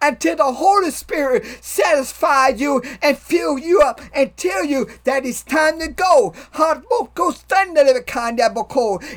until 0.03 0.37
the 0.37 0.53
Holy 0.57 0.91
Spirit 0.91 1.47
satisfy 1.63 2.49
you 2.49 2.83
and 3.01 3.17
fill 3.17 3.59
you 3.59 3.81
up 3.81 4.03
and 4.13 4.37
tell 4.37 4.63
you 4.63 4.91
that 5.05 5.25
it's 5.25 5.43
time 5.43 5.81
to 5.81 5.89
go. 5.89 6.35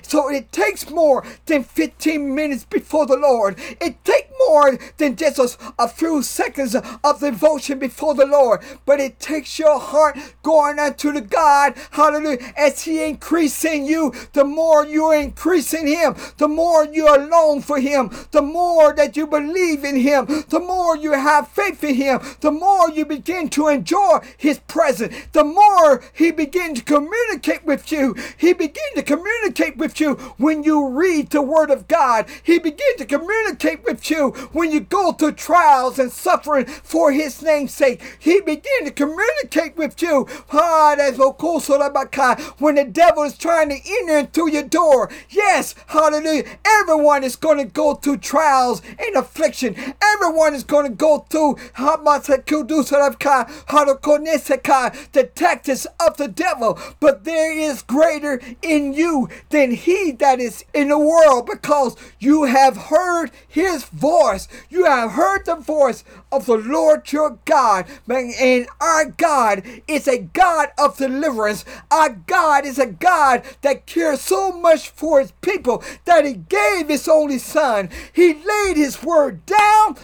So 0.02 0.30
it 0.30 0.52
takes 0.52 0.90
more 0.90 1.26
than 1.46 1.64
15 1.64 2.34
minutes 2.34 2.66
before 2.66 3.06
the 3.06 3.18
Lord. 3.18 3.58
It 3.82 4.04
takes 4.04 4.28
more 4.48 4.78
than 4.98 5.16
just 5.16 5.40
a, 5.40 5.74
a 5.80 5.88
few 5.88 6.22
seconds 6.22 6.76
of 6.76 7.20
devotion 7.20 7.80
before 7.80 8.14
the 8.14 8.26
Lord, 8.26 8.62
but 8.86 9.00
it 9.00 9.20
takes 9.20 9.60
your 9.60 9.80
heart 9.80 10.18
going 10.44 10.80
unto 10.80 11.12
the 11.12 11.22
God, 11.22 11.76
hallelujah, 11.92 12.40
as 12.56 12.84
He 12.84 13.04
increasing 13.04 13.86
you, 13.86 14.14
the 14.34 14.44
more 14.44 14.86
you're 14.86 15.16
increasing 15.16 15.88
Him, 15.88 16.16
the 16.38 16.48
more 16.48 16.86
you're 16.86 17.20
alone 17.20 17.62
for 17.62 17.80
Him, 17.80 18.12
the 18.32 18.42
more 18.42 18.94
that 18.94 19.18
you 19.18 19.28
believe 19.28 19.84
in 19.84 19.98
Him, 19.98 20.26
the 20.50 20.60
more 20.60 20.96
you 20.96 21.14
have 21.14 21.48
faith 21.48 21.84
in 21.84 21.96
Him, 21.96 22.20
the 22.42 22.52
more 22.52 22.90
you 22.90 23.06
begin 23.06 23.50
to 23.50 23.68
enjoy 23.68 24.20
His 24.38 24.60
presence, 24.60 25.16
the 25.34 25.44
more 25.44 26.02
He 26.14 26.32
begins 26.32 26.80
to 26.80 26.86
communicate 26.86 27.66
with 27.66 27.92
you. 27.92 28.16
He 28.38 28.54
begins 28.58 28.96
to 28.96 29.04
communicate 29.04 29.78
with 29.78 30.00
you 30.00 30.16
when 30.38 30.64
you 30.64 30.90
read 30.90 31.30
the 31.30 31.42
Word 31.42 31.72
of 31.72 31.88
God. 31.88 32.26
He 32.44 32.60
begins 32.60 32.98
to 32.98 33.06
communicate 33.06 33.84
with 33.86 34.10
you 34.10 34.32
when 34.52 34.72
you 34.72 34.82
go 34.82 35.12
through 35.14 35.34
trials 35.34 36.00
and 36.00 36.12
suffering 36.12 36.66
for 36.66 37.12
His 37.12 37.42
name's 37.42 37.74
sake. 37.74 38.02
He 38.20 38.42
begins 38.42 38.86
to 38.86 38.92
communicate 38.92 39.78
with 39.78 40.02
you. 40.02 40.28
When 42.58 42.76
the 42.76 42.86
devil 42.92 43.24
is 43.24 43.38
trying 43.38 43.70
to 43.70 43.80
enter 43.88 44.26
through 44.32 44.52
your 44.52 44.64
door. 44.64 45.10
Yes, 45.30 45.76
hallelujah. 45.88 46.44
Everyone 46.66 47.24
is 47.24 47.36
going 47.36 47.60
to 47.60 47.66
go 47.66 47.94
through 47.96 48.18
trials 48.18 48.82
and 49.00 49.16
affliction. 49.16 49.76
Everyone 50.02 50.54
is 50.56 50.64
going 50.64 50.90
to 50.90 50.96
go 50.96 51.20
through 51.30 51.58
the 55.14 55.30
tactics 55.36 55.88
of 56.00 56.18
the 56.18 56.28
devil. 56.28 56.80
But 57.00 57.24
there 57.24 57.58
is 57.58 57.82
greater 57.84 58.42
in 58.62 58.94
you 58.94 59.30
than 59.50 59.72
he 59.72 60.12
that 60.14 60.40
is 60.40 60.64
in 60.74 60.90
the 60.90 61.00
world 61.00 61.46
because 61.52 61.96
you 62.20 62.46
have 62.46 62.78
heard 62.78 63.32
his 63.48 63.86
voice. 63.86 64.48
You 64.70 64.86
have 64.86 65.12
heard 65.12 65.46
the 65.46 65.56
voice 65.56 66.04
of 66.32 66.46
the 66.46 66.58
Lord 66.58 67.12
your 67.12 67.40
God. 67.46 67.86
And 68.10 68.68
our 68.80 69.06
God 69.06 69.64
is 69.88 70.08
a 70.08 70.20
God 70.20 70.70
of 70.78 70.98
deliverance. 70.98 71.66
Our 71.92 72.10
God 72.10 72.66
is 72.66 72.80
a 72.80 72.88
God 72.88 73.44
that 73.62 73.86
cares 73.86 74.22
so 74.22 74.52
much 74.52 74.90
for 74.90 75.20
his 75.20 75.32
people 75.42 75.84
that 76.06 76.26
he 76.26 76.34
gave 76.34 76.88
his 76.90 77.08
only 77.08 77.40
son. 77.40 77.90
He 78.14 78.34
laid 78.34 78.78
his 78.78 79.04
word 79.04 79.46
down, 79.46 79.98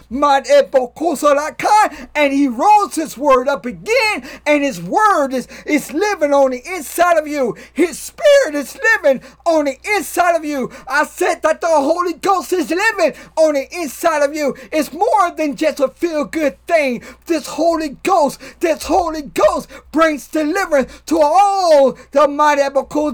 and 2.16 2.34
he 2.34 2.48
rose 2.48 2.96
his 2.96 3.18
word 3.18 3.48
up 3.48 3.66
again, 3.66 4.28
and 4.46 4.64
his 4.64 4.82
word 4.82 5.34
is, 5.34 5.48
is 5.66 5.94
living 5.94 6.34
on 6.34 6.52
the 6.52 6.62
inside 6.66 7.18
of 7.18 7.28
you. 7.28 7.56
His 7.74 8.00
spirit 8.00 8.24
is 8.56 8.78
living 9.04 9.22
on 9.46 9.66
the 9.66 9.78
inside 9.96 10.36
of 10.36 10.46
you. 10.46 10.72
I 10.88 11.06
said 11.06 11.42
that 11.42 11.62
the 11.62 11.68
Holy 11.68 12.14
Ghost 12.14 12.54
is 12.54 12.70
living 12.70 13.14
on 13.36 13.54
the 13.54 13.68
inside 13.74 14.24
of 14.24 14.36
you. 14.36 14.56
It's 14.72 14.94
more 14.94 15.32
than 15.36 15.56
just 15.56 15.80
a 15.80 15.88
feel 15.88 16.26
good 16.26 16.58
thing. 16.68 17.04
This 17.26 17.48
Holy 17.48 17.90
Ghost, 18.04 18.40
this 18.60 18.84
Holy 18.84 19.22
Ghost 19.22 19.70
brings 19.92 20.28
deliverance 20.28 21.02
to 21.08 21.20
all 21.22 21.98
the 22.12 22.28
mighty 22.28 22.62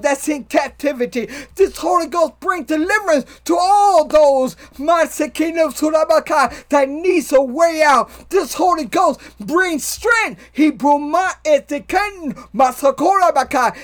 that's 0.02 0.28
in 0.28 0.46
captivity. 0.46 1.30
This 1.56 1.78
Holy 1.78 2.08
Ghost 2.08 2.40
brings 2.40 2.68
deliverance 2.68 3.26
to 3.46 3.58
all 3.60 4.06
those 4.06 4.56
that 6.70 6.90
needs 6.90 7.32
a 7.34 7.42
way 7.42 7.82
out. 7.86 8.30
This 8.30 8.54
Holy 8.54 8.86
Ghost 8.86 9.20
brings 9.40 9.84
strength. 9.84 10.42
He 10.52 10.72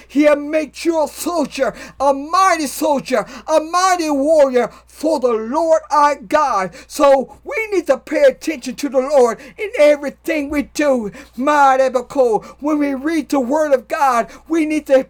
He'll 0.07 0.35
make 0.35 0.85
you 0.85 1.07
soldier, 1.25 1.73
a 1.99 2.13
mighty 2.13 2.67
soldier, 2.67 3.25
a 3.47 3.59
mighty 3.59 4.11
warrior 4.11 4.71
for 4.95 5.19
the 5.19 5.33
Lord 5.33 5.81
our 5.91 6.15
God. 6.15 6.73
So 6.87 7.37
we 7.43 7.67
need 7.71 7.87
to 7.87 7.97
pay 7.97 8.23
attention 8.23 8.75
to 8.75 8.89
the 8.89 8.99
Lord 8.99 9.39
in 9.57 9.69
everything 9.77 10.49
we 10.49 10.63
do. 10.63 11.11
When 11.35 12.79
we 12.79 12.93
read 12.93 13.29
the 13.29 13.39
Word 13.41 13.73
of 13.73 13.87
God, 13.89 14.31
we 14.47 14.65
need 14.65 14.87
to 14.87 15.05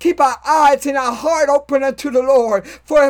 keep 0.00 0.20
our 0.20 0.36
eyes 0.44 0.84
and 0.84 0.96
our 0.96 1.12
heart 1.14 1.48
open 1.48 1.84
unto 1.84 2.10
the 2.10 2.22
Lord. 2.22 2.66
For 2.66 3.08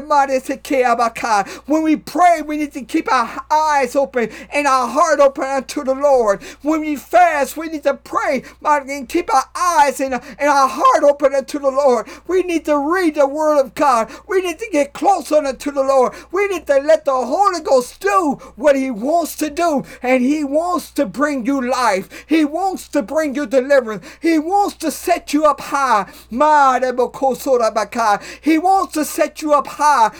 when 1.66 1.82
we 1.82 1.96
pray, 1.96 2.42
we 2.42 2.56
need 2.58 2.72
to 2.72 2.82
keep 2.82 3.10
our 3.10 3.44
eyes 3.50 3.96
open 3.96 4.30
and 4.52 4.66
our 4.66 4.88
heart 4.88 5.20
open 5.20 5.44
unto 5.44 5.82
the 5.84 5.94
Lord. 5.94 6.42
When 6.62 6.80
we 6.80 6.96
fast, 6.96 7.56
we 7.56 7.68
need 7.68 7.84
to 7.84 7.94
pray 7.94 8.44
and 8.62 9.08
keep 9.08 9.32
our 9.32 9.44
eyes 9.56 10.00
and, 10.00 10.14
and 10.14 10.48
our 10.48 10.68
heart 10.68 11.02
open 11.02 11.34
unto 11.34 11.58
the 11.58 11.70
Lord. 11.70 12.08
We 12.26 12.42
need 12.42 12.66
to 12.66 12.78
read 12.78 13.14
the 13.14 13.26
Word 13.26 13.60
of 13.60 13.74
God. 13.74 14.10
We 14.28 14.42
need 14.42 14.58
to 14.58 14.68
get 14.70 14.92
closer 14.92 15.36
unto 15.36 15.70
the 15.70 15.82
Lord. 15.82 16.09
We 16.30 16.48
need 16.48 16.66
to 16.66 16.76
let 16.78 17.04
the 17.04 17.12
Holy 17.12 17.60
Ghost 17.60 18.00
do 18.00 18.38
what 18.56 18.76
He 18.76 18.90
wants 18.90 19.36
to 19.36 19.50
do. 19.50 19.84
And 20.02 20.22
He 20.22 20.44
wants 20.44 20.90
to 20.92 21.06
bring 21.06 21.46
you 21.46 21.60
life. 21.60 22.24
He 22.28 22.44
wants 22.44 22.88
to 22.88 23.02
bring 23.02 23.34
you 23.34 23.46
deliverance. 23.46 24.06
He 24.20 24.38
wants 24.38 24.76
to 24.76 24.90
set 24.90 25.32
you 25.32 25.44
up 25.46 25.60
high. 25.60 26.06
He 28.42 28.58
wants 28.58 28.94
to 28.94 29.04
set 29.04 29.42
you 29.42 29.52
up 29.52 29.66
high 29.66 30.10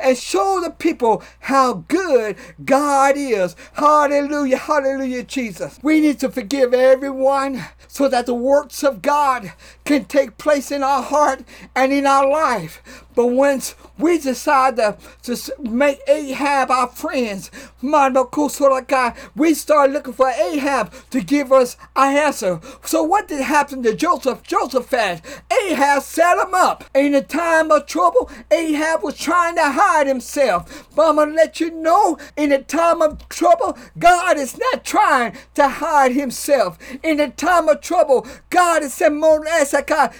and 0.00 0.18
show 0.18 0.60
the 0.62 0.70
people 0.78 1.22
how 1.40 1.84
good 1.88 2.36
God 2.64 3.16
is. 3.16 3.56
Hallelujah. 3.74 4.56
Hallelujah, 4.58 5.22
Jesus. 5.24 5.78
We 5.82 6.00
need 6.00 6.20
to 6.20 6.30
forgive 6.30 6.74
everyone 6.74 7.64
so 7.86 8.08
that 8.08 8.26
the 8.26 8.34
works 8.34 8.82
of 8.82 9.02
God 9.02 9.52
can 9.84 10.04
take 10.04 10.38
place 10.38 10.70
in 10.70 10.82
our 10.82 11.02
heart 11.02 11.44
and 11.74 11.92
in 11.92 12.06
our 12.06 12.28
life. 12.28 12.82
But 13.14 13.26
once 13.28 13.74
we 13.98 14.18
decide 14.18 14.76
to, 14.76 14.96
to 15.22 15.54
make 15.58 16.00
Ahab 16.06 16.70
our 16.70 16.88
friends, 16.88 17.50
we 17.82 19.54
start 19.54 19.90
looking 19.90 20.12
for 20.12 20.28
Ahab 20.28 20.92
to 21.10 21.20
give 21.20 21.52
us 21.52 21.76
an 21.96 22.16
answer. 22.16 22.60
So 22.84 23.02
what 23.02 23.28
did 23.28 23.40
happen 23.40 23.82
to 23.82 23.94
Joseph? 23.94 24.42
Joseph 24.42 24.90
had 24.90 25.22
Ahab 25.50 26.02
set 26.02 26.38
him 26.38 26.54
up. 26.54 26.84
In 26.94 27.14
a 27.14 27.22
time 27.22 27.70
of 27.70 27.86
trouble, 27.86 28.30
Ahab 28.50 29.02
was 29.02 29.18
trying 29.18 29.56
to 29.56 29.70
hide 29.70 30.06
himself. 30.06 30.88
But 30.94 31.08
I'm 31.08 31.16
going 31.16 31.30
to 31.30 31.34
let 31.34 31.60
you 31.60 31.70
know, 31.70 32.18
in 32.36 32.52
a 32.52 32.62
time 32.62 33.02
of 33.02 33.28
trouble, 33.28 33.76
God 33.98 34.36
is 34.36 34.56
not 34.58 34.84
trying 34.84 35.36
to 35.54 35.68
hide 35.68 36.12
himself. 36.12 36.78
In 37.02 37.18
a 37.20 37.30
time 37.30 37.68
of 37.68 37.80
trouble, 37.80 38.26
God 38.50 38.82
is 38.82 38.94
saying, 38.94 39.20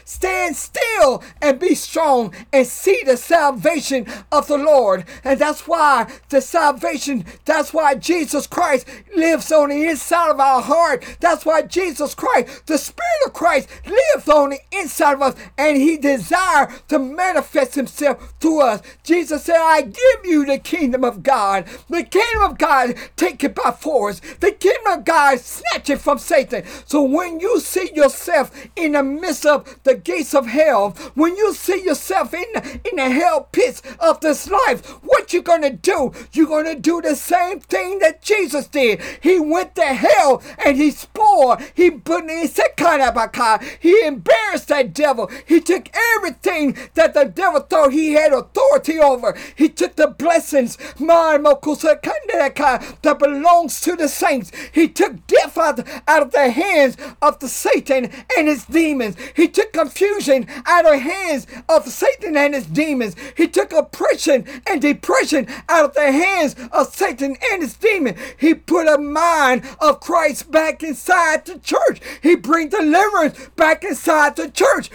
stand 0.05 0.57
still 0.57 1.23
and 1.41 1.59
be 1.59 1.75
strong 1.75 2.35
and 2.53 2.67
see 2.67 3.03
the 3.05 3.17
salvation 3.17 3.68
of 4.33 4.47
the 4.49 4.59
Lord. 4.59 5.05
And 5.25 5.39
that's 5.39 5.67
why 5.67 6.11
the 6.29 6.41
salvation, 6.41 7.25
that's 7.45 7.73
why 7.73 7.95
Jesus 7.95 8.47
Christ 8.47 8.87
lives 9.15 9.51
on 9.53 9.71
the 9.71 9.85
inside 9.87 10.31
of 10.31 10.41
our 10.41 10.63
heart. 10.63 11.05
That's 11.21 11.45
why 11.45 11.63
Jesus 11.63 12.15
Christ, 12.15 12.67
the 12.67 12.79
Spirit 12.79 13.27
of 13.27 13.33
Christ, 13.33 13.69
lives 13.87 14.29
on 14.29 14.51
the 14.51 14.61
inside 14.73 15.15
of 15.15 15.23
us 15.23 15.37
and 15.57 15.77
he 15.77 15.97
desires 15.97 16.73
to 16.89 16.99
manifest 16.99 17.75
himself 17.75 18.35
to 18.41 18.61
us. 18.61 18.83
Jesus 19.03 19.45
said, 19.45 19.59
I 19.59 19.83
give 19.83 20.25
you 20.25 20.45
the 20.45 20.59
kingdom 20.59 21.05
of 21.05 21.23
God. 21.23 21.67
The 21.89 22.05
kingdom 22.05 22.43
of 22.43 22.59
God, 22.59 22.95
take 23.17 23.43
it 23.45 23.55
by 23.55 23.73
force. 23.73 24.21
The 24.41 24.53
kingdom 24.53 24.99
of 24.99 25.05
God, 25.05 25.41
snatch 25.41 25.91
it 25.91 26.01
from 26.01 26.19
Satan. 26.19 26.65
So 26.87 27.03
when 27.03 27.41
you 27.41 27.61
see 27.61 27.91
yourself 27.95 28.51
in 28.77 28.93
the 28.93 29.03
midst 29.03 29.47
of 29.47 29.79
the 29.85 29.95
gates 29.95 30.35
of 30.35 30.47
hell, 30.47 30.91
when 31.15 31.37
you 31.37 31.55
see 31.55 31.83
yourself 31.85 32.35
in, 32.35 32.45
in 32.91 32.97
the 32.97 33.11
hell 33.11 33.49
pits 33.59 33.83
of 33.99 34.21
this 34.21 34.49
life, 34.49 34.87
what 35.03 35.33
you 35.33 35.43
gonna 35.43 35.73
do? 35.73 36.13
You're 36.33 36.47
gonna 36.47 36.77
do 36.77 37.03
the 37.03 37.17
same 37.17 37.59
thing 37.59 37.99
that 37.99 38.23
Jesus 38.23 38.69
did. 38.69 39.01
He 39.21 39.41
went 39.41 39.75
to 39.75 39.85
hell 39.85 40.43
and 40.65 40.77
he 40.77 40.93
swore. 40.93 41.59
He 41.75 41.91
put 41.91 42.29
he 43.81 44.05
embarrassed 44.05 44.69
that 44.69 44.95
devil. 44.95 45.31
He 45.47 45.61
took 45.61 45.89
everything 46.15 46.77
that 46.95 47.15
the 47.15 47.25
devil 47.25 47.61
thought 47.61 47.93
he 47.93 48.13
had 48.13 48.33
authority 48.33 48.99
over. 48.99 49.37
He 49.57 49.69
took 49.69 49.97
the 49.97 50.07
blessings 50.09 50.77
that 53.03 53.17
belongs 53.19 53.81
to 53.81 53.97
the 53.97 54.09
saints. 54.09 54.53
He 54.73 54.89
took 54.89 55.27
death 55.27 55.59
out, 55.59 55.81
out 56.07 56.23
of 56.23 56.33
the 56.33 56.51
hands 56.51 56.97
of 57.21 57.41
the 57.41 57.49
Satan 57.49 58.11
and 58.37 58.49
his 58.49 58.65
demons. 58.65 59.17
He 59.35 59.49
took 59.49 59.73
confusion 59.73 60.47
out 60.67 60.85
of 60.85 60.93
the 60.93 60.99
hands 60.99 61.47
of 61.69 61.89
Satan 61.89 62.37
and 62.37 62.55
his 62.55 62.67
demons. 62.67 63.17
He 63.37 63.48
took 63.49 63.73
oppression 63.73 64.45
and 64.67 64.81
depression 64.81 65.47
out 65.69 65.87
of 65.87 65.95
the 65.95 66.13
hands 66.13 66.55
of 66.73 66.95
Satan 66.95 67.37
and 67.53 67.63
his 67.63 67.75
demon. 67.75 68.15
He 68.39 68.55
put 68.55 68.87
a 68.87 68.99
mind 68.99 69.63
of 69.81 70.01
Christ 70.01 70.51
back 70.51 70.83
inside 70.83 71.45
the 71.47 71.59
church. 71.59 72.01
He 72.23 72.37
bring 72.37 72.69
deliverance 72.69 73.51
back 73.57 73.85
inside 73.85 74.37
the 74.37 74.51
church. 74.51 74.91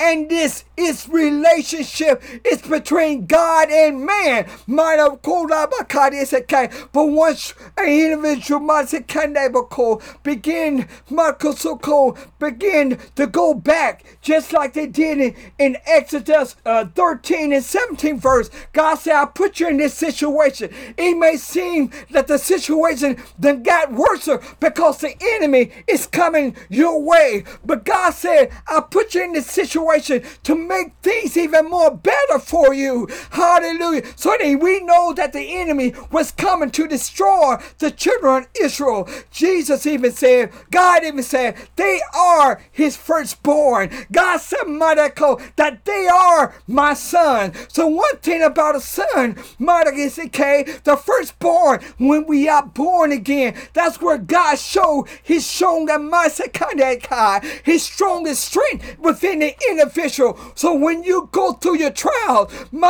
and 0.00 0.30
this 0.30 0.64
is 0.76 1.08
relationship. 1.08 2.22
It's 2.44 2.66
between 2.66 3.26
God 3.26 3.70
and 3.70 4.04
man. 4.04 4.48
But 6.92 7.04
once 7.04 7.54
an 7.76 7.88
individual 7.88 8.60
begin 10.22 10.88
begin 12.38 12.98
to 13.14 13.26
go 13.26 13.54
back 13.54 14.04
just 14.20 14.52
like 14.52 14.72
they 14.74 14.86
did 14.86 15.18
in, 15.18 15.34
in 15.58 15.76
Exodus 15.86 16.56
uh, 16.64 16.86
13 16.94 17.52
and 17.52 17.64
17 17.64 18.18
verse. 18.18 18.50
God 18.72 18.96
said, 18.96 19.16
I 19.16 19.26
put 19.26 19.60
you 19.60 19.68
in 19.68 19.76
this 19.78 19.94
situation. 19.94 20.72
It 20.96 21.16
may 21.16 21.36
seem 21.36 21.90
that 22.10 22.26
the 22.26 22.38
situation 22.38 23.16
then 23.38 23.62
got 23.62 23.92
worse 23.92 24.28
because 24.60 24.98
the 24.98 25.14
enemy 25.20 25.70
is 25.86 26.06
coming 26.06 26.56
your 26.68 27.00
way. 27.02 27.44
But 27.64 27.84
God 27.84 28.12
said, 28.12 28.50
I 28.66 28.80
put 28.80 29.14
you 29.14 29.22
in 29.24 29.32
this 29.32 29.46
situation 29.46 30.22
to 30.44 30.54
make 30.66 30.92
things 31.02 31.36
even 31.36 31.70
more 31.70 31.90
better 31.90 32.38
for 32.38 32.74
you. 32.74 33.08
Hallelujah. 33.30 34.02
So 34.16 34.36
we 34.40 34.80
know 34.80 35.12
that 35.14 35.32
the 35.32 35.54
enemy 35.58 35.94
was 36.10 36.32
coming 36.32 36.70
to 36.72 36.88
destroy 36.88 37.56
the 37.78 37.90
children 37.90 38.44
of 38.44 38.48
Israel. 38.60 39.08
Jesus 39.30 39.86
even 39.86 40.12
said, 40.12 40.52
God 40.70 41.04
even 41.04 41.22
said, 41.22 41.56
they 41.76 42.00
are 42.14 42.60
his 42.70 42.96
firstborn. 42.96 43.90
God 44.12 44.38
said, 44.40 44.66
Marako, 44.66 45.40
that 45.56 45.84
they 45.84 46.06
are 46.06 46.54
my 46.66 46.94
son. 46.94 47.52
So 47.68 47.86
one 47.86 48.16
thing 48.18 48.42
about 48.42 48.76
a 48.76 48.80
son, 48.80 49.34
Marako 49.58 49.98
is 49.98 50.18
okay, 50.18 50.64
the 50.84 50.96
firstborn, 50.96 51.80
when 51.98 52.26
we 52.26 52.48
are 52.48 52.66
born 52.66 53.12
again, 53.12 53.56
that's 53.72 54.00
where 54.00 54.18
God 54.18 54.58
showed 54.58 55.06
his 55.22 55.46
strong 55.46 55.86
his 57.64 57.82
strongest 57.82 58.44
strength 58.44 58.98
within 58.98 59.40
the 59.40 59.54
individual. 59.70 60.38
So 60.56 60.74
when 60.74 61.04
you 61.04 61.28
go 61.32 61.52
through 61.52 61.78
your 61.78 61.90
trials, 61.90 62.50
you 62.72 62.80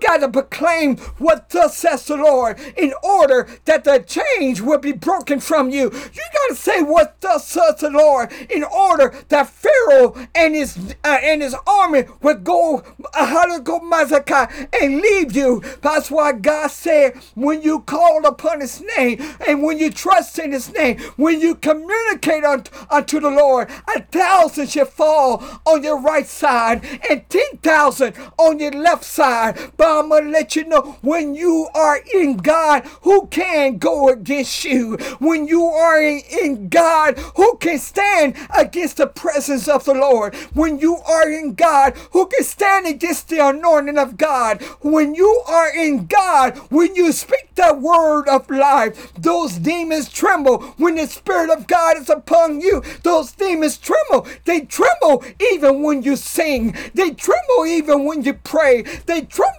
got 0.00 0.18
to 0.18 0.28
proclaim 0.32 0.96
what 0.96 1.50
thus 1.50 1.76
says 1.76 2.06
the 2.06 2.16
Lord 2.16 2.58
in 2.76 2.94
order 3.04 3.46
that 3.66 3.84
the 3.84 3.98
change 4.00 4.62
will 4.62 4.78
be 4.78 4.92
broken 4.92 5.38
from 5.38 5.68
you. 5.70 5.84
You 5.84 5.90
got 5.90 6.48
to 6.48 6.54
say 6.54 6.82
what 6.82 7.20
thus 7.20 7.46
says 7.46 7.76
the 7.80 7.90
Lord 7.90 8.32
in 8.48 8.64
order 8.64 9.14
that 9.28 9.50
Pharaoh 9.50 10.16
and 10.34 10.54
his 10.54 10.96
uh, 11.04 11.18
and 11.22 11.42
his 11.42 11.54
army 11.66 12.04
would 12.22 12.42
go 12.42 12.82
uh, 13.14 14.46
and 14.80 15.00
leave 15.00 15.36
you. 15.36 15.62
That's 15.82 16.10
why 16.10 16.32
God 16.32 16.68
said 16.70 17.14
when 17.34 17.60
you 17.62 17.80
call 17.80 18.24
upon 18.26 18.60
his 18.60 18.82
name 18.96 19.20
and 19.46 19.62
when 19.62 19.78
you 19.78 19.90
trust 19.90 20.38
in 20.38 20.52
his 20.52 20.72
name, 20.72 20.98
when 21.16 21.40
you 21.40 21.54
communicate 21.54 22.44
unto, 22.44 22.70
unto 22.88 23.20
the 23.20 23.30
Lord, 23.30 23.70
a 23.94 24.00
thousand 24.00 24.70
shall 24.70 24.86
fall 24.86 25.09
on 25.10 25.82
your 25.82 26.00
right 26.00 26.26
side 26.26 26.84
and 27.08 27.28
ten 27.28 27.56
thousand 27.58 28.14
on 28.38 28.58
your 28.58 28.72
left 28.72 29.04
side. 29.04 29.58
But 29.76 29.88
I'm 29.88 30.08
gonna 30.08 30.30
let 30.30 30.56
you 30.56 30.64
know 30.64 30.98
when 31.02 31.34
you 31.34 31.68
are 31.74 32.00
in 32.14 32.36
God 32.36 32.50
God, 32.50 32.84
who 33.02 33.26
can 33.28 33.78
go 33.78 34.08
against 34.08 34.64
you? 34.64 34.96
When 35.18 35.48
you 35.48 35.64
are 35.64 36.00
in, 36.02 36.20
in 36.42 36.68
God, 36.68 37.18
who 37.36 37.56
can 37.56 37.78
stand 37.78 38.36
against 38.56 38.98
the 38.98 39.06
presence 39.06 39.66
of 39.66 39.84
the 39.84 39.94
Lord? 39.94 40.34
When 40.54 40.78
you 40.78 40.96
are 40.96 41.30
in 41.30 41.54
God, 41.54 41.96
who 42.12 42.26
can 42.26 42.44
stand 42.44 42.86
against 42.86 43.28
the 43.28 43.38
anointing 43.38 43.98
of 43.98 44.16
God? 44.16 44.62
When 44.82 45.14
you 45.14 45.42
are 45.48 45.74
in 45.74 46.06
God, 46.06 46.58
when 46.70 46.94
you 46.94 47.12
speak 47.12 47.54
the 47.54 47.74
word 47.74 48.28
of 48.28 48.48
life, 48.50 49.12
those 49.14 49.56
demons 49.58 50.08
tremble. 50.08 50.60
When 50.76 50.96
the 50.96 51.06
Spirit 51.06 51.50
of 51.50 51.66
God 51.66 51.96
is 51.96 52.10
upon 52.10 52.60
you, 52.60 52.82
those 53.02 53.32
demons 53.32 53.78
tremble. 53.78 54.28
They 54.44 54.60
tremble 54.60 54.99
even 55.52 55.82
when 55.82 56.02
you 56.02 56.16
sing. 56.16 56.74
They 56.94 57.10
tremble 57.10 57.66
even 57.66 58.04
when 58.04 58.22
you 58.22 58.34
pray. 58.34 58.82
They 58.82 59.22
tremble 59.22 59.56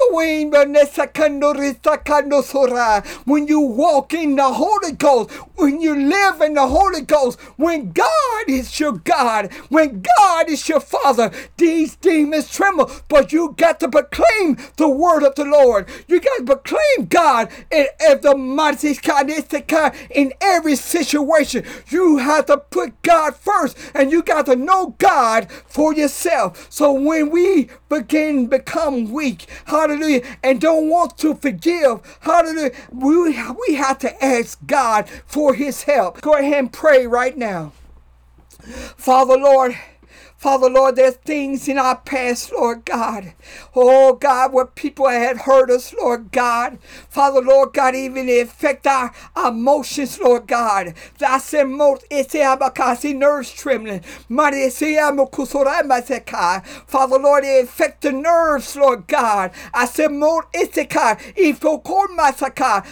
when 3.25 3.47
you 3.47 3.59
walk 3.59 4.13
in 4.13 4.35
the 4.35 4.53
Holy 4.53 4.91
Ghost, 4.91 5.31
when 5.55 5.81
you 5.81 5.95
live 5.95 6.41
in 6.41 6.53
the 6.55 6.67
Holy 6.67 7.01
Ghost, 7.01 7.39
when 7.57 7.91
God 7.91 8.43
is 8.47 8.79
your 8.79 8.93
God, 8.93 9.51
when 9.69 10.03
God 10.17 10.49
is 10.49 10.67
your 10.67 10.79
Father, 10.79 11.31
these 11.57 11.95
demons 11.95 12.49
tremble. 12.49 12.91
But 13.07 13.31
you 13.31 13.53
got 13.57 13.79
to 13.81 13.89
proclaim 13.89 14.57
the 14.77 14.89
word 14.89 15.23
of 15.23 15.35
the 15.35 15.45
Lord. 15.45 15.87
You 16.07 16.19
got 16.19 16.37
to 16.37 16.43
proclaim 16.45 17.07
God 17.07 17.49
in, 17.71 17.87
in 18.09 18.21
the 18.21 18.35
mighty 18.35 18.93
in 20.13 20.33
every 20.41 20.75
situation. 20.75 21.65
You 21.87 22.17
have 22.17 22.45
to 22.47 22.57
put 22.57 23.01
God 23.01 23.35
first, 23.35 23.77
and 23.93 24.11
you 24.11 24.21
got 24.23 24.45
to 24.47 24.55
know 24.55 24.95
God 24.97 25.30
for 25.67 25.93
yourself. 25.93 26.67
So 26.69 26.91
when 26.91 27.29
we 27.31 27.69
begin 27.89 28.47
become 28.47 29.11
weak, 29.11 29.47
hallelujah, 29.65 30.21
and 30.43 30.59
don't 30.59 30.89
want 30.89 31.17
to 31.19 31.35
forgive, 31.35 32.01
hallelujah, 32.21 32.71
we, 32.91 33.17
we 33.67 33.75
have 33.75 33.99
to 33.99 34.23
ask 34.23 34.59
God 34.65 35.09
for 35.25 35.53
his 35.53 35.83
help. 35.83 36.21
Go 36.21 36.33
ahead 36.35 36.53
and 36.53 36.73
pray 36.73 37.07
right 37.07 37.37
now. 37.37 37.73
Father, 38.97 39.37
Lord, 39.37 39.77
Father, 40.41 40.71
Lord, 40.71 40.95
there's 40.95 41.17
things 41.17 41.67
in 41.67 41.77
our 41.77 41.97
past, 41.97 42.51
Lord 42.51 42.83
God. 42.83 43.33
Oh, 43.75 44.13
God, 44.13 44.51
where 44.51 44.65
people 44.65 45.07
had 45.07 45.37
hurt 45.37 45.69
us, 45.69 45.93
Lord 45.93 46.31
God. 46.31 46.79
Father, 47.09 47.41
Lord 47.41 47.73
God, 47.73 47.93
even 47.93 48.27
it 48.27 48.47
affect 48.47 48.87
our, 48.87 49.13
emotions, 49.37 50.19
Lord 50.19 50.47
God. 50.47 50.95
That's 51.19 51.53
in 51.53 51.77
most, 51.77 52.05
it's 52.09 52.33
abakasi 52.33 53.15
nerves 53.15 53.51
trembling. 53.51 54.01
Father, 56.87 57.19
Lord, 57.19 57.43
it 57.43 57.63
affect 57.65 58.01
the 58.01 58.11
nerves, 58.11 58.75
Lord 58.75 59.05
God. 59.07 59.51
I 59.75 59.85
said, 59.85 60.11
more 60.11 60.47
itika, 60.55 61.19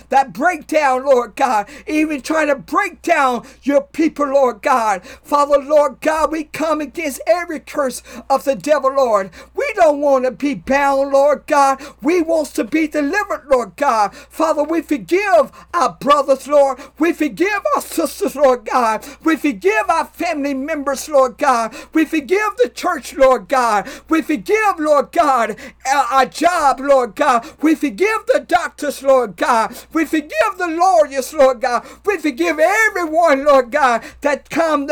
that 0.10 0.34
breakdown, 0.34 1.04
Lord 1.04 1.36
God. 1.36 1.68
Even 1.88 2.22
trying 2.22 2.48
to 2.50 2.56
break 2.56 3.02
down 3.02 3.48
your 3.64 3.82
people, 3.82 4.28
Lord 4.28 4.62
God. 4.62 5.04
Father, 5.04 5.58
Lord 5.58 6.00
God, 6.02 6.32
we 6.32 6.44
come 6.44 6.80
against 6.82 7.22
every 7.26 7.39
every 7.40 7.60
curse 7.60 8.04
of 8.30 8.44
the 8.46 8.56
devil, 8.56 8.94
Lord. 8.94 9.32
We 9.56 9.72
don't 9.76 10.02
want 10.02 10.26
to 10.26 10.32
be 10.32 10.56
bound, 10.56 11.12
Lord 11.12 11.46
God. 11.48 11.82
We 12.02 12.22
want 12.22 12.48
to 12.56 12.64
be 12.64 12.88
delivered, 12.88 13.46
Lord 13.50 13.76
God. 13.76 14.14
Father, 14.16 14.64
we 14.64 14.82
forgive 14.82 15.52
our 15.74 15.94
brothers, 16.00 16.48
Lord. 16.48 16.80
We 17.00 17.14
forgive 17.14 17.62
our 17.76 17.82
sisters, 17.82 18.36
Lord 18.36 18.66
God. 18.66 19.06
We 19.24 19.36
forgive 19.38 19.90
our 19.90 20.06
family 20.06 20.54
members, 20.54 21.08
Lord 21.10 21.38
God. 21.38 21.76
We 21.94 22.06
forgive 22.06 22.52
the 22.62 22.70
church, 22.70 23.14
Lord 23.16 23.48
God. 23.50 23.88
We 24.10 24.22
forgive, 24.22 24.80
Lord 24.80 25.12
God, 25.12 25.56
our 25.86 26.26
job, 26.26 26.80
Lord 26.80 27.16
God. 27.16 27.46
We 27.62 27.76
forgive 27.76 28.26
the 28.28 28.46
doctors, 28.48 29.04
Lord 29.04 29.36
God. 29.38 29.76
We 29.94 30.06
forgive 30.06 30.58
the 30.58 30.68
lawyers, 30.68 31.34
Lord 31.34 31.62
God. 31.62 31.86
We 32.06 32.18
forgive 32.18 32.60
everyone, 32.60 33.46
Lord 33.46 33.72
God, 33.72 34.04
that 34.22 34.50
come 34.50 34.88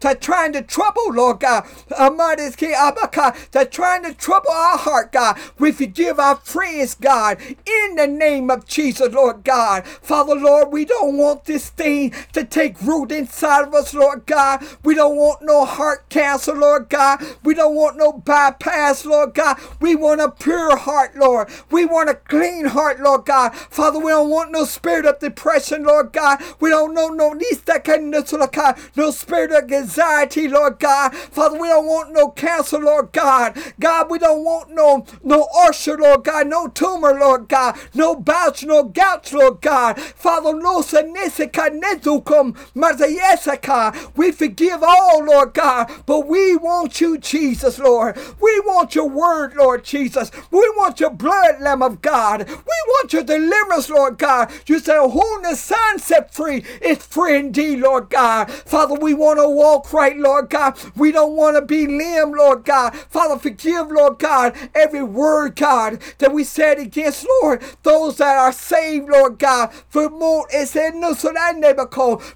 to 0.00 0.14
trying 0.14 0.52
to 0.52 0.62
trouble, 0.62 1.12
Lord 1.12 1.40
God. 1.40 1.64
That 1.88 3.68
trying 3.70 4.04
to 4.04 4.14
trouble 4.14 4.50
our 4.50 4.78
heart, 4.78 5.12
God. 5.12 5.38
We 5.58 5.72
forgive 5.72 6.18
our 6.18 6.36
friends, 6.36 6.94
God, 6.94 7.40
in 7.40 7.96
the 7.96 8.06
name 8.06 8.50
of 8.50 8.66
Jesus, 8.66 9.12
Lord 9.12 9.44
God. 9.44 9.86
Father, 9.86 10.34
Lord, 10.34 10.72
we 10.72 10.84
don't 10.84 11.16
want 11.16 11.44
this 11.44 11.70
thing 11.70 12.14
to 12.32 12.44
take 12.44 12.80
root 12.82 13.10
inside 13.12 13.68
of 13.68 13.74
us, 13.74 13.92
Lord 13.94 14.26
God. 14.26 14.64
We 14.84 14.94
don't 14.94 15.16
want 15.16 15.42
no 15.42 15.64
heart 15.64 16.08
cancer, 16.08 16.54
Lord 16.54 16.88
God. 16.88 17.22
We 17.42 17.54
don't 17.54 17.74
want 17.74 17.96
no 17.96 18.12
bypass, 18.12 19.04
Lord 19.04 19.34
God. 19.34 19.58
We 19.80 19.94
want 19.94 20.20
a 20.20 20.30
pure 20.30 20.76
heart, 20.76 21.16
Lord. 21.16 21.48
We 21.70 21.84
want 21.84 22.10
a 22.10 22.14
clean 22.14 22.66
heart, 22.66 23.00
Lord 23.00 23.24
God. 23.24 23.54
Father, 23.54 23.98
we 23.98 24.10
don't 24.10 24.30
want 24.30 24.52
no 24.52 24.64
spirit 24.64 25.06
of 25.06 25.18
depression, 25.18 25.84
Lord 25.84 26.12
God. 26.12 26.42
We 26.60 26.70
don't 26.70 26.94
know 26.94 27.08
no 27.08 27.34
these 27.34 27.62
that 27.62 27.84
kind 27.84 28.14
of 28.14 28.32
Lord 28.32 28.52
God. 28.52 28.78
no 28.96 29.10
spirit 29.10 29.52
of 29.52 29.68
anxiety, 29.80 30.48
Lord 30.48 30.78
God. 30.78 31.14
Father, 31.14 31.58
we 31.58 31.68
don't 31.68 31.86
want 31.86 32.12
no 32.12 32.28
cancer, 32.30 32.78
Lord 32.78 33.12
God. 33.12 33.56
God, 33.78 34.10
we 34.10 34.18
don't 34.18 34.44
want 34.44 34.70
no 34.70 35.04
no 35.22 35.48
ulcer, 35.54 35.96
Lord 35.96 36.24
God, 36.24 36.46
no 36.48 36.68
tumor, 36.68 37.18
Lord 37.18 37.48
God, 37.48 37.78
no 37.94 38.14
bouch, 38.14 38.64
no 38.64 38.84
gout, 38.84 39.32
Lord 39.32 39.60
God. 39.60 40.00
Father, 40.00 40.54
no 40.54 40.80
senesika 40.80 41.70
nezukum 41.80 42.56
marzayesaka. 42.74 44.16
We 44.16 44.32
forgive 44.32 44.82
all, 44.82 45.24
Lord 45.24 45.54
God, 45.54 45.90
but 46.06 46.26
we 46.26 46.56
want 46.56 47.00
you, 47.00 47.18
Jesus, 47.18 47.78
Lord. 47.78 48.16
We 48.40 48.60
want 48.60 48.94
your 48.94 49.08
word, 49.08 49.54
Lord 49.54 49.84
Jesus. 49.84 50.30
We 50.50 50.60
want 50.76 51.00
your 51.00 51.10
blood, 51.10 51.60
Lamb 51.60 51.82
of 51.82 52.02
God. 52.02 52.48
We 52.48 52.54
want 52.54 53.12
your 53.12 53.22
deliverance, 53.22 53.88
Lord 53.88 54.18
God. 54.18 54.50
You 54.66 54.78
say, 54.78 54.96
whom 54.98 55.42
the 55.42 55.54
Son 55.54 55.98
set 55.98 56.34
free 56.34 56.64
is 56.82 56.98
free 56.98 57.38
indeed, 57.38 57.80
Lord 57.80 58.10
God. 58.10 58.50
Father, 58.50 58.94
we 58.94 59.14
want 59.14 59.38
to 59.38 59.48
walk 59.48 59.69
walk 59.70 59.92
right, 59.92 60.16
Lord 60.16 60.50
God. 60.50 60.76
We 60.96 61.12
don't 61.12 61.36
want 61.36 61.56
to 61.56 61.62
be 61.62 61.86
limb, 61.86 62.32
Lord 62.32 62.64
God. 62.64 62.94
Father, 62.94 63.38
forgive, 63.38 63.90
Lord 63.90 64.18
God, 64.18 64.56
every 64.74 65.02
word, 65.02 65.56
God, 65.56 66.02
that 66.18 66.32
we 66.32 66.44
said 66.44 66.78
against, 66.78 67.26
Lord, 67.42 67.62
those 67.82 68.16
that 68.18 68.36
are 68.36 68.52
saved, 68.52 69.08
Lord 69.08 69.38
God. 69.38 69.72
For 69.88 70.08
more 70.08 70.46
is 70.52 70.74
in 70.74 71.00
no 71.00 71.14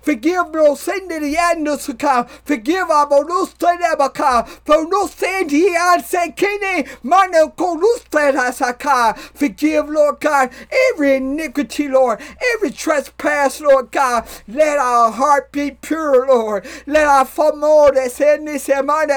Forgive 0.03 0.55
Lord, 0.55 0.78
sin 0.78 1.09
to 1.09 1.20
the 1.20 1.37
end 1.37 1.66
Forgive 2.45 2.91
our 2.91 3.09
volusta 3.09 3.76
nebaka. 3.78 4.47
For 4.64 4.87
no 4.89 5.07
sin 5.07 5.49
he 5.49 5.74
answer 5.76 6.32
kine 6.37 6.87
mano 7.03 7.49
kolusta 7.49 8.32
Forgive, 9.35 9.89
Lord 9.89 10.20
God, 10.20 10.51
every 10.91 11.16
iniquity, 11.16 11.89
Lord, 11.89 12.20
every 12.55 12.70
trespass, 12.70 13.61
Lord 13.61 13.91
God. 13.91 14.28
Let 14.47 14.78
our 14.78 15.11
heart 15.11 15.53
be 15.53 15.72
pure, 15.72 16.26
Lord. 16.26 16.66
Let 16.87 17.07
our 17.07 17.23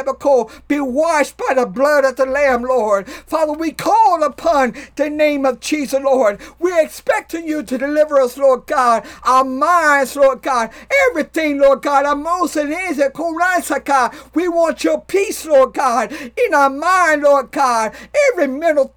be 0.05 0.13
called, 0.13 0.51
be 0.67 0.79
washed 0.79 1.37
by 1.37 1.53
the 1.53 1.65
blood 1.65 2.05
of 2.05 2.15
the 2.15 2.25
Lamb, 2.25 2.63
Lord. 2.63 3.07
Father, 3.09 3.53
we 3.53 3.71
call 3.71 4.23
upon 4.23 4.75
the 4.95 5.09
name 5.09 5.45
of 5.45 5.59
Jesus, 5.59 6.01
Lord. 6.01 6.39
We're 6.59 6.83
expecting 6.83 7.47
you 7.47 7.63
to 7.63 7.77
deliver 7.77 8.19
us, 8.19 8.37
Lord 8.37 8.65
God. 8.67 9.05
Our 9.23 9.43
minds, 9.43 10.15
Lord 10.15 10.41
God. 10.41 10.71
Everything, 11.09 11.59
Lord 11.59 11.81
God. 11.81 12.05
Our 12.05 12.13
emotions, 12.13 12.69
we 14.33 14.47
want 14.47 14.83
your 14.83 15.01
peace, 15.01 15.45
Lord 15.45 15.73
God, 15.73 16.11
in 16.11 16.53
our 16.53 16.69
mind, 16.69 17.23
Lord 17.23 17.51
God. 17.51 17.93
Every 18.31 18.47
mental 18.47 18.93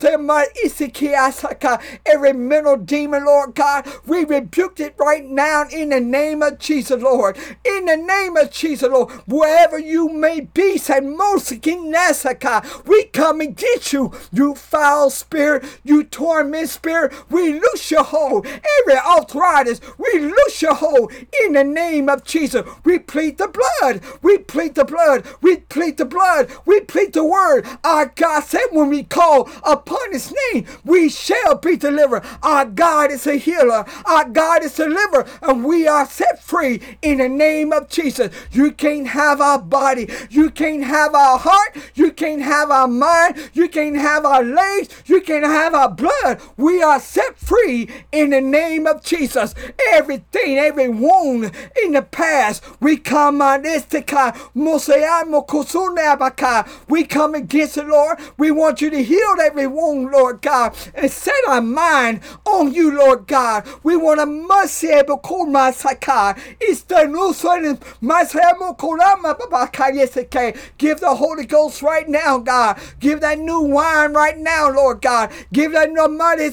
every 2.07 2.33
mental 2.33 2.77
demon, 2.77 3.25
Lord 3.25 3.55
God, 3.55 3.87
we 4.07 4.25
rebuke 4.25 4.81
it 4.81 4.95
right 4.99 5.25
now 5.25 5.65
in 5.71 5.91
the 5.91 6.01
name 6.01 6.43
of 6.43 6.59
Jesus, 6.59 7.03
Lord. 7.03 7.37
In 7.65 7.87
the 7.87 7.97
name 7.97 8.37
of 8.37 8.51
Jesus, 8.51 8.89
Lord 8.89 9.00
wherever 9.27 9.79
you 9.79 10.09
may 10.09 10.41
be, 10.41 10.79
said 10.79 11.05
Mosikinasaka, 11.05 12.87
we 12.87 13.05
come 13.07 13.41
and 13.41 13.57
get 13.57 13.93
you, 13.93 14.13
you 14.33 14.55
foul 14.55 15.11
spirit, 15.11 15.65
you 15.85 16.05
torment 16.05 16.69
spirit, 16.69 17.13
we 17.31 17.55
loose 17.55 17.91
your 17.91 18.05
hold. 18.05 18.47
Every 18.47 18.97
arthritis, 18.99 19.81
we 19.99 20.21
loose 20.21 20.63
your 20.63 20.75
hold 20.75 21.13
in 21.45 21.55
the 21.55 21.65
name 21.65 22.09
of 22.09 22.25
Jesus. 22.25 22.67
We 22.85 22.99
plead 22.99 23.39
the 23.39 23.49
blood, 23.49 24.03
we 24.23 24.39
plead 24.39 24.75
the 24.75 24.85
blood, 24.85 25.27
we 25.41 25.57
plead 25.57 25.97
the 25.97 26.05
blood, 26.05 26.51
we 26.67 26.81
plead 26.81 27.13
the 27.13 27.25
word. 27.25 27.67
Our 27.85 28.07
God 28.07 28.45
said 28.45 28.67
when 28.71 28.89
we 28.91 29.05
call 29.05 29.49
upon 29.65 30.13
his 30.13 30.33
name, 30.53 30.67
we 30.85 31.09
shall 31.09 31.57
be 31.57 31.77
delivered. 31.77 32.25
Our 32.43 32.65
God 32.67 33.11
is 33.11 33.27
a 33.27 33.37
healer, 33.37 33.85
our 34.05 34.29
God 34.29 34.63
is 34.65 34.79
a 34.79 34.85
deliverer, 34.89 35.27
and 35.43 35.65
we 35.65 35.87
are 35.87 36.07
set 36.07 36.43
free 36.43 36.81
in 37.03 37.19
the 37.19 37.29
name 37.29 37.73
of 37.73 37.89
Jesus. 37.89 38.35
You 38.51 38.73
can't 38.81 39.09
have 39.09 39.41
our 39.43 39.59
body. 39.61 40.09
You 40.31 40.51
can't 40.51 40.83
have 40.83 41.15
our 41.15 41.39
heart. 41.39 41.77
You 41.95 42.13
can't 42.13 42.41
have 42.41 42.71
our 42.71 42.89
mind. 42.89 43.37
You 43.53 43.69
can't 43.69 43.97
have 43.97 44.25
our 44.25 44.43
legs. 44.43 44.89
You 45.05 45.21
can't 45.21 45.45
have 45.45 45.75
our 45.75 45.91
blood. 45.91 46.41
We 46.57 46.83
are 46.83 46.99
set 46.99 47.39
free 47.39 47.91
in 48.11 48.31
the 48.31 48.41
name 48.41 48.87
of 48.87 49.05
Jesus. 49.05 49.55
Everything, 49.93 50.57
every 50.57 50.89
wound 50.89 51.53
in 51.85 51.93
the 51.93 52.01
past, 52.01 52.65
we 52.81 52.97
come 52.97 53.43
on 53.43 53.63
this 53.63 53.85
We 56.89 57.05
come 57.05 57.35
against 57.35 57.77
it, 57.77 57.87
Lord. 57.87 58.19
We 58.39 58.51
want 58.51 58.81
you 58.81 58.89
to 58.91 59.03
heal 59.03 59.37
every 59.43 59.67
wound, 59.67 60.11
Lord 60.11 60.41
God, 60.41 60.75
and 60.95 61.11
set 61.11 61.35
our 61.49 61.61
mind 61.61 62.21
on 62.47 62.73
you, 62.73 62.97
Lord 62.97 63.27
God. 63.27 63.69
We 63.83 63.97
want 63.99 64.21
a 64.21 64.27
mercy. 64.27 64.89
It's 64.91 66.83
the 66.83 67.05
new 67.05 67.35
Give 70.79 71.01
the 71.01 71.15
Holy 71.17 71.47
Ghost 71.47 71.83
right 71.83 72.09
now, 72.09 72.39
God. 72.39 72.79
Give 73.01 73.21
that 73.21 73.39
new 73.39 73.61
wine 73.61 74.13
right 74.13 74.39
now, 74.39 74.71
Lord 74.71 75.03
God. 75.03 75.33
Give 75.53 75.73
that 75.73 75.91
new 75.91 76.09
money. 76.09 76.49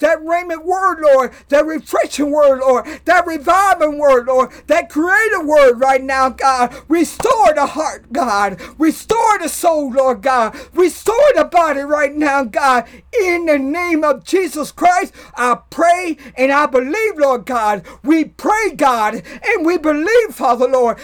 that 0.00 0.18
raiment 0.24 0.64
word, 0.64 1.00
Lord. 1.00 1.32
That 1.48 1.66
refreshing 1.66 2.30
word, 2.30 2.60
Lord. 2.60 2.86
That 3.04 3.26
reviving 3.26 3.98
word, 3.98 4.26
Lord. 4.26 4.50
That 4.66 4.90
creative 4.90 5.46
word 5.46 5.80
right 5.80 6.02
now, 6.02 6.30
God. 6.30 6.74
Restore 6.88 7.54
the 7.54 7.66
heart, 7.66 8.12
God. 8.12 8.60
Restore 8.78 9.38
the 9.38 9.48
soul, 9.48 9.90
Lord 9.92 10.22
God. 10.22 10.56
Restore 10.74 11.32
the 11.36 11.44
body 11.44 11.80
right 11.80 12.14
now, 12.14 12.44
God. 12.44 12.86
In 13.22 13.46
the 13.46 13.58
name 13.58 14.04
of 14.04 14.24
Jesus 14.24 14.72
Christ, 14.72 15.14
I 15.36 15.58
pray 15.70 16.16
and 16.36 16.52
I 16.52 16.66
believe, 16.66 17.18
Lord 17.18 17.46
God. 17.46 17.84
We 18.02 18.24
pray, 18.24 18.72
God, 18.76 19.22
and 19.44 19.66
we 19.66 19.78
believe, 19.78 20.06
Father, 20.30 20.68
Lord. 20.68 20.98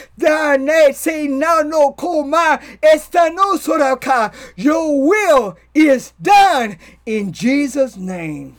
Comai 1.96 2.78
esta 2.82 3.30
no 3.32 3.56
Suraka, 3.56 4.32
your 4.56 5.06
will 5.06 5.56
is 5.74 6.12
done 6.20 6.78
in 7.06 7.32
Jesus' 7.32 7.96
name. 7.96 8.56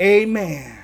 Amen. 0.00 0.83